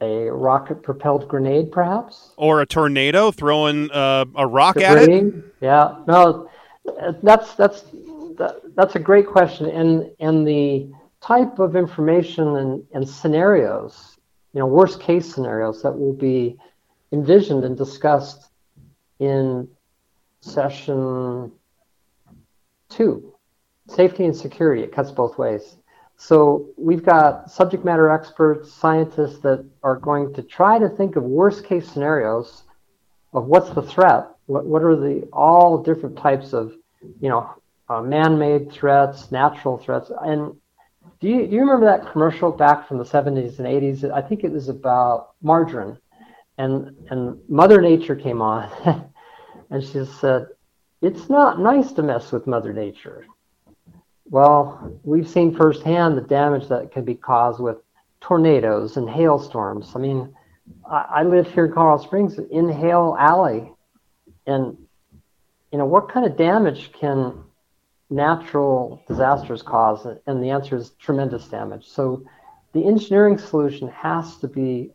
a 0.00 0.30
rocket-propelled 0.30 1.28
grenade, 1.28 1.70
perhaps, 1.70 2.32
or 2.38 2.62
a 2.62 2.66
tornado 2.66 3.30
throwing 3.30 3.90
uh, 3.90 4.24
a 4.34 4.46
rock 4.46 4.76
Debris. 4.76 5.02
at 5.02 5.08
it. 5.10 5.34
Yeah, 5.60 5.96
no, 6.06 6.48
that's 7.22 7.54
that's 7.54 7.84
that's 8.74 8.96
a 8.96 8.98
great 8.98 9.26
question, 9.26 9.66
and 9.66 10.10
and 10.20 10.46
the 10.46 10.90
type 11.26 11.58
of 11.58 11.74
information 11.74 12.56
and, 12.56 12.84
and 12.92 13.08
scenarios, 13.08 14.18
you 14.52 14.60
know, 14.60 14.66
worst 14.66 15.00
case 15.00 15.32
scenarios 15.32 15.82
that 15.82 15.92
will 15.92 16.12
be 16.12 16.56
envisioned 17.12 17.64
and 17.64 17.76
discussed 17.78 18.50
in 19.20 19.66
session 20.40 21.50
two 22.90 23.32
safety 23.88 24.24
and 24.24 24.36
security. 24.36 24.82
It 24.82 24.92
cuts 24.92 25.10
both 25.10 25.38
ways. 25.38 25.76
So 26.16 26.68
we've 26.76 27.04
got 27.04 27.50
subject 27.50 27.84
matter 27.84 28.10
experts, 28.10 28.72
scientists 28.72 29.38
that 29.40 29.64
are 29.82 29.96
going 29.96 30.32
to 30.34 30.42
try 30.42 30.78
to 30.78 30.88
think 30.88 31.16
of 31.16 31.22
worst 31.22 31.64
case 31.64 31.90
scenarios 31.90 32.64
of 33.32 33.46
what's 33.46 33.70
the 33.70 33.82
threat, 33.82 34.28
what, 34.46 34.64
what 34.64 34.82
are 34.82 34.96
the 34.96 35.28
all 35.32 35.82
different 35.82 36.16
types 36.16 36.52
of, 36.52 36.72
you 37.20 37.28
know, 37.28 37.50
uh, 37.88 38.00
man-made 38.00 38.72
threats, 38.72 39.30
natural 39.32 39.76
threats, 39.76 40.10
and 40.22 40.54
do 41.24 41.30
you, 41.30 41.40
you 41.44 41.60
remember 41.60 41.86
that 41.86 42.12
commercial 42.12 42.52
back 42.52 42.86
from 42.86 42.98
the 42.98 43.04
70s 43.04 43.58
and 43.58 43.66
80s? 43.66 44.12
I 44.12 44.20
think 44.20 44.44
it 44.44 44.52
was 44.52 44.68
about 44.68 45.30
margarine 45.40 45.96
and 46.58 46.94
and 47.10 47.38
Mother 47.48 47.80
Nature 47.80 48.14
came 48.14 48.40
on, 48.40 48.70
and 49.70 49.82
she 49.82 50.04
said, 50.04 50.48
"It's 51.00 51.28
not 51.28 51.60
nice 51.60 51.92
to 51.92 52.02
mess 52.02 52.30
with 52.30 52.46
Mother 52.46 52.72
Nature." 52.72 53.26
Well, 54.26 55.00
we've 55.02 55.28
seen 55.28 55.56
firsthand 55.56 56.16
the 56.16 56.22
damage 56.22 56.68
that 56.68 56.92
can 56.92 57.04
be 57.04 57.14
caused 57.14 57.60
with 57.60 57.78
tornadoes 58.20 58.96
and 58.96 59.08
hailstorms. 59.08 59.92
I 59.94 59.98
mean, 59.98 60.34
I, 60.88 61.06
I 61.08 61.22
live 61.22 61.52
here 61.52 61.66
in 61.66 61.72
Colorado 61.72 62.02
Springs 62.02 62.38
in 62.38 62.68
Hail 62.68 63.16
Alley, 63.18 63.72
and 64.46 64.76
you 65.72 65.78
know 65.78 65.86
what 65.86 66.08
kind 66.08 66.26
of 66.26 66.36
damage 66.36 66.92
can 66.92 67.44
natural 68.14 69.02
disasters 69.08 69.62
cause? 69.62 70.06
And 70.26 70.42
the 70.42 70.50
answer 70.50 70.76
is 70.76 70.90
tremendous 70.98 71.46
damage. 71.48 71.86
So 71.86 72.24
the 72.72 72.86
engineering 72.86 73.38
solution 73.38 73.88
has 73.88 74.36
to 74.38 74.48
be 74.48 74.92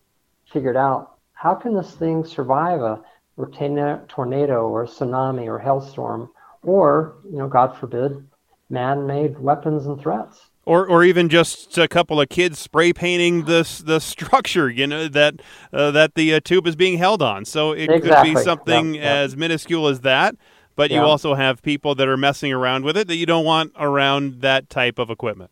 figured 0.51 0.77
out 0.77 1.17
how 1.33 1.55
can 1.55 1.73
this 1.73 1.91
thing 1.91 2.25
survive 2.25 2.81
a 2.81 3.01
tornado 3.37 4.67
or 4.67 4.83
a 4.83 4.87
tsunami 4.87 5.47
or 5.47 5.59
hailstorm 5.59 6.29
or, 6.61 7.15
you 7.29 7.37
know, 7.37 7.47
God 7.47 7.77
forbid, 7.77 8.27
man-made 8.69 9.39
weapons 9.39 9.85
and 9.85 9.99
threats? 9.99 10.49
Or, 10.65 10.85
or 10.85 11.03
even 11.03 11.29
just 11.29 11.77
a 11.77 11.87
couple 11.87 12.21
of 12.21 12.29
kids 12.29 12.59
spray 12.59 12.93
painting 12.93 13.45
this 13.45 13.79
the 13.79 13.99
structure, 13.99 14.69
you 14.69 14.85
know 14.85 15.07
that 15.07 15.41
uh, 15.73 15.89
that 15.91 16.13
the 16.13 16.35
uh, 16.35 16.41
tube 16.43 16.67
is 16.67 16.75
being 16.75 16.99
held 16.99 17.23
on. 17.23 17.45
So 17.45 17.71
it 17.71 17.89
exactly. 17.89 18.09
could 18.09 18.23
be 18.35 18.43
something 18.43 18.93
yep, 18.93 19.03
yep. 19.03 19.11
as 19.11 19.35
minuscule 19.35 19.87
as 19.87 20.01
that. 20.01 20.35
But 20.79 20.91
you 20.91 21.01
also 21.01 21.33
have 21.33 21.61
people 21.61 21.93
that 21.95 22.07
are 22.07 22.15
messing 22.15 22.53
around 22.53 22.85
with 22.85 22.95
it 22.95 23.09
that 23.09 23.17
you 23.17 23.25
don't 23.25 23.43
want 23.43 23.73
around 23.77 24.39
that 24.39 24.69
type 24.69 24.97
of 24.97 25.09
equipment. 25.09 25.51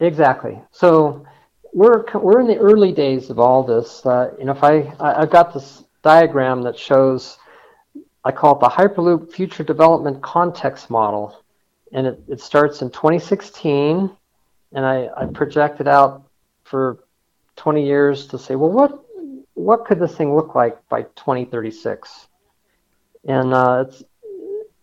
Exactly. 0.00 0.60
So 0.72 1.24
we're 1.72 2.04
we're 2.14 2.40
in 2.40 2.48
the 2.48 2.56
early 2.56 2.90
days 2.90 3.30
of 3.30 3.38
all 3.38 3.62
this. 3.62 4.04
Uh, 4.04 4.32
you 4.40 4.44
know, 4.44 4.50
if 4.50 4.64
I, 4.64 4.92
I 4.98 5.20
have 5.20 5.30
got 5.30 5.54
this 5.54 5.84
diagram 6.02 6.62
that 6.62 6.76
shows, 6.76 7.38
I 8.24 8.32
call 8.32 8.56
it 8.56 8.58
the 8.58 8.68
Hyperloop 8.68 9.32
Future 9.32 9.62
Development 9.62 10.20
Context 10.22 10.90
Model, 10.90 11.40
and 11.92 12.08
it, 12.08 12.20
it 12.26 12.40
starts 12.40 12.82
in 12.82 12.90
2016, 12.90 14.10
and 14.72 14.84
I, 14.84 15.08
I 15.16 15.26
project 15.26 15.80
it 15.80 15.86
out 15.86 16.24
for 16.64 16.98
20 17.54 17.86
years 17.86 18.26
to 18.26 18.40
say, 18.40 18.56
well, 18.56 18.72
what 18.72 19.04
what 19.54 19.84
could 19.84 20.00
this 20.00 20.16
thing 20.16 20.34
look 20.34 20.56
like 20.56 20.76
by 20.88 21.02
2036? 21.02 22.26
And 23.24 23.54
uh, 23.54 23.84
it's 23.86 24.02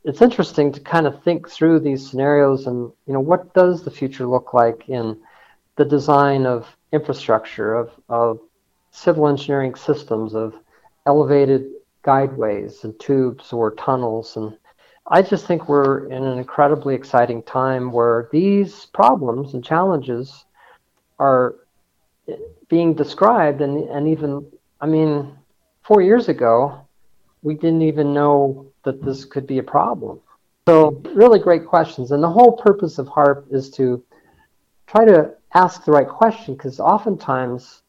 it's 0.10 0.22
interesting 0.22 0.72
to 0.72 0.80
kind 0.80 1.08
of 1.08 1.24
think 1.24 1.50
through 1.50 1.80
these 1.80 2.10
scenarios 2.10 2.68
and 2.68 2.92
you 3.06 3.14
know 3.14 3.20
what 3.20 3.54
does 3.54 3.84
the 3.84 3.92
future 3.92 4.26
look 4.26 4.54
like 4.54 4.90
in 4.90 5.18
the 5.80 5.86
design 5.86 6.46
of 6.46 6.68
infrastructure, 6.92 7.74
of, 7.74 7.92
of 8.10 8.40
civil 8.92 9.28
engineering 9.28 9.76
systems, 9.76 10.36
of 10.36 10.54
elevated 11.06 11.72
guideways 12.04 12.84
and 12.84 13.00
tubes 13.00 13.54
or 13.54 13.76
tunnels. 13.76 14.36
And 14.36 14.58
I 15.08 15.22
just 15.22 15.46
think 15.46 15.70
we're 15.70 16.08
in 16.08 16.24
an 16.24 16.38
incredibly 16.38 16.96
exciting 16.96 17.44
time 17.44 17.94
where 17.94 18.28
these 18.32 18.88
problems 18.88 19.54
and 19.54 19.64
challenges 19.64 20.46
are 21.18 21.56
being 22.68 22.94
described. 22.94 23.62
And, 23.62 23.90
and 23.90 24.08
even, 24.08 24.46
I 24.82 24.86
mean, 24.86 25.34
four 25.84 26.02
years 26.02 26.30
ago, 26.30 26.86
we 27.42 27.56
didn't 27.56 27.82
even 27.82 28.14
know 28.14 28.72
that 28.84 29.04
this 29.04 29.26
could 29.26 29.48
be 29.48 29.60
a 29.60 29.64
problem. 29.64 30.20
So, 30.68 31.02
really 31.16 31.40
great 31.40 31.66
questions. 31.66 32.12
And 32.12 32.22
the 32.22 32.30
whole 32.30 32.52
purpose 32.54 33.00
of 33.00 33.08
HARP 33.08 33.48
is 33.52 33.70
to 33.72 34.04
try 34.88 35.06
to 35.06 35.32
ask 35.54 35.84
the 35.86 35.92
right 35.92 36.08
question 36.08 36.54
because 36.54 36.80
oftentimes 36.80 37.82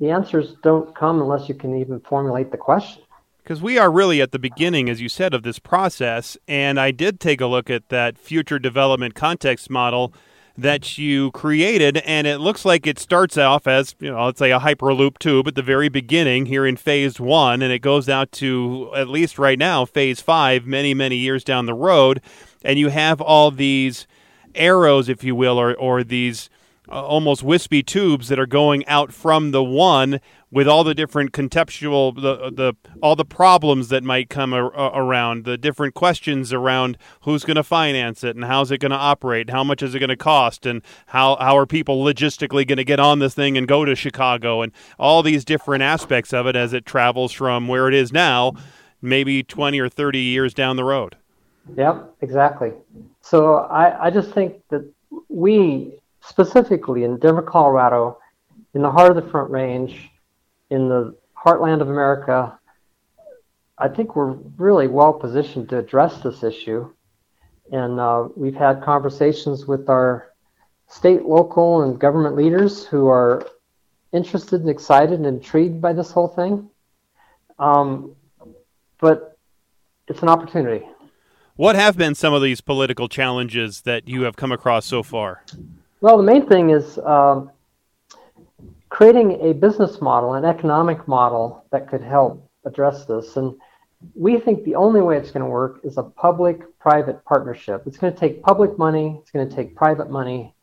the 0.00 0.10
answers 0.10 0.54
don't 0.62 0.94
come 0.94 1.20
unless 1.20 1.48
you 1.48 1.54
can 1.54 1.76
even 1.76 2.00
formulate 2.00 2.50
the 2.50 2.56
question. 2.56 3.02
Because 3.42 3.60
we 3.60 3.76
are 3.76 3.90
really 3.90 4.20
at 4.20 4.30
the 4.30 4.38
beginning, 4.38 4.88
as 4.88 5.00
you 5.00 5.08
said, 5.08 5.34
of 5.34 5.42
this 5.42 5.58
process. 5.58 6.36
And 6.46 6.78
I 6.78 6.92
did 6.92 7.18
take 7.18 7.40
a 7.40 7.46
look 7.46 7.68
at 7.70 7.88
that 7.88 8.16
future 8.16 8.58
development 8.60 9.14
context 9.14 9.68
model 9.68 10.14
that 10.56 10.98
you 10.98 11.30
created, 11.30 11.96
and 11.98 12.26
it 12.26 12.38
looks 12.38 12.64
like 12.64 12.86
it 12.86 12.98
starts 12.98 13.38
off 13.38 13.66
as, 13.66 13.94
you 14.00 14.10
know, 14.10 14.26
let's 14.26 14.38
say 14.38 14.50
a 14.52 14.60
Hyperloop 14.60 15.18
tube 15.18 15.48
at 15.48 15.54
the 15.54 15.62
very 15.62 15.88
beginning 15.88 16.46
here 16.46 16.66
in 16.66 16.76
phase 16.76 17.18
one, 17.18 17.62
and 17.62 17.72
it 17.72 17.78
goes 17.78 18.08
out 18.08 18.30
to, 18.32 18.90
at 18.94 19.08
least 19.08 19.38
right 19.38 19.58
now, 19.58 19.86
phase 19.86 20.20
five, 20.20 20.66
many, 20.66 20.92
many 20.92 21.16
years 21.16 21.42
down 21.42 21.66
the 21.66 21.74
road. 21.74 22.20
And 22.64 22.78
you 22.78 22.90
have 22.90 23.20
all 23.20 23.50
these 23.50 24.06
arrows, 24.54 25.08
if 25.08 25.24
you 25.24 25.34
will, 25.34 25.58
or, 25.58 25.74
or 25.74 26.04
these 26.04 26.50
uh, 26.88 27.02
almost 27.02 27.42
wispy 27.42 27.82
tubes 27.82 28.28
that 28.28 28.38
are 28.38 28.46
going 28.46 28.86
out 28.86 29.12
from 29.12 29.52
the 29.52 29.64
one 29.64 30.20
with 30.52 30.68
all 30.68 30.84
the 30.84 30.94
different 30.94 31.32
contextual 31.32 32.14
the 32.14 32.50
the 32.50 32.74
all 33.02 33.16
the 33.16 33.24
problems 33.24 33.88
that 33.88 34.04
might 34.04 34.28
come 34.28 34.52
ar- 34.52 34.72
around 34.94 35.44
the 35.44 35.56
different 35.56 35.94
questions 35.94 36.52
around 36.52 36.96
who's 37.22 37.42
going 37.42 37.56
to 37.56 37.62
finance 37.64 38.22
it 38.22 38.36
and 38.36 38.44
how's 38.44 38.70
it 38.70 38.78
going 38.78 38.92
to 38.92 38.96
operate 38.96 39.50
how 39.50 39.64
much 39.64 39.82
is 39.82 39.94
it 39.94 39.98
going 39.98 40.10
to 40.10 40.16
cost 40.16 40.66
and 40.66 40.82
how 41.06 41.36
how 41.36 41.56
are 41.56 41.66
people 41.66 42.04
logistically 42.04 42.66
going 42.66 42.76
to 42.76 42.84
get 42.84 43.00
on 43.00 43.18
this 43.18 43.34
thing 43.34 43.56
and 43.56 43.66
go 43.66 43.84
to 43.84 43.96
Chicago 43.96 44.62
and 44.62 44.70
all 44.98 45.22
these 45.22 45.44
different 45.44 45.82
aspects 45.82 46.32
of 46.32 46.46
it 46.46 46.54
as 46.54 46.72
it 46.72 46.84
travels 46.84 47.32
from 47.32 47.66
where 47.66 47.88
it 47.88 47.94
is 47.94 48.12
now 48.12 48.52
maybe 49.00 49.42
20 49.42 49.80
or 49.80 49.88
30 49.88 50.20
years 50.20 50.54
down 50.54 50.76
the 50.76 50.84
road. 50.84 51.16
Yep 51.76 52.14
exactly. 52.20 52.72
So 53.22 53.56
i 53.56 54.06
i 54.06 54.10
just 54.10 54.32
think 54.32 54.56
that 54.68 54.86
we 55.28 55.98
specifically 56.20 57.04
in 57.04 57.18
Denver 57.18 57.42
Colorado 57.42 58.18
in 58.74 58.82
the 58.82 58.90
heart 58.90 59.16
of 59.16 59.22
the 59.22 59.30
front 59.30 59.50
range 59.50 60.11
in 60.72 60.88
the 60.88 61.14
heartland 61.36 61.82
of 61.82 61.90
America, 61.90 62.58
I 63.76 63.88
think 63.88 64.16
we're 64.16 64.32
really 64.56 64.88
well 64.88 65.12
positioned 65.12 65.68
to 65.68 65.78
address 65.78 66.22
this 66.22 66.42
issue. 66.42 66.90
And 67.70 68.00
uh, 68.00 68.28
we've 68.34 68.54
had 68.54 68.82
conversations 68.82 69.66
with 69.66 69.90
our 69.90 70.32
state, 70.88 71.24
local, 71.24 71.82
and 71.82 71.98
government 71.98 72.36
leaders 72.36 72.86
who 72.86 73.06
are 73.08 73.46
interested 74.12 74.62
and 74.62 74.70
excited 74.70 75.12
and 75.12 75.26
intrigued 75.26 75.80
by 75.80 75.92
this 75.92 76.10
whole 76.10 76.28
thing. 76.28 76.70
Um, 77.58 78.16
but 78.98 79.36
it's 80.08 80.22
an 80.22 80.28
opportunity. 80.30 80.86
What 81.56 81.76
have 81.76 81.98
been 81.98 82.14
some 82.14 82.32
of 82.32 82.40
these 82.40 82.62
political 82.62 83.08
challenges 83.08 83.82
that 83.82 84.08
you 84.08 84.22
have 84.22 84.36
come 84.36 84.52
across 84.52 84.86
so 84.86 85.02
far? 85.02 85.44
Well, 86.00 86.16
the 86.16 86.22
main 86.22 86.46
thing 86.46 86.70
is 86.70 86.98
um, 86.98 87.50
creating 88.92 89.40
a 89.40 89.54
business 89.54 90.02
model, 90.02 90.34
an 90.34 90.44
economic 90.44 91.08
model 91.08 91.64
that 91.72 91.88
could 91.88 92.02
help 92.02 92.46
address 92.66 93.06
this. 93.06 93.38
And 93.38 93.54
we 94.14 94.38
think 94.38 94.64
the 94.64 94.74
only 94.74 95.00
way 95.00 95.16
it's 95.16 95.30
going 95.30 95.42
to 95.42 95.48
work 95.48 95.80
is 95.82 95.96
a 95.96 96.02
public 96.02 96.78
private 96.78 97.24
partnership. 97.24 97.84
It's 97.86 97.96
going 97.96 98.12
to 98.12 98.20
take 98.20 98.42
public 98.42 98.76
money, 98.76 99.18
it's 99.22 99.30
going 99.30 99.48
to 99.48 99.56
take 99.56 99.74
private 99.74 100.10
money. 100.10 100.54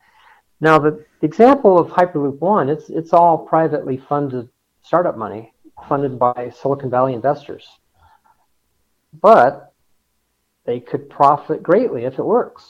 Now, 0.61 0.77
the, 0.77 1.03
the 1.21 1.25
example 1.25 1.79
of 1.79 1.87
Hyperloop 1.87 2.37
One, 2.39 2.69
it's, 2.69 2.91
it's 2.91 3.13
all 3.13 3.35
privately 3.35 3.97
funded 3.97 4.47
startup 4.83 5.17
money 5.17 5.51
funded 5.87 6.19
by 6.19 6.53
Silicon 6.61 6.91
Valley 6.91 7.15
investors. 7.15 7.67
But 9.23 9.73
they 10.65 10.79
could 10.79 11.09
profit 11.09 11.63
greatly 11.63 12.05
if 12.05 12.19
it 12.19 12.23
works. 12.23 12.69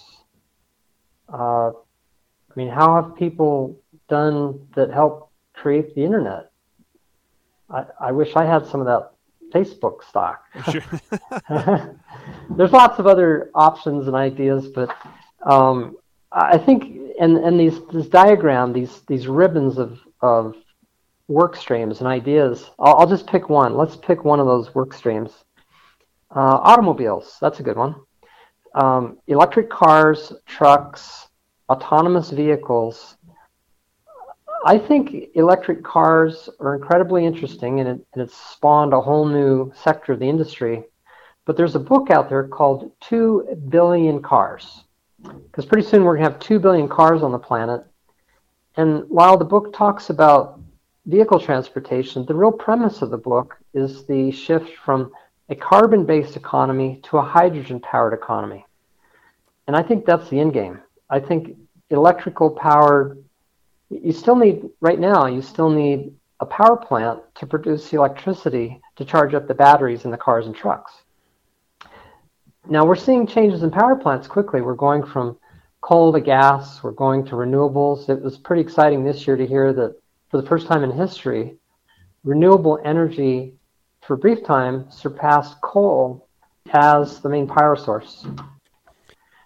Uh, 1.27 1.71
I 1.71 2.53
mean, 2.55 2.69
how 2.69 2.95
have 3.01 3.17
people 3.17 3.77
done 4.07 4.65
that 4.75 4.89
help 4.89 5.28
create 5.61 5.93
the 5.95 6.03
internet. 6.03 6.51
I, 7.69 7.85
I 7.99 8.11
wish 8.11 8.35
I 8.35 8.45
had 8.45 8.65
some 8.65 8.79
of 8.79 8.87
that 8.87 9.11
Facebook 9.53 10.03
stock. 10.03 10.45
Sure. 10.71 10.83
There's 12.55 12.71
lots 12.71 12.99
of 12.99 13.07
other 13.07 13.51
options 13.53 14.07
and 14.07 14.15
ideas, 14.15 14.67
but 14.67 14.95
um, 15.45 15.97
I 16.31 16.57
think 16.57 17.13
and 17.19 17.37
and 17.37 17.59
these 17.59 17.79
this 17.91 18.07
diagram, 18.07 18.73
these 18.73 19.01
these 19.07 19.27
ribbons 19.27 19.77
of 19.77 19.99
of 20.21 20.55
work 21.27 21.55
streams 21.55 21.99
and 21.99 22.07
ideas. 22.07 22.69
I'll, 22.79 22.97
I'll 22.97 23.07
just 23.07 23.27
pick 23.27 23.49
one. 23.49 23.75
Let's 23.75 23.95
pick 23.95 24.23
one 24.23 24.39
of 24.39 24.47
those 24.47 24.73
work 24.73 24.93
streams. 24.93 25.31
Uh, 26.35 26.59
automobiles. 26.61 27.37
That's 27.41 27.59
a 27.59 27.63
good 27.63 27.77
one. 27.77 27.95
Um, 28.75 29.17
electric 29.27 29.69
cars, 29.69 30.33
trucks, 30.45 31.27
autonomous 31.69 32.29
vehicles, 32.31 33.17
I 34.65 34.77
think 34.77 35.29
electric 35.35 35.83
cars 35.83 36.49
are 36.59 36.75
incredibly 36.75 37.25
interesting, 37.25 37.79
and, 37.79 37.89
it, 37.89 38.05
and 38.13 38.23
it's 38.23 38.35
spawned 38.35 38.93
a 38.93 39.01
whole 39.01 39.25
new 39.25 39.71
sector 39.83 40.13
of 40.13 40.19
the 40.19 40.29
industry. 40.29 40.83
But 41.45 41.57
there's 41.57 41.75
a 41.75 41.79
book 41.79 42.11
out 42.11 42.29
there 42.29 42.47
called 42.47 42.91
Two 42.99 43.57
Billion 43.69 44.21
Cars, 44.21 44.83
because 45.23 45.65
pretty 45.65 45.87
soon 45.87 46.03
we're 46.03 46.15
going 46.15 46.25
to 46.25 46.31
have 46.31 46.39
two 46.39 46.59
billion 46.59 46.87
cars 46.87 47.23
on 47.23 47.31
the 47.31 47.39
planet. 47.39 47.85
And 48.75 49.03
while 49.09 49.37
the 49.37 49.45
book 49.45 49.73
talks 49.73 50.09
about 50.09 50.59
vehicle 51.05 51.39
transportation, 51.39 52.25
the 52.25 52.35
real 52.35 52.51
premise 52.51 53.01
of 53.01 53.09
the 53.09 53.17
book 53.17 53.57
is 53.73 54.05
the 54.05 54.31
shift 54.31 54.75
from 54.77 55.11
a 55.49 55.55
carbon 55.55 56.05
based 56.05 56.35
economy 56.35 56.99
to 57.03 57.17
a 57.17 57.21
hydrogen 57.21 57.79
powered 57.79 58.13
economy. 58.13 58.65
And 59.67 59.75
I 59.75 59.83
think 59.83 60.05
that's 60.05 60.29
the 60.29 60.39
end 60.39 60.53
game. 60.53 60.81
I 61.09 61.19
think 61.19 61.57
electrical 61.89 62.51
powered 62.51 63.23
you 63.89 64.11
still 64.11 64.35
need 64.35 64.69
right 64.81 64.99
now 64.99 65.25
you 65.25 65.41
still 65.41 65.69
need 65.69 66.13
a 66.39 66.45
power 66.45 66.77
plant 66.77 67.19
to 67.35 67.45
produce 67.45 67.91
electricity 67.91 68.79
to 68.95 69.03
charge 69.03 69.33
up 69.33 69.47
the 69.47 69.53
batteries 69.53 70.05
in 70.05 70.11
the 70.11 70.17
cars 70.17 70.45
and 70.45 70.55
trucks. 70.55 70.91
Now 72.69 72.85
we're 72.85 72.95
seeing 72.95 73.27
changes 73.27 73.63
in 73.63 73.71
power 73.71 73.95
plants 73.95 74.27
quickly. 74.27 74.61
We're 74.61 74.75
going 74.75 75.03
from 75.03 75.37
coal 75.81 76.13
to 76.13 76.21
gas. 76.21 76.81
We're 76.81 76.91
going 76.91 77.25
to 77.25 77.31
renewables. 77.31 78.09
It 78.09 78.21
was 78.21 78.37
pretty 78.37 78.61
exciting 78.61 79.03
this 79.03 79.27
year 79.27 79.35
to 79.35 79.45
hear 79.45 79.73
that 79.73 79.95
for 80.29 80.41
the 80.41 80.47
first 80.47 80.67
time 80.67 80.83
in 80.83 80.91
history 80.91 81.55
renewable 82.23 82.79
energy 82.83 83.53
for 84.01 84.15
a 84.15 84.17
brief 84.17 84.43
time 84.43 84.89
surpassed 84.91 85.59
coal 85.61 86.27
as 86.71 87.21
the 87.21 87.29
main 87.29 87.47
power 87.47 87.75
source. 87.75 88.25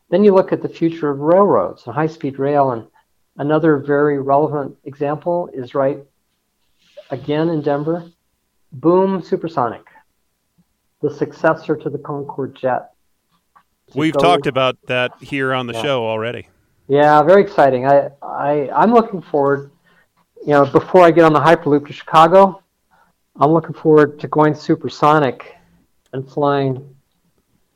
Then 0.10 0.24
you 0.24 0.34
look 0.34 0.52
at 0.52 0.62
the 0.62 0.70
future 0.70 1.10
of 1.10 1.20
railroads 1.20 1.86
and 1.86 1.96
high 1.96 2.08
speed 2.08 2.40
rail 2.40 2.72
and 2.72 2.88
Another 3.38 3.78
very 3.78 4.20
relevant 4.20 4.78
example 4.84 5.50
is 5.54 5.74
right 5.74 5.98
again 7.10 7.50
in 7.50 7.62
Denver, 7.62 8.06
Boom 8.72 9.24
Supersonic, 9.24 9.86
the 11.02 11.10
successor 11.10 11.76
to 11.76 11.90
the 11.90 11.98
Concorde 11.98 12.56
jet. 12.56 12.92
We've 13.96 14.14
talked 14.14 14.46
about 14.46 14.78
that 14.88 15.12
here 15.20 15.54
on 15.54 15.66
the 15.68 15.74
yeah. 15.74 15.82
show 15.82 16.06
already. 16.06 16.48
Yeah, 16.88 17.24
very 17.24 17.42
exciting. 17.42 17.88
I, 17.88 18.10
I 18.22 18.70
I'm 18.70 18.94
looking 18.94 19.22
forward. 19.22 19.72
You 20.46 20.54
know, 20.54 20.66
before 20.66 21.04
I 21.04 21.12
get 21.12 21.24
on 21.24 21.34
the 21.34 21.40
Hyperloop 21.40 21.88
to 21.88 21.94
Chicago, 21.94 22.62
I'm 23.40 23.52
looking 23.52 23.74
forward 23.74 24.20
to 24.20 24.28
going 24.28 24.54
supersonic 24.54 25.56
and 26.12 26.30
flying. 26.30 26.96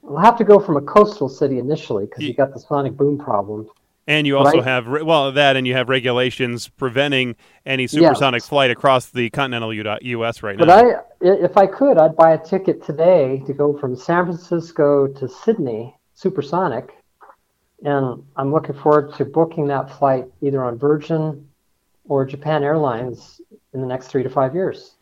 We'll 0.01 0.19
have 0.19 0.37
to 0.37 0.43
go 0.43 0.59
from 0.59 0.77
a 0.77 0.81
coastal 0.81 1.29
city 1.29 1.59
initially 1.59 2.05
because 2.05 2.23
you 2.23 2.33
got 2.33 2.53
the 2.53 2.59
sonic 2.59 2.95
boom 2.95 3.17
problem 3.17 3.69
and 4.07 4.25
you 4.25 4.37
also 4.37 4.57
right. 4.57 4.63
have 4.63 4.87
well 4.87 5.31
that, 5.33 5.55
and 5.57 5.67
you 5.67 5.73
have 5.73 5.89
regulations 5.89 6.69
preventing 6.69 7.35
any 7.65 7.85
supersonic 7.87 8.41
yes. 8.41 8.49
flight 8.49 8.71
across 8.71 9.07
the 9.09 9.29
continental 9.29 9.73
U.S. 9.73 10.41
right 10.41 10.57
but 10.57 10.67
now. 10.67 11.03
But 11.19 11.27
I, 11.27 11.43
if 11.45 11.57
I 11.57 11.67
could, 11.67 11.97
I'd 11.97 12.15
buy 12.15 12.31
a 12.31 12.37
ticket 12.37 12.83
today 12.83 13.43
to 13.45 13.53
go 13.53 13.77
from 13.77 13.95
San 13.95 14.25
Francisco 14.25 15.07
to 15.07 15.27
Sydney 15.27 15.93
supersonic, 16.13 16.93
and 17.83 18.23
I'm 18.37 18.53
looking 18.53 18.75
forward 18.75 19.13
to 19.15 19.25
booking 19.25 19.67
that 19.67 19.91
flight 19.99 20.25
either 20.41 20.63
on 20.63 20.77
Virgin 20.77 21.47
or 22.05 22.25
Japan 22.25 22.63
Airlines 22.63 23.41
in 23.73 23.81
the 23.81 23.87
next 23.87 24.07
three 24.07 24.23
to 24.23 24.29
five 24.29 24.55
years. 24.55 24.95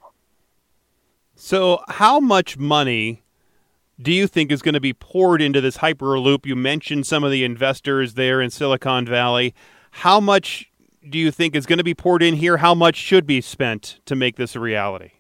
So, 1.36 1.84
how 1.90 2.20
much 2.20 2.58
money 2.58 3.25
do 4.02 4.12
you 4.12 4.28
think 4.28 4.52
is 4.52 4.62
going 4.62 4.74
to 4.74 4.82
be 4.82 4.94
poured 4.94 5.42
into 5.42 5.62
this 5.62 5.78
Hyperloop? 5.78 6.46
You 6.46 6.56
mentioned 6.56 7.08
some 7.08 7.24
of 7.24 7.32
the 7.32 7.44
investors 7.44 8.16
there 8.16 8.42
in 8.42 8.50
Silicon 8.50 9.06
Valley. 9.06 9.54
How 9.92 10.20
much 10.20 10.72
do 11.10 11.18
you 11.18 11.32
think 11.32 11.56
is 11.56 11.66
going 11.66 11.78
to 11.78 11.84
be 11.84 11.94
poured 11.94 12.22
in 12.22 12.36
here? 12.36 12.58
How 12.58 12.76
much 12.76 12.96
should 12.96 13.26
be 13.26 13.40
spent 13.42 14.00
to 14.06 14.16
make 14.16 14.36
this 14.36 14.56
a 14.56 14.60
reality? 14.60 15.12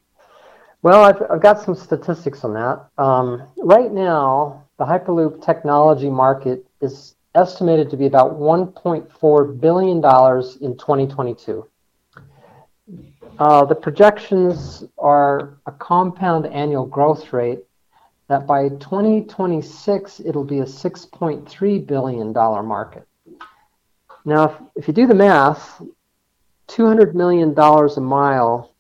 Well, 0.82 1.04
I've, 1.04 1.22
I've 1.32 1.42
got 1.42 1.62
some 1.62 1.76
statistics 1.76 2.44
on 2.44 2.54
that. 2.54 2.86
Um, 3.02 3.44
right 3.58 3.92
now, 3.92 4.64
the 4.78 4.86
Hyperloop 4.86 5.44
technology 5.44 6.10
market 6.10 6.66
is 6.82 7.16
estimated 7.34 7.90
to 7.90 7.98
be 7.98 8.06
about 8.06 8.38
$1.4 8.38 9.60
billion 9.60 9.98
in 9.98 10.78
2022. 10.78 11.68
Uh, 13.38 13.66
the 13.66 13.76
projections 13.76 14.84
are 14.98 15.58
a 15.66 15.72
compound 15.72 16.46
annual 16.48 16.86
growth 16.86 17.34
rate 17.34 17.60
that 18.28 18.48
by 18.48 18.70
2026 18.70 20.20
it'll 20.22 20.44
be 20.44 20.60
a 20.60 20.66
$6.3 20.66 21.88
billion 21.88 22.34
market. 22.34 23.08
Now, 24.26 24.46
if, 24.46 24.54
if 24.76 24.88
you 24.88 24.94
do 24.94 25.08
the 25.08 25.14
math, 25.14 25.82
$200 26.68 27.14
million 27.14 27.54
a 27.58 28.02
mile, 28.02 28.74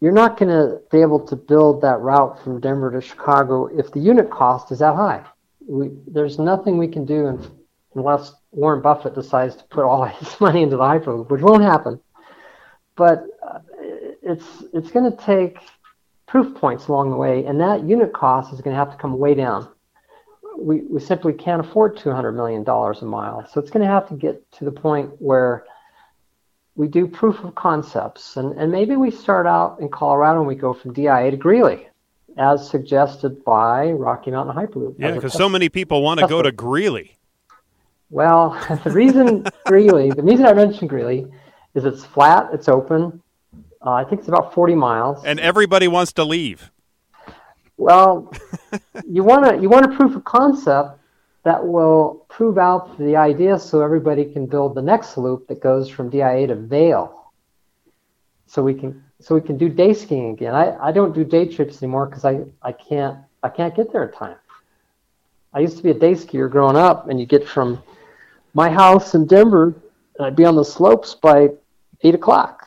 you're 0.00 0.12
not 0.12 0.38
going 0.38 0.50
to 0.50 0.80
be 0.90 1.00
able 1.00 1.20
to 1.26 1.36
build 1.36 1.80
that 1.82 2.00
route 2.00 2.42
from 2.44 2.60
Denver 2.60 2.90
to 2.92 3.00
Chicago 3.00 3.66
if 3.66 3.90
the 3.90 4.00
unit 4.00 4.30
cost 4.30 4.70
is 4.70 4.78
that 4.80 4.94
high. 4.94 5.24
We, 5.66 5.90
there's 6.06 6.38
nothing 6.38 6.78
we 6.78 6.88
can 6.88 7.04
do 7.04 7.26
in 7.26 7.50
unless 7.94 8.32
Warren 8.52 8.80
Buffett 8.80 9.14
decides 9.14 9.56
to 9.56 9.64
put 9.64 9.84
all 9.84 10.04
his 10.20 10.40
money 10.40 10.62
into 10.62 10.76
the 10.76 10.82
Hyperloop, 10.82 11.30
which 11.30 11.42
won't 11.42 11.62
happen. 11.62 12.00
But 12.96 13.24
uh, 13.46 13.60
it's 14.22 14.64
it's 14.74 14.90
going 14.90 15.10
to 15.10 15.16
take 15.16 15.58
proof 16.28 16.54
points 16.54 16.86
along 16.86 17.10
the 17.10 17.16
way, 17.16 17.44
and 17.44 17.60
that 17.60 17.82
unit 17.84 18.12
cost 18.12 18.52
is 18.52 18.60
going 18.60 18.76
to 18.76 18.78
have 18.78 18.92
to 18.92 18.96
come 18.98 19.18
way 19.18 19.34
down. 19.34 19.68
We, 20.56 20.82
we 20.82 21.00
simply 21.00 21.32
can't 21.32 21.60
afford 21.60 21.96
$200 21.96 22.34
million 22.34 22.64
a 22.68 23.04
mile. 23.04 23.48
So 23.50 23.60
it's 23.60 23.70
going 23.70 23.84
to 23.84 23.90
have 23.90 24.08
to 24.08 24.14
get 24.14 24.50
to 24.52 24.64
the 24.64 24.72
point 24.72 25.10
where 25.20 25.64
we 26.74 26.86
do 26.86 27.06
proof 27.08 27.38
of 27.40 27.54
concepts. 27.54 28.36
And, 28.36 28.56
and 28.58 28.70
maybe 28.70 28.96
we 28.96 29.10
start 29.10 29.46
out 29.46 29.80
in 29.80 29.88
Colorado 29.88 30.40
and 30.40 30.48
we 30.48 30.54
go 30.54 30.74
from 30.74 30.92
DIA 30.92 31.30
to 31.30 31.36
Greeley, 31.36 31.88
as 32.36 32.68
suggested 32.68 33.44
by 33.44 33.90
Rocky 33.92 34.30
Mountain 34.30 34.54
Hyperloop. 34.54 34.96
Yeah, 34.98 35.12
because 35.12 35.32
so 35.32 35.48
many 35.48 35.68
people 35.68 36.02
want 36.02 36.20
to 36.20 36.28
go 36.28 36.42
to 36.42 36.52
Greeley. 36.52 37.16
Well, 38.10 38.50
the 38.84 38.90
reason 38.90 39.46
Greeley, 39.66 40.10
the 40.10 40.22
reason 40.22 40.44
I 40.44 40.52
mentioned 40.52 40.90
Greeley 40.90 41.26
is 41.74 41.84
it's 41.84 42.04
flat, 42.04 42.50
it's 42.52 42.68
open. 42.68 43.22
Uh, 43.88 43.92
I 43.92 44.04
think 44.04 44.18
it's 44.18 44.28
about 44.28 44.52
40 44.52 44.74
miles. 44.74 45.24
And 45.24 45.40
everybody 45.40 45.88
wants 45.88 46.12
to 46.14 46.24
leave. 46.24 46.70
Well, 47.78 48.30
you 49.08 49.24
want 49.24 49.46
to 49.46 49.62
you 49.62 49.70
want 49.70 49.86
a 49.86 49.96
proof 49.96 50.14
of 50.14 50.24
concept 50.24 50.98
that 51.44 51.66
will 51.66 52.26
prove 52.28 52.58
out 52.58 52.98
the 52.98 53.16
idea 53.16 53.58
so 53.58 53.80
everybody 53.80 54.26
can 54.26 54.44
build 54.44 54.74
the 54.74 54.82
next 54.82 55.16
loop 55.16 55.48
that 55.48 55.62
goes 55.62 55.88
from 55.88 56.10
DIA 56.10 56.48
to 56.48 56.54
Vail. 56.54 57.32
So 58.46 58.62
we 58.62 58.74
can 58.74 59.02
so 59.20 59.34
we 59.34 59.40
can 59.40 59.56
do 59.56 59.70
day 59.70 59.94
skiing 59.94 60.32
again. 60.32 60.54
I, 60.54 60.76
I 60.88 60.92
don't 60.92 61.14
do 61.14 61.24
day 61.24 61.46
trips 61.46 61.82
anymore 61.82 62.06
because 62.06 62.26
I, 62.26 62.40
I 62.60 62.72
can't 62.72 63.16
I 63.42 63.48
can't 63.48 63.74
get 63.74 63.90
there 63.90 64.04
in 64.04 64.12
time. 64.12 64.36
I 65.54 65.60
used 65.60 65.78
to 65.78 65.82
be 65.82 65.92
a 65.92 65.98
day 66.06 66.12
skier 66.12 66.50
growing 66.50 66.76
up, 66.76 67.08
and 67.08 67.18
you 67.18 67.24
get 67.24 67.48
from 67.48 67.82
my 68.52 68.68
house 68.68 69.14
in 69.14 69.26
Denver, 69.26 69.74
and 70.18 70.26
I'd 70.26 70.36
be 70.36 70.44
on 70.44 70.56
the 70.56 70.64
slopes 70.64 71.14
by 71.14 71.48
eight 72.02 72.14
o'clock. 72.14 72.57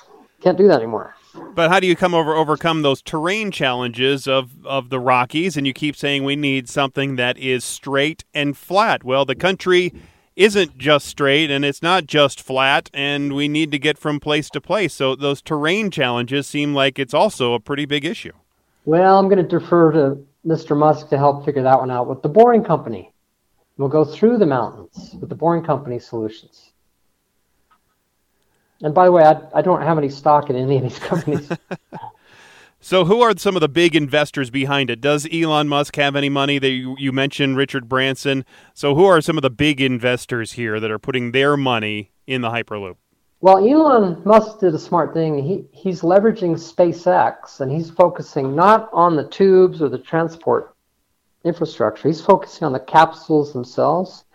Can't 0.42 0.58
do 0.58 0.68
that 0.68 0.78
anymore. 0.78 1.16
But 1.54 1.70
how 1.70 1.80
do 1.80 1.88
you 1.88 1.96
come 1.96 2.14
over 2.14 2.36
overcome 2.36 2.82
those 2.82 3.02
terrain 3.02 3.52
challenges 3.52 4.28
of, 4.28 4.66
of 4.66 4.90
the 4.90 5.00
Rockies? 5.00 5.56
And 5.56 5.66
you 5.66 5.74
keep 5.74 5.96
saying 5.96 6.24
we 6.24 6.36
need 6.36 6.68
something 6.68 7.16
that 7.16 7.38
is 7.38 7.64
straight 7.64 8.26
and 8.34 8.58
flat. 8.58 9.04
Well, 9.04 9.24
the 9.24 9.36
country 9.36 9.94
isn't 10.36 10.78
just 10.78 11.06
straight 11.06 11.52
and 11.52 11.64
it's 11.64 11.82
not 11.82 12.08
just 12.08 12.42
flat, 12.42 12.90
and 12.94 13.34
we 13.34 13.48
need 13.48 13.72
to 13.72 13.80
get 13.80 13.98
from 13.98 14.20
place 14.20 14.50
to 14.50 14.62
place. 14.62 14.94
So 14.94 15.16
those 15.16 15.42
terrain 15.42 15.92
challenges 15.92 16.48
seem 16.48 16.74
like 16.74 16.98
it's 16.98 17.14
also 17.14 17.54
a 17.54 17.60
pretty 17.60 17.86
big 17.86 18.06
issue. 18.06 18.34
Well, 18.86 19.20
I'm 19.20 19.30
going 19.30 19.46
to 19.46 19.60
defer 19.60 19.92
to 19.92 20.18
Mr. 20.46 20.76
Musk 20.76 21.10
to 21.10 21.18
help 21.18 21.46
figure 21.46 21.64
that 21.64 21.80
one 21.80 21.92
out 21.92 22.08
with 22.08 22.24
the 22.24 22.30
Boring 22.30 22.64
Company. 22.64 23.14
We'll 23.78 23.90
go 23.90 24.04
through 24.04 24.38
the 24.38 24.46
mountains 24.46 25.16
with 25.20 25.30
the 25.30 25.36
Boring 25.36 25.64
Company 25.64 26.00
solutions. 26.00 26.71
And 28.84 28.94
by 28.94 29.06
the 29.06 29.12
way, 29.12 29.24
I, 29.24 29.42
I 29.54 29.62
don't 29.62 29.82
have 29.82 29.98
any 29.98 30.10
stock 30.10 30.50
in 30.50 30.56
any 30.56 30.78
of 30.78 30.84
these 30.84 31.00
companies. 31.00 31.50
so, 32.82 33.06
who 33.06 33.22
are 33.22 33.38
some 33.38 33.56
of 33.56 33.62
the 33.62 33.70
big 33.70 33.96
investors 33.96 34.50
behind 34.50 34.90
it? 34.90 35.02
Does 35.02 35.28
Elon 35.32 35.68
Musk 35.68 35.96
have 35.98 36.16
any 36.16 36.30
money? 36.30 36.60
That 36.60 36.70
you, 36.70 36.96
you 36.98 37.12
mentioned 37.12 37.58
Richard 37.58 37.88
Branson. 37.88 38.46
So, 38.74 38.96
who 38.96 39.06
are 39.06 39.22
some 39.22 39.38
of 39.38 39.44
the 39.44 39.50
big 39.50 39.82
investors 39.82 40.54
here 40.54 40.80
that 40.80 40.92
are 40.92 41.00
putting 41.00 41.32
their 41.32 41.56
money 41.58 42.12
in 42.26 42.42
the 42.42 42.50
Hyperloop? 42.50 42.96
Well, 43.42 43.58
Elon 43.58 44.22
Musk 44.24 44.60
did 44.60 44.76
a 44.76 44.80
smart 44.80 45.14
thing. 45.14 45.44
He 45.44 45.66
he's 45.72 46.02
leveraging 46.02 46.54
SpaceX 46.54 47.60
and 47.60 47.72
he's 47.72 47.90
focusing 47.90 48.56
not 48.56 48.90
on 48.94 49.16
the 49.16 49.28
tubes 49.28 49.82
or 49.82 49.90
the 49.90 49.98
transport 49.98 50.76
infrastructure. 51.44 52.08
He's 52.08 52.22
focusing 52.22 52.66
on 52.66 52.74
the 52.74 52.80
capsules 52.80 53.52
themselves. 53.52 54.26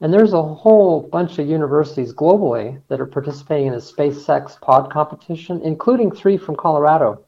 And 0.00 0.12
there's 0.12 0.32
a 0.32 0.42
whole 0.42 1.02
bunch 1.02 1.38
of 1.38 1.46
universities 1.46 2.12
globally 2.14 2.80
that 2.88 3.00
are 3.00 3.06
participating 3.06 3.66
in 3.66 3.72
the 3.74 3.78
SpaceX 3.78 4.58
pod 4.60 4.90
competition, 4.90 5.60
including 5.62 6.10
three 6.10 6.38
from 6.38 6.56
Colorado. 6.56 7.24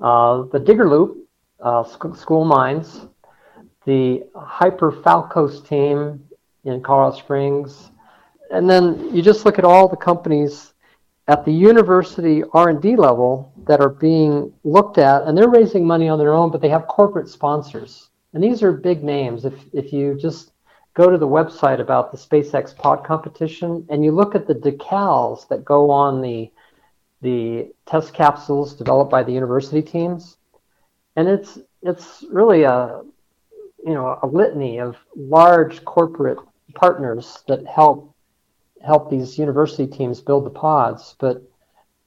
Uh, 0.00 0.42
the 0.52 0.58
Digger 0.58 0.88
Loop, 0.88 1.28
uh, 1.60 1.84
School 1.84 2.44
Mines, 2.44 3.06
the 3.86 4.24
Hyper 4.34 4.90
Falcos 4.90 5.66
team 5.66 6.24
in 6.64 6.82
Colorado 6.82 7.16
Springs, 7.16 7.90
and 8.50 8.68
then 8.68 9.14
you 9.14 9.22
just 9.22 9.44
look 9.44 9.58
at 9.58 9.64
all 9.64 9.88
the 9.88 9.96
companies 9.96 10.74
at 11.28 11.44
the 11.44 11.52
university 11.52 12.42
R&D 12.52 12.96
level 12.96 13.52
that 13.66 13.80
are 13.80 13.88
being 13.88 14.52
looked 14.64 14.98
at, 14.98 15.22
and 15.22 15.38
they're 15.38 15.48
raising 15.48 15.86
money 15.86 16.08
on 16.08 16.18
their 16.18 16.34
own, 16.34 16.50
but 16.50 16.60
they 16.60 16.68
have 16.68 16.86
corporate 16.86 17.28
sponsors. 17.28 18.10
And 18.34 18.42
these 18.42 18.62
are 18.62 18.72
big 18.72 19.04
names. 19.04 19.44
If, 19.44 19.54
if 19.72 19.92
you 19.92 20.18
just 20.18 20.51
go 20.94 21.10
to 21.10 21.18
the 21.18 21.28
website 21.28 21.80
about 21.80 22.12
the 22.12 22.18
SpaceX 22.18 22.76
pod 22.76 23.04
competition 23.04 23.86
and 23.88 24.04
you 24.04 24.12
look 24.12 24.34
at 24.34 24.46
the 24.46 24.54
decals 24.54 25.48
that 25.48 25.64
go 25.64 25.90
on 25.90 26.20
the 26.20 26.50
the 27.22 27.72
test 27.86 28.12
capsules 28.12 28.74
developed 28.74 29.10
by 29.10 29.22
the 29.22 29.32
university 29.32 29.80
teams, 29.80 30.36
and 31.16 31.28
it's 31.28 31.58
it's 31.82 32.24
really 32.30 32.64
a 32.64 33.02
you 33.84 33.94
know 33.94 34.18
a 34.22 34.26
litany 34.26 34.78
of 34.78 34.96
large 35.16 35.84
corporate 35.84 36.38
partners 36.74 37.42
that 37.46 37.64
help 37.66 38.14
help 38.84 39.08
these 39.08 39.38
university 39.38 39.86
teams 39.86 40.20
build 40.20 40.44
the 40.44 40.50
pods. 40.50 41.14
But 41.18 41.42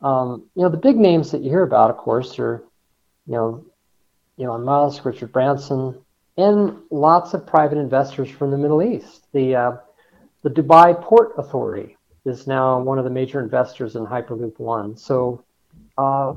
um, 0.01 0.43
you 0.53 0.63
know 0.63 0.69
the 0.69 0.77
big 0.77 0.97
names 0.97 1.31
that 1.31 1.41
you 1.41 1.49
hear 1.49 1.63
about, 1.63 1.89
of 1.89 1.97
course, 1.97 2.37
are 2.37 2.63
you 3.25 3.33
know 3.33 3.65
Elon 4.37 4.63
Musk, 4.63 5.05
Richard 5.05 5.31
Branson, 5.31 5.95
and 6.37 6.77
lots 6.91 7.33
of 7.33 7.47
private 7.47 7.77
investors 7.77 8.29
from 8.29 8.51
the 8.51 8.57
Middle 8.57 8.83
East. 8.83 9.27
The, 9.31 9.55
uh, 9.55 9.71
the 10.43 10.49
Dubai 10.49 10.99
Port 11.01 11.33
Authority 11.37 11.97
is 12.25 12.47
now 12.47 12.79
one 12.79 12.97
of 12.97 13.03
the 13.03 13.09
major 13.09 13.39
investors 13.39 13.95
in 13.95 14.05
Hyperloop 14.05 14.59
One. 14.59 14.97
So 14.97 15.43
uh, 15.97 16.33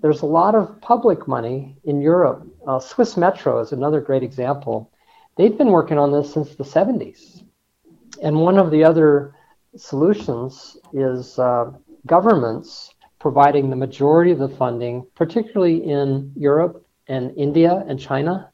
there's 0.00 0.22
a 0.22 0.26
lot 0.26 0.54
of 0.54 0.80
public 0.80 1.28
money 1.28 1.76
in 1.84 2.00
Europe. 2.00 2.46
Uh, 2.66 2.78
Swiss 2.78 3.16
Metro 3.16 3.60
is 3.60 3.72
another 3.72 4.00
great 4.00 4.22
example. 4.22 4.90
They've 5.36 5.56
been 5.56 5.72
working 5.72 5.98
on 5.98 6.12
this 6.12 6.32
since 6.32 6.54
the 6.54 6.64
70s. 6.64 7.42
And 8.22 8.36
one 8.36 8.58
of 8.58 8.70
the 8.70 8.84
other 8.84 9.34
solutions 9.76 10.76
is 10.92 11.38
uh, 11.38 11.72
governments 12.06 12.94
providing 13.18 13.70
the 13.70 13.76
majority 13.76 14.30
of 14.30 14.38
the 14.38 14.48
funding, 14.48 15.06
particularly 15.14 15.84
in 15.84 16.32
Europe 16.36 16.86
and 17.08 17.36
India 17.36 17.84
and 17.88 17.98
China 17.98 18.52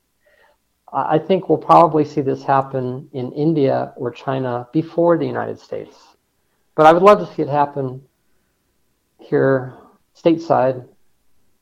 I 0.92 1.18
think 1.18 1.48
we'll 1.48 1.58
probably 1.58 2.04
see 2.04 2.20
this 2.20 2.42
happen 2.42 3.08
in 3.12 3.32
India 3.32 3.92
or 3.96 4.10
China 4.10 4.68
before 4.72 5.16
the 5.16 5.26
United 5.26 5.58
States. 5.58 5.96
But 6.74 6.86
I 6.86 6.92
would 6.92 7.02
love 7.02 7.20
to 7.20 7.34
see 7.34 7.42
it 7.42 7.48
happen 7.48 8.02
here 9.18 9.74
stateside 10.16 10.86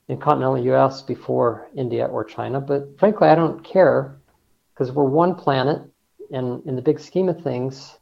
in 0.07 0.17
continental 0.17 0.57
US 0.73 1.03
before 1.03 1.69
India 1.75 2.05
or 2.05 2.23
China. 2.23 2.59
But 2.59 2.97
frankly, 2.97 3.27
I 3.27 3.35
don't 3.35 3.63
care 3.63 4.17
because 4.73 4.91
we're 4.91 5.03
one 5.03 5.35
planet. 5.35 5.81
And 6.31 6.65
in 6.65 6.75
the 6.75 6.81
big 6.81 6.99
scheme 6.99 7.29
of 7.29 7.41
things, 7.41 7.97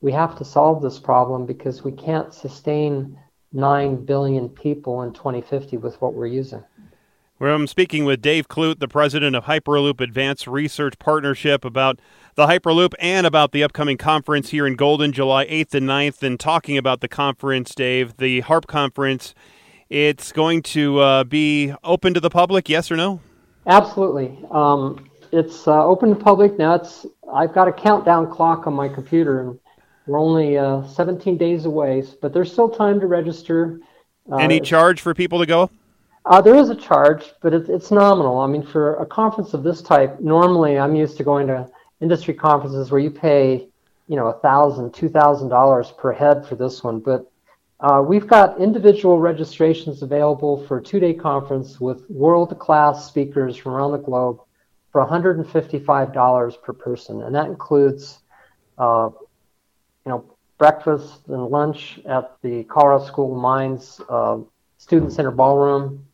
we 0.00 0.12
have 0.12 0.36
to 0.38 0.44
solve 0.44 0.82
this 0.82 0.98
problem 0.98 1.46
because 1.46 1.84
we 1.84 1.92
can't 1.92 2.34
sustain 2.34 3.18
9 3.52 4.04
billion 4.04 4.48
people 4.48 5.02
in 5.02 5.12
2050 5.12 5.76
with 5.76 6.00
what 6.00 6.14
we're 6.14 6.26
using. 6.26 6.62
I'm 7.52 7.66
speaking 7.66 8.04
with 8.04 8.22
Dave 8.22 8.48
Clute, 8.48 8.78
the 8.78 8.88
president 8.88 9.34
of 9.34 9.44
Hyperloop 9.44 10.00
Advanced 10.00 10.46
Research 10.46 10.98
Partnership, 10.98 11.64
about 11.64 11.98
the 12.36 12.46
Hyperloop 12.46 12.94
and 12.98 13.26
about 13.26 13.52
the 13.52 13.62
upcoming 13.62 13.96
conference 13.96 14.50
here 14.50 14.66
in 14.66 14.76
Golden, 14.76 15.12
July 15.12 15.44
8th 15.46 15.74
and 15.74 15.88
9th. 15.88 16.22
And 16.22 16.38
talking 16.38 16.78
about 16.78 17.00
the 17.00 17.08
conference, 17.08 17.74
Dave, 17.74 18.16
the 18.16 18.40
HARP 18.42 18.66
conference, 18.66 19.34
it's 19.90 20.32
going 20.32 20.62
to 20.62 21.00
uh, 21.00 21.24
be 21.24 21.74
open 21.82 22.14
to 22.14 22.20
the 22.20 22.30
public, 22.30 22.68
yes 22.68 22.90
or 22.90 22.96
no? 22.96 23.20
Absolutely. 23.66 24.38
Um, 24.50 25.10
it's 25.32 25.66
uh, 25.66 25.84
open 25.84 26.10
to 26.10 26.16
public 26.16 26.58
now. 26.58 26.74
It's 26.74 27.06
I've 27.32 27.52
got 27.52 27.68
a 27.68 27.72
countdown 27.72 28.30
clock 28.30 28.66
on 28.66 28.74
my 28.74 28.88
computer, 28.88 29.40
and 29.40 29.58
we're 30.06 30.18
only 30.18 30.56
uh, 30.56 30.86
17 30.86 31.36
days 31.36 31.64
away, 31.64 32.04
but 32.22 32.32
there's 32.32 32.52
still 32.52 32.68
time 32.68 33.00
to 33.00 33.06
register. 33.06 33.80
Any 34.38 34.60
uh, 34.60 34.64
charge 34.64 35.00
for 35.00 35.14
people 35.14 35.40
to 35.40 35.46
go? 35.46 35.70
Uh, 36.26 36.40
there 36.40 36.54
is 36.54 36.70
a 36.70 36.74
charge, 36.74 37.34
but 37.42 37.52
it's, 37.52 37.68
it's 37.68 37.90
nominal. 37.90 38.38
I 38.40 38.46
mean, 38.46 38.62
for 38.62 38.94
a 38.96 39.04
conference 39.04 39.52
of 39.52 39.62
this 39.62 39.82
type, 39.82 40.20
normally 40.20 40.78
I'm 40.78 40.96
used 40.96 41.18
to 41.18 41.24
going 41.24 41.46
to 41.48 41.68
industry 42.00 42.32
conferences 42.32 42.90
where 42.90 43.00
you 43.00 43.10
pay, 43.10 43.68
you 44.08 44.16
know, 44.16 44.28
a 44.28 44.38
thousand, 44.40 44.94
two 44.94 45.10
thousand 45.10 45.50
dollars 45.50 45.92
per 45.98 46.12
head 46.12 46.46
for 46.46 46.54
this 46.54 46.82
one. 46.82 47.00
But 47.00 47.30
uh, 47.80 48.02
we've 48.06 48.26
got 48.26 48.58
individual 48.58 49.18
registrations 49.18 50.02
available 50.02 50.66
for 50.66 50.78
a 50.78 50.82
two-day 50.82 51.12
conference 51.12 51.78
with 51.78 52.08
world-class 52.08 53.06
speakers 53.06 53.56
from 53.56 53.72
around 53.72 53.92
the 53.92 53.98
globe 53.98 54.40
for 54.92 55.04
$155 55.04 56.62
per 56.62 56.72
person, 56.72 57.22
and 57.22 57.34
that 57.34 57.46
includes, 57.46 58.20
uh, 58.78 59.10
you 60.06 60.10
know, 60.10 60.24
breakfast 60.56 61.26
and 61.26 61.48
lunch 61.48 62.00
at 62.08 62.36
the 62.42 62.62
Colorado 62.64 63.04
School 63.04 63.34
of 63.34 63.42
Mines 63.42 64.00
uh, 64.08 64.38
Student 64.78 65.12
Center 65.12 65.32
Ballroom 65.32 66.06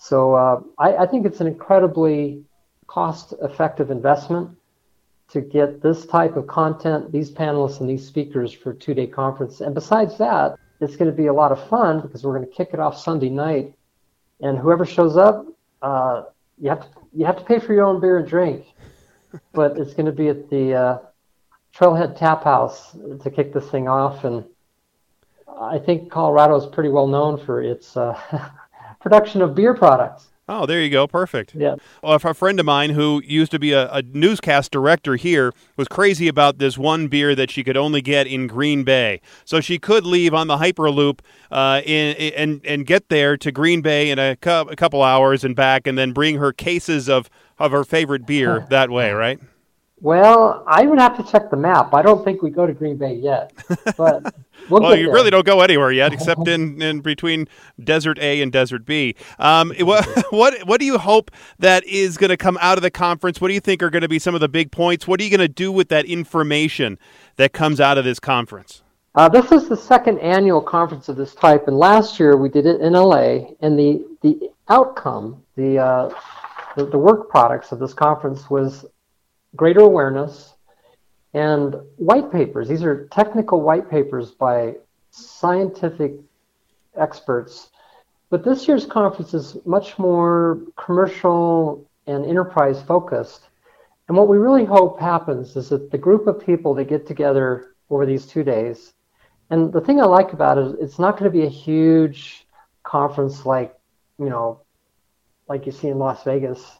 so 0.00 0.34
uh, 0.34 0.60
I, 0.78 0.96
I, 0.96 1.06
think 1.06 1.26
it's 1.26 1.42
an 1.42 1.46
incredibly 1.46 2.42
cost-effective 2.86 3.90
investment 3.90 4.56
to 5.28 5.42
get 5.42 5.82
this 5.82 6.06
type 6.06 6.36
of 6.36 6.46
content, 6.46 7.12
these 7.12 7.30
panelists, 7.30 7.80
and 7.80 7.88
these 7.88 8.06
speakers 8.06 8.50
for 8.50 8.70
a 8.70 8.74
two 8.74 8.94
day 8.94 9.06
conference. 9.06 9.60
And 9.60 9.74
besides 9.74 10.16
that, 10.16 10.56
it's 10.80 10.96
going 10.96 11.10
to 11.10 11.16
be 11.16 11.26
a 11.26 11.32
lot 11.34 11.52
of 11.52 11.68
fun 11.68 12.00
because 12.00 12.24
we're 12.24 12.34
going 12.34 12.48
to 12.48 12.54
kick 12.54 12.70
it 12.72 12.80
off 12.80 12.98
Sunday 12.98 13.28
night. 13.28 13.74
And 14.40 14.58
whoever 14.58 14.86
shows 14.86 15.18
up, 15.18 15.46
uh, 15.82 16.22
you 16.58 16.70
have 16.70 16.80
to 16.80 16.88
you 17.12 17.26
have 17.26 17.36
to 17.36 17.44
pay 17.44 17.58
for 17.58 17.74
your 17.74 17.84
own 17.84 18.00
beer 18.00 18.16
and 18.16 18.26
drink, 18.26 18.64
but 19.52 19.76
it's 19.76 19.92
going 19.92 20.06
to 20.06 20.12
be 20.12 20.28
at 20.28 20.48
the 20.48 20.74
uh, 20.74 20.98
Trailhead 21.76 22.16
Tap 22.16 22.44
House 22.44 22.96
to 23.22 23.30
kick 23.30 23.52
this 23.52 23.68
thing 23.68 23.86
off. 23.86 24.24
And 24.24 24.46
I 25.60 25.78
think 25.78 26.10
Colorado 26.10 26.56
is 26.56 26.64
pretty 26.64 26.88
well 26.88 27.06
known 27.06 27.36
for 27.44 27.62
its 27.62 27.98
uh, 27.98 28.18
production 29.00 29.42
of 29.42 29.54
beer 29.54 29.74
products. 29.74 30.28
Oh, 30.52 30.66
there 30.66 30.82
you 30.82 30.90
go. 30.90 31.06
Perfect. 31.06 31.54
Yeah. 31.54 31.76
Well, 32.02 32.14
a 32.14 32.34
friend 32.34 32.58
of 32.58 32.66
mine 32.66 32.90
who 32.90 33.22
used 33.24 33.52
to 33.52 33.60
be 33.60 33.70
a, 33.70 33.88
a, 33.92 34.02
newscast 34.02 34.72
director 34.72 35.14
here 35.14 35.52
was 35.76 35.86
crazy 35.86 36.26
about 36.26 36.58
this 36.58 36.76
one 36.76 37.06
beer 37.06 37.36
that 37.36 37.52
she 37.52 37.62
could 37.62 37.76
only 37.76 38.02
get 38.02 38.26
in 38.26 38.48
Green 38.48 38.82
Bay. 38.82 39.20
So 39.44 39.60
she 39.60 39.78
could 39.78 40.04
leave 40.04 40.34
on 40.34 40.48
the 40.48 40.56
Hyperloop 40.56 41.20
uh, 41.52 41.82
in, 41.86 42.16
and 42.34 42.60
and 42.64 42.84
get 42.84 43.10
there 43.10 43.36
to 43.36 43.52
Green 43.52 43.80
Bay 43.80 44.10
in 44.10 44.18
a, 44.18 44.34
cu- 44.34 44.50
a 44.68 44.74
couple 44.74 45.04
hours 45.04 45.44
and 45.44 45.54
back, 45.54 45.86
and 45.86 45.96
then 45.96 46.10
bring 46.10 46.38
her 46.38 46.52
cases 46.52 47.08
of 47.08 47.30
of 47.60 47.70
her 47.70 47.84
favorite 47.84 48.26
beer 48.26 48.66
that 48.70 48.90
way, 48.90 49.12
right? 49.12 49.38
Well, 50.00 50.64
I 50.66 50.84
would 50.84 50.98
have 50.98 51.16
to 51.18 51.30
check 51.30 51.50
the 51.50 51.58
map. 51.58 51.94
I 51.94 52.02
don't 52.02 52.24
think 52.24 52.42
we 52.42 52.50
go 52.50 52.66
to 52.66 52.72
Green 52.72 52.96
Bay 52.96 53.14
yet, 53.14 53.52
but 53.96 54.34
we'll, 54.70 54.82
well 54.82 54.96
you 54.96 55.06
there. 55.06 55.14
really 55.14 55.30
don't 55.30 55.46
go 55.46 55.60
anywhere 55.60 55.92
yet, 55.92 56.12
except 56.14 56.46
in, 56.48 56.80
in 56.80 57.00
between 57.00 57.48
Desert 57.82 58.18
A 58.20 58.40
and 58.42 58.52
Desert 58.52 58.86
B. 58.86 59.14
Um, 59.38 59.72
what 59.80 60.06
what 60.30 60.66
what 60.66 60.80
do 60.80 60.86
you 60.86 60.98
hope 60.98 61.30
that 61.58 61.84
is 61.84 62.16
going 62.16 62.30
to 62.30 62.36
come 62.36 62.58
out 62.60 62.78
of 62.78 62.82
the 62.82 62.90
conference? 62.90 63.40
What 63.40 63.48
do 63.48 63.54
you 63.54 63.60
think 63.60 63.82
are 63.82 63.90
going 63.90 64.02
to 64.02 64.08
be 64.08 64.18
some 64.18 64.34
of 64.34 64.40
the 64.40 64.48
big 64.48 64.70
points? 64.72 65.06
What 65.06 65.20
are 65.20 65.24
you 65.24 65.30
going 65.30 65.40
to 65.40 65.48
do 65.48 65.70
with 65.72 65.88
that 65.88 66.06
information 66.06 66.98
that 67.36 67.52
comes 67.52 67.80
out 67.80 67.98
of 67.98 68.04
this 68.04 68.20
conference? 68.20 68.82
Uh, 69.16 69.28
this 69.28 69.50
is 69.50 69.68
the 69.68 69.76
second 69.76 70.18
annual 70.20 70.60
conference 70.60 71.08
of 71.08 71.16
this 71.16 71.34
type, 71.34 71.66
and 71.66 71.76
last 71.76 72.20
year 72.20 72.36
we 72.36 72.48
did 72.48 72.64
it 72.64 72.80
in 72.80 72.92
LA. 72.92 73.50
And 73.60 73.78
the 73.78 74.06
the 74.22 74.50
outcome, 74.68 75.42
the 75.56 75.78
uh, 75.78 76.14
the, 76.76 76.86
the 76.86 76.98
work 76.98 77.28
products 77.28 77.72
of 77.72 77.80
this 77.80 77.92
conference 77.92 78.48
was 78.48 78.86
greater 79.56 79.80
awareness, 79.80 80.54
and 81.34 81.76
white 81.96 82.30
papers. 82.32 82.68
These 82.68 82.82
are 82.82 83.06
technical 83.08 83.60
white 83.60 83.88
papers 83.88 84.30
by 84.30 84.76
scientific 85.10 86.14
experts. 86.96 87.70
But 88.30 88.44
this 88.44 88.66
year's 88.68 88.86
conference 88.86 89.34
is 89.34 89.56
much 89.64 89.98
more 89.98 90.60
commercial 90.76 91.84
and 92.06 92.24
enterprise 92.24 92.82
focused. 92.82 93.48
And 94.08 94.16
what 94.16 94.28
we 94.28 94.38
really 94.38 94.64
hope 94.64 95.00
happens 95.00 95.56
is 95.56 95.68
that 95.68 95.90
the 95.90 95.98
group 95.98 96.26
of 96.26 96.44
people 96.44 96.74
that 96.74 96.88
get 96.88 97.06
together 97.06 97.74
over 97.90 98.06
these 98.06 98.26
two 98.26 98.42
days, 98.42 98.94
and 99.50 99.72
the 99.72 99.80
thing 99.80 100.00
I 100.00 100.04
like 100.04 100.32
about 100.32 100.58
it 100.58 100.66
is 100.66 100.72
it's 100.80 100.98
not 100.98 101.18
going 101.18 101.30
to 101.30 101.36
be 101.36 101.44
a 101.44 101.50
huge 101.50 102.46
conference 102.82 103.44
like, 103.46 103.76
you 104.18 104.28
know, 104.28 104.60
like 105.48 105.66
you 105.66 105.72
see 105.72 105.88
in 105.88 105.98
Las 105.98 106.22
Vegas. 106.24 106.78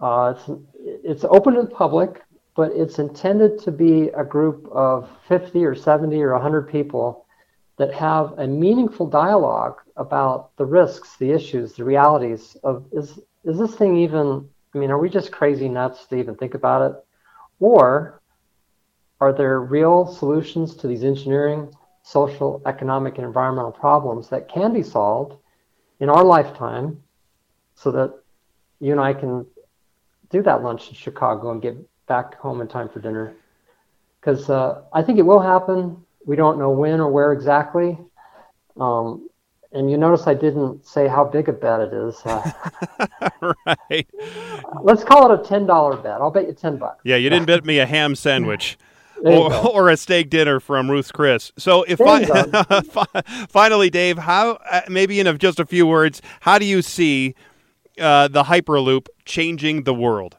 Uh, 0.00 0.34
it's, 0.36 0.60
it's 1.04 1.24
open 1.24 1.54
to 1.54 1.62
the 1.62 1.68
public, 1.68 2.22
but 2.54 2.72
it's 2.72 2.98
intended 2.98 3.58
to 3.60 3.70
be 3.70 4.08
a 4.08 4.24
group 4.24 4.68
of 4.72 5.08
50 5.28 5.64
or 5.64 5.74
70 5.74 6.20
or 6.22 6.32
100 6.32 6.68
people 6.68 7.26
that 7.76 7.94
have 7.94 8.38
a 8.38 8.46
meaningful 8.46 9.06
dialogue 9.06 9.80
about 9.96 10.54
the 10.56 10.66
risks, 10.66 11.16
the 11.16 11.30
issues, 11.30 11.74
the 11.74 11.84
realities 11.84 12.56
of 12.62 12.84
is 12.92 13.18
is 13.44 13.58
this 13.58 13.74
thing 13.74 13.96
even 13.96 14.48
I 14.74 14.78
mean, 14.78 14.90
are 14.90 14.98
we 14.98 15.08
just 15.08 15.32
crazy 15.32 15.68
nuts 15.68 16.06
to 16.06 16.16
even 16.16 16.36
think 16.36 16.54
about 16.54 16.90
it? 16.90 17.04
Or 17.58 18.20
are 19.20 19.32
there 19.32 19.60
real 19.60 20.06
solutions 20.06 20.76
to 20.76 20.86
these 20.86 21.04
engineering, 21.04 21.74
social, 22.02 22.62
economic, 22.66 23.18
and 23.18 23.26
environmental 23.26 23.72
problems 23.72 24.28
that 24.28 24.48
can 24.48 24.72
be 24.72 24.82
solved 24.82 25.36
in 25.98 26.08
our 26.08 26.24
lifetime 26.24 27.02
so 27.74 27.90
that 27.92 28.14
you 28.78 28.92
and 28.92 29.00
I 29.00 29.12
can 29.12 29.46
do 30.30 30.42
that 30.42 30.62
lunch 30.62 30.88
in 30.88 30.94
Chicago 30.94 31.50
and 31.50 31.60
get 31.60 31.76
back 32.10 32.34
home 32.34 32.60
in 32.60 32.66
time 32.66 32.88
for 32.88 32.98
dinner. 32.98 33.32
Because 34.20 34.50
uh, 34.50 34.82
I 34.92 35.00
think 35.00 35.20
it 35.20 35.22
will 35.22 35.38
happen. 35.38 36.04
We 36.26 36.34
don't 36.34 36.58
know 36.58 36.70
when 36.70 37.00
or 37.00 37.08
where 37.08 37.32
exactly. 37.32 37.96
Um, 38.78 39.30
and 39.72 39.88
you 39.88 39.96
notice 39.96 40.26
I 40.26 40.34
didn't 40.34 40.84
say 40.84 41.06
how 41.06 41.24
big 41.24 41.48
a 41.48 41.52
bet 41.52 41.80
it 41.80 41.92
is. 41.92 42.20
Uh, 42.24 42.50
right. 43.66 44.08
Let's 44.82 45.04
call 45.04 45.30
it 45.30 45.40
a 45.40 45.44
ten 45.44 45.66
dollar 45.66 45.96
bet. 45.96 46.20
I'll 46.20 46.32
bet 46.32 46.48
you 46.48 46.52
ten 46.52 46.76
bucks. 46.78 47.00
Yeah, 47.04 47.14
you 47.14 47.30
didn't 47.30 47.46
bet 47.46 47.64
me 47.64 47.78
a 47.78 47.86
ham 47.86 48.14
sandwich. 48.14 48.76
Or, 49.22 49.52
or, 49.52 49.90
a 49.90 49.98
steak 49.98 50.30
dinner 50.30 50.60
from 50.60 50.90
Ruth's 50.90 51.12
Chris. 51.12 51.52
So, 51.58 51.82
if 51.82 52.00
I, 52.00 52.24
finally, 53.50 53.90
Dave, 53.90 54.16
how 54.16 54.52
uh, 54.70 54.80
maybe 54.88 55.20
in 55.20 55.36
just 55.36 55.60
a 55.60 55.66
few 55.66 55.86
words, 55.86 56.22
how 56.40 56.58
do 56.58 56.64
you 56.64 56.80
see 56.80 57.34
uh, 57.98 58.28
the 58.28 58.44
Hyperloop 58.44 59.08
changing 59.26 59.82
the 59.82 59.92
world? 59.92 60.38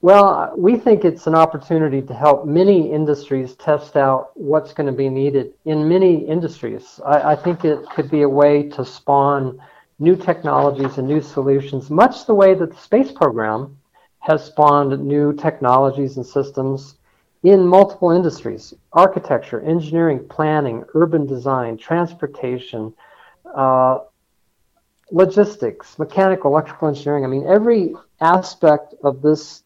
Well, 0.00 0.54
we 0.56 0.76
think 0.76 1.04
it's 1.04 1.26
an 1.26 1.34
opportunity 1.34 2.00
to 2.02 2.14
help 2.14 2.46
many 2.46 2.92
industries 2.92 3.56
test 3.56 3.96
out 3.96 4.30
what's 4.34 4.72
going 4.72 4.86
to 4.86 4.92
be 4.92 5.08
needed 5.08 5.54
in 5.64 5.88
many 5.88 6.24
industries. 6.24 7.00
I, 7.04 7.32
I, 7.32 7.36
think 7.36 7.64
it 7.64 7.84
could 7.90 8.08
be 8.08 8.22
a 8.22 8.28
way 8.28 8.68
to 8.70 8.84
spawn 8.84 9.60
new 9.98 10.14
technologies 10.14 10.98
and 10.98 11.08
new 11.08 11.20
solutions, 11.20 11.90
much 11.90 12.26
the 12.26 12.34
way 12.34 12.54
that 12.54 12.70
the 12.70 12.76
space 12.76 13.10
program 13.10 13.76
has 14.20 14.44
spawned 14.44 15.04
new 15.04 15.32
technologies 15.32 16.16
and 16.16 16.24
systems 16.24 16.94
in 17.42 17.66
multiple 17.66 18.12
industries 18.12 18.74
architecture, 18.92 19.60
engineering, 19.62 20.24
planning, 20.28 20.84
urban 20.94 21.26
design, 21.26 21.76
transportation, 21.76 22.94
uh, 23.52 23.98
logistics, 25.10 25.98
mechanical, 25.98 26.52
electrical 26.52 26.86
engineering. 26.86 27.24
I 27.24 27.26
mean, 27.26 27.48
every 27.48 27.94
aspect 28.20 28.94
of 29.02 29.22
this 29.22 29.64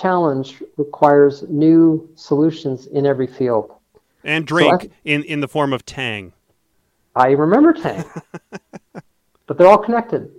challenge 0.00 0.62
requires 0.76 1.42
new 1.48 2.08
solutions 2.14 2.86
in 2.86 3.06
every 3.06 3.26
field. 3.26 3.74
And 4.24 4.46
drink 4.46 4.82
so 4.82 4.88
in, 5.04 5.24
in 5.24 5.40
the 5.40 5.48
form 5.48 5.72
of 5.72 5.84
Tang. 5.84 6.32
I 7.14 7.30
remember 7.30 7.72
Tang. 7.72 8.04
but 9.46 9.58
they're 9.58 9.66
all 9.66 9.78
connected. 9.78 10.30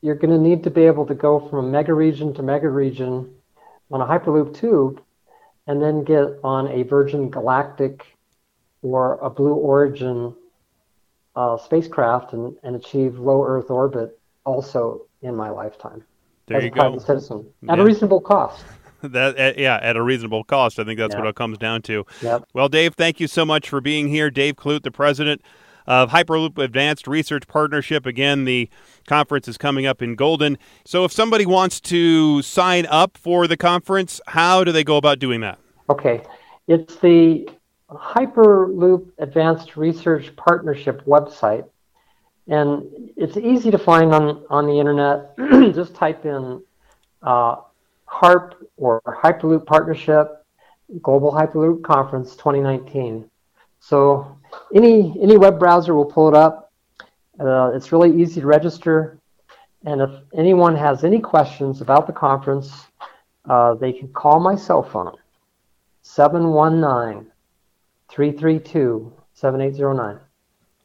You're 0.00 0.16
going 0.16 0.30
to 0.30 0.38
need 0.38 0.64
to 0.64 0.70
be 0.70 0.82
able 0.82 1.06
to 1.06 1.14
go 1.14 1.40
from 1.48 1.64
a 1.64 1.68
mega 1.68 1.94
region 1.94 2.34
to 2.34 2.42
mega 2.42 2.68
region 2.68 3.32
on 3.90 4.00
a 4.00 4.06
Hyperloop 4.06 4.56
tube 4.58 5.00
and 5.66 5.80
then 5.80 6.04
get 6.04 6.38
on 6.42 6.68
a 6.68 6.82
Virgin 6.82 7.30
Galactic 7.30 8.04
or 8.82 9.18
a 9.18 9.30
Blue 9.30 9.54
Origin 9.54 10.34
uh, 11.36 11.56
spacecraft 11.56 12.32
and, 12.32 12.56
and 12.62 12.76
achieve 12.76 13.18
low 13.18 13.44
Earth 13.44 13.70
orbit 13.70 14.18
also 14.44 15.06
in 15.22 15.34
my 15.36 15.50
lifetime. 15.50 16.02
There 16.46 16.58
as 16.58 16.64
you 16.64 16.70
a 16.70 16.72
private 16.72 16.98
go. 16.98 17.04
citizen 17.04 17.46
yeah. 17.62 17.72
at 17.72 17.78
a 17.78 17.84
reasonable 17.84 18.20
cost. 18.20 18.64
That 19.02 19.38
uh, 19.38 19.52
yeah, 19.56 19.78
at 19.82 19.96
a 19.96 20.02
reasonable 20.02 20.44
cost. 20.44 20.78
I 20.78 20.84
think 20.84 20.98
that's 20.98 21.14
what 21.14 21.26
it 21.26 21.34
comes 21.34 21.58
down 21.58 21.82
to. 21.82 22.04
Yep. 22.22 22.44
Well, 22.54 22.68
Dave, 22.68 22.94
thank 22.94 23.20
you 23.20 23.26
so 23.26 23.44
much 23.44 23.68
for 23.68 23.80
being 23.80 24.08
here. 24.08 24.30
Dave 24.30 24.56
Clute, 24.56 24.82
the 24.82 24.90
president 24.90 25.42
of 25.86 26.10
Hyperloop 26.10 26.58
Advanced 26.58 27.06
Research 27.06 27.46
Partnership. 27.46 28.06
Again, 28.06 28.44
the 28.44 28.68
conference 29.06 29.48
is 29.48 29.58
coming 29.58 29.86
up 29.86 30.02
in 30.02 30.14
Golden. 30.14 30.58
So, 30.84 31.04
if 31.04 31.12
somebody 31.12 31.46
wants 31.46 31.80
to 31.82 32.42
sign 32.42 32.86
up 32.86 33.16
for 33.16 33.46
the 33.46 33.56
conference, 33.56 34.20
how 34.28 34.64
do 34.64 34.72
they 34.72 34.84
go 34.84 34.96
about 34.96 35.18
doing 35.18 35.40
that? 35.40 35.58
Okay, 35.88 36.22
it's 36.68 36.96
the 36.96 37.48
Hyperloop 37.90 39.10
Advanced 39.18 39.76
Research 39.76 40.34
Partnership 40.36 41.04
website. 41.06 41.68
And 42.48 43.10
it's 43.16 43.36
easy 43.36 43.70
to 43.70 43.78
find 43.78 44.12
on, 44.12 44.44
on 44.50 44.66
the 44.66 44.78
internet. 44.78 45.36
Just 45.74 45.94
type 45.94 46.24
in 46.24 46.62
uh, 47.22 47.56
HARP 48.12 48.68
or 48.76 49.00
Hyperloop 49.06 49.64
Partnership 49.64 50.44
Global 51.00 51.32
Hyperloop 51.32 51.82
Conference 51.82 52.36
2019. 52.36 53.28
So 53.80 54.38
any 54.74 55.16
any 55.20 55.36
web 55.38 55.58
browser 55.58 55.94
will 55.94 56.04
pull 56.04 56.28
it 56.28 56.34
up. 56.34 56.72
Uh, 57.40 57.72
it's 57.74 57.90
really 57.90 58.20
easy 58.20 58.40
to 58.40 58.46
register. 58.46 59.18
And 59.84 60.00
if 60.00 60.10
anyone 60.34 60.76
has 60.76 61.02
any 61.02 61.18
questions 61.18 61.80
about 61.80 62.06
the 62.06 62.12
conference, 62.12 62.70
uh, 63.48 63.74
they 63.74 63.92
can 63.92 64.08
call 64.08 64.38
my 64.38 64.54
cell 64.54 64.82
phone, 64.82 65.16
719 66.02 67.32
332 68.08 69.12
7809. 69.34 70.20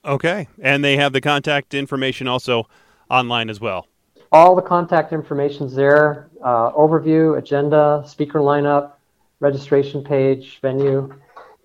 Okay. 0.06 0.48
And 0.62 0.84
they 0.84 0.96
have 0.98 1.12
the 1.14 1.22
contact 1.22 1.74
information 1.74 2.28
also 2.28 2.68
online 3.12 3.50
as 3.50 3.60
well. 3.60 3.88
All 4.32 4.56
the 4.56 4.62
contact 4.62 5.14
information's 5.14 5.76
there 5.76 6.27
uh, 6.44 6.72
overview, 6.72 7.38
agenda, 7.38 8.04
speaker 8.06 8.40
lineup, 8.40 8.94
registration 9.40 10.04
page, 10.04 10.60
venue. 10.62 11.14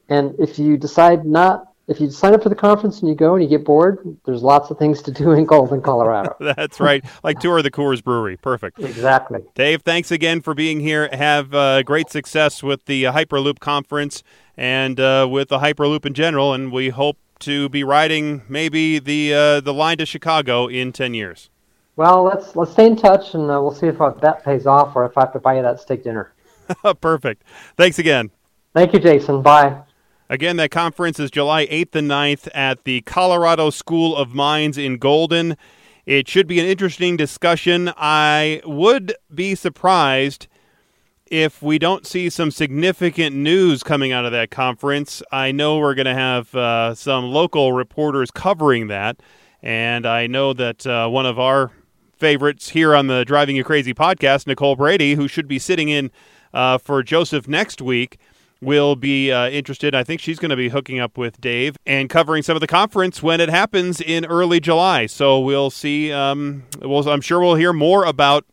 And 0.09 0.35
if 0.39 0.59
you 0.59 0.77
decide 0.77 1.25
not, 1.25 1.73
if 1.89 2.01
you 2.01 2.11
sign 2.11 2.33
up 2.33 2.43
for 2.43 2.49
the 2.49 2.55
conference 2.55 3.01
and 3.01 3.09
you 3.09 3.15
go 3.15 3.35
and 3.35 3.43
you 3.43 3.49
get 3.49 3.65
bored, 3.65 4.17
there's 4.25 4.43
lots 4.43 4.71
of 4.71 4.79
things 4.79 5.03
to 5.03 5.11
do 5.11 5.33
in 5.33 5.45
Golden, 5.45 5.83
Colorado. 5.83 6.37
That's 6.57 6.81
right. 6.81 7.05
Like 7.25 7.41
tour 7.41 7.59
of 7.59 7.65
the 7.65 7.71
Coors 7.71 8.03
Brewery. 8.03 8.37
Perfect. 8.37 8.79
Exactly. 8.79 9.41
Dave, 9.55 9.83
thanks 9.83 10.11
again 10.11 10.41
for 10.41 10.55
being 10.55 10.81
here. 10.81 11.09
Have 11.13 11.55
uh, 11.55 11.83
great 11.83 12.11
success 12.11 12.63
with 12.63 12.85
the 12.87 13.07
uh, 13.07 13.13
Hyperloop 13.13 13.59
conference 13.59 14.23
and 14.57 15.01
uh, 15.01 15.27
with 15.31 15.49
the 15.49 15.59
Hyperloop 15.59 16.07
in 16.07 16.15
general. 16.15 16.55
And 16.55 16.71
we 16.71 16.91
hope 16.91 17.19
to 17.41 17.69
be 17.69 17.83
riding 17.83 18.43
maybe 18.49 19.01
the 19.01 19.35
uh, 19.35 19.61
the 19.61 19.75
line 19.75 19.99
to 19.99 20.07
Chicago 20.07 20.69
in 20.69 20.93
ten 20.93 21.15
years. 21.15 21.51
Well, 22.03 22.25
let's 22.25 22.57
let's 22.57 22.73
stay 22.73 22.89
in 22.89 22.97
touch, 22.97 23.35
and 23.35 23.45
uh, 23.45 23.63
we'll 23.63 23.71
see 23.71 23.87
if 23.87 23.97
that 23.97 24.43
pays 24.45 24.67
off, 24.67 24.97
or 24.97 25.07
if 25.07 25.17
I 25.17 25.21
have 25.21 25.33
to 25.35 25.39
buy 25.39 25.55
you 25.55 25.63
that 25.63 25.79
steak 25.79 26.03
dinner. 26.03 26.33
Perfect. 27.01 27.45
Thanks 27.77 28.01
again. 28.01 28.33
Thank 28.75 28.93
you, 28.93 28.99
Jason. 28.99 29.41
Bye. 29.41 29.83
Again, 30.29 30.57
that 30.57 30.73
conference 30.73 31.21
is 31.21 31.31
July 31.31 31.65
8th 31.69 31.95
and 31.95 32.11
9th 32.11 32.49
at 32.55 32.83
the 32.83 33.03
Colorado 33.03 33.71
School 33.71 34.17
of 34.17 34.35
Mines 34.35 34.77
in 34.77 34.97
Golden. 34.97 35.57
It 36.05 36.27
should 36.27 36.49
be 36.49 36.59
an 36.59 36.67
interesting 36.67 37.17
discussion. 37.17 37.93
I 37.97 38.63
would 38.65 39.15
be 39.33 39.55
surprised 39.55 40.49
if 41.27 41.63
we 41.63 41.79
don't 41.79 42.05
see 42.05 42.29
some 42.31 42.51
significant 42.51 43.37
news 43.37 43.85
coming 43.85 44.11
out 44.11 44.25
of 44.25 44.33
that 44.33 44.51
conference. 44.51 45.23
I 45.31 45.53
know 45.53 45.79
we're 45.79 45.95
going 45.95 46.07
to 46.07 46.15
have 46.15 46.53
uh, 46.53 46.97
some 46.97 47.27
local 47.27 47.73
reporters 47.73 48.33
covering 48.33 48.89
that, 48.89 49.23
and 49.63 50.05
I 50.05 50.27
know 50.27 50.53
that 50.53 50.85
uh, 50.85 51.07
one 51.07 51.27
of 51.27 51.39
our 51.39 51.71
favorites 52.23 52.69
here 52.69 52.95
on 52.95 53.09
the 53.09 53.25
Driving 53.25 53.57
You 53.57 53.65
Crazy 53.65 53.93
podcast, 53.93 54.47
Nicole 54.47 54.77
Brady, 54.77 55.17
who 55.17 55.27
should 55.27 55.49
be 55.49 55.59
sitting 55.59 55.89
in 55.89 56.13
uh, 56.55 56.79
for 56.79 57.03
Joseph 57.03 57.49
next 57.49 57.83
week 57.83 58.17
will 58.61 58.95
be 58.95 59.33
uh, 59.33 59.49
interested. 59.49 59.93
I 59.93 60.05
think 60.05 60.21
she's 60.21 60.39
going 60.39 60.51
to 60.51 60.57
be 60.57 60.69
hooking 60.69 61.01
up 61.01 61.19
with 61.19 61.41
Dave 61.41 61.77
and 61.85 62.09
covering 62.09 62.45
some 62.45 62.55
of 62.55 62.61
the 62.61 62.69
conference 62.69 63.25
when 63.25 63.41
it 63.41 63.49
happens 63.49 64.01
in 64.01 64.25
early 64.25 64.61
July. 64.61 65.07
So 65.07 65.41
we'll 65.41 65.71
see. 65.71 66.13
Um, 66.13 66.63
we'll, 66.81 67.09
I'm 67.11 67.23
sure 67.23 67.41
we'll 67.41 67.57
hear 67.57 67.73
more 67.73 68.05
about 68.05 68.47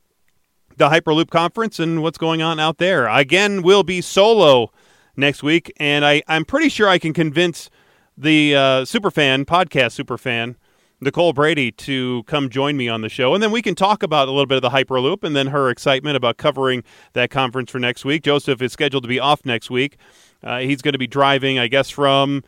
the 0.78 0.90
Hyperloop 0.90 1.30
conference 1.30 1.78
and 1.78 2.02
what's 2.02 2.18
going 2.18 2.42
on 2.42 2.60
out 2.60 2.80
there. 2.80 3.08
Again, 3.08 3.62
we'll 3.62 3.84
be 3.84 4.02
solo 4.02 4.72
next 5.16 5.44
week, 5.44 5.72
and 5.78 6.04
I, 6.04 6.24
I'm 6.28 6.44
pretty 6.44 6.70
sure 6.70 6.88
I 6.88 6.98
can 6.98 7.14
convince 7.14 7.70
the 8.18 8.56
uh, 8.56 8.60
superfan 8.82 9.46
podcast 9.46 10.04
superfan 10.04 10.56
Nicole 11.02 11.34
Brady 11.34 11.72
to 11.72 12.24
come 12.24 12.50
join 12.50 12.76
me 12.76 12.90
on 12.90 13.02
the 13.02 13.10
show. 13.10 13.34
And 13.34 13.42
then 13.42 13.52
we 13.52 13.62
can 13.62 13.76
talk 13.76 14.04
about 14.04 14.28
a 14.28 14.32
little 14.32 14.46
bit 14.46 14.56
of 14.56 14.62
the 14.62 14.70
Hyperloop 14.70 15.24
and 15.24 15.36
then 15.36 15.48
her 15.48 15.70
excitement 15.70 16.18
about 16.18 16.38
covering 16.38 16.84
that 17.14 17.30
conference 17.30 17.72
for 17.72 17.80
next 17.80 18.04
week. 18.04 18.24
Joseph 18.24 18.62
is 18.62 18.74
scheduled 18.74 19.04
to 19.04 19.10
be 19.10 19.20
off 19.20 19.46
next 19.46 19.70
week. 19.70 19.98
Uh, 20.44 20.60
he's 20.60 20.82
going 20.82 20.94
to 20.94 21.00
be 21.00 21.08
driving, 21.08 21.58
I 21.58 21.68
guess, 21.68 21.90
from 21.90 22.44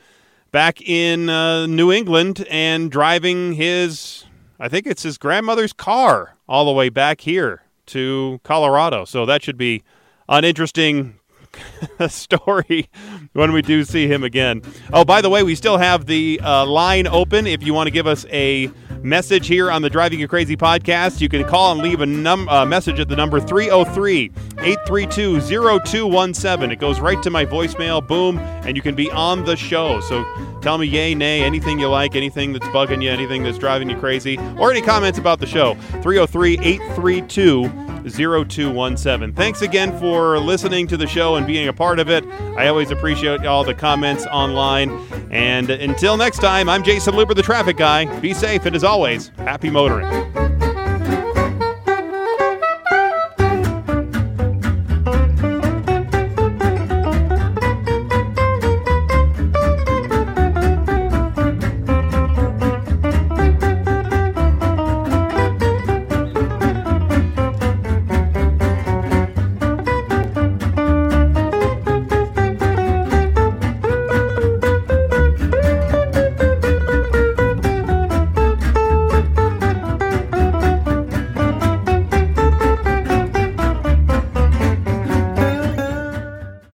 back 0.51 0.81
in 0.81 1.29
uh, 1.29 1.65
New 1.65 1.91
England 1.91 2.45
and 2.49 2.91
driving 2.91 3.53
his, 3.53 4.25
I 4.59 4.67
think 4.67 4.85
it's 4.85 5.03
his 5.03 5.17
grandmother's 5.17 5.73
car 5.73 6.35
all 6.47 6.65
the 6.65 6.73
way 6.73 6.89
back 6.89 7.21
here 7.21 7.63
to 7.87 8.39
Colorado. 8.43 9.05
So 9.05 9.25
that 9.25 9.43
should 9.43 9.57
be 9.57 9.83
an 10.27 10.43
interesting 10.43 11.19
story 12.09 12.89
when 13.33 13.51
we 13.51 13.61
do 13.61 13.83
see 13.83 14.07
him 14.07 14.23
again. 14.23 14.61
Oh, 14.93 15.05
by 15.05 15.21
the 15.21 15.29
way, 15.29 15.43
we 15.43 15.55
still 15.55 15.77
have 15.77 16.05
the 16.05 16.39
uh, 16.43 16.65
line 16.65 17.07
open. 17.07 17.47
If 17.47 17.63
you 17.63 17.73
want 17.73 17.87
to 17.87 17.91
give 17.91 18.07
us 18.07 18.25
a 18.29 18.69
message 19.01 19.47
here 19.47 19.71
on 19.71 19.81
the 19.81 19.89
Driving 19.89 20.19
You 20.19 20.27
Crazy 20.27 20.55
podcast, 20.55 21.21
you 21.21 21.29
can 21.29 21.43
call 21.43 21.71
and 21.71 21.81
leave 21.81 22.01
a 22.01 22.05
num- 22.05 22.47
uh, 22.49 22.65
message 22.65 22.99
at 22.99 23.09
the 23.09 23.15
number 23.15 23.39
303 23.39 24.31
832 24.59 25.41
0217. 25.41 26.71
It 26.71 26.75
goes 26.77 26.99
right 26.99 27.21
to 27.23 27.29
my 27.29 27.45
voicemail, 27.45 28.05
boom, 28.05 28.37
and 28.37 28.75
you 28.75 28.81
can 28.81 28.95
be 28.95 29.09
on 29.11 29.43
the 29.43 29.55
show. 29.55 29.99
So 30.01 30.23
tell 30.61 30.77
me 30.77 30.87
yay, 30.87 31.15
nay, 31.15 31.43
anything 31.43 31.79
you 31.79 31.87
like, 31.87 32.15
anything 32.15 32.53
that's 32.53 32.67
bugging 32.67 33.03
you, 33.03 33.09
anything 33.09 33.43
that's 33.43 33.57
driving 33.57 33.89
you 33.89 33.97
crazy, 33.97 34.37
or 34.57 34.71
any 34.71 34.81
comments 34.81 35.17
about 35.17 35.39
the 35.39 35.47
show. 35.47 35.75
303 36.01 36.59
832 36.59 38.00
0217. 38.09 39.33
Thanks 39.33 39.61
again 39.61 39.97
for 39.99 40.39
listening 40.39 40.87
to 40.87 40.97
the 40.97 41.07
show 41.07 41.35
and 41.35 41.45
being 41.45 41.67
a 41.67 41.73
part 41.73 41.99
of 41.99 42.09
it. 42.09 42.25
I 42.57 42.67
always 42.67 42.91
appreciate 42.91 43.45
all 43.45 43.63
the 43.63 43.73
comments 43.73 44.25
online. 44.27 44.91
And 45.31 45.69
until 45.69 46.17
next 46.17 46.39
time, 46.39 46.69
I'm 46.69 46.83
Jason 46.83 47.13
Luber, 47.13 47.35
the 47.35 47.43
traffic 47.43 47.77
guy. 47.77 48.05
Be 48.19 48.33
safe, 48.33 48.65
and 48.65 48.75
as 48.75 48.83
always, 48.83 49.29
happy 49.37 49.69
motoring. 49.69 50.70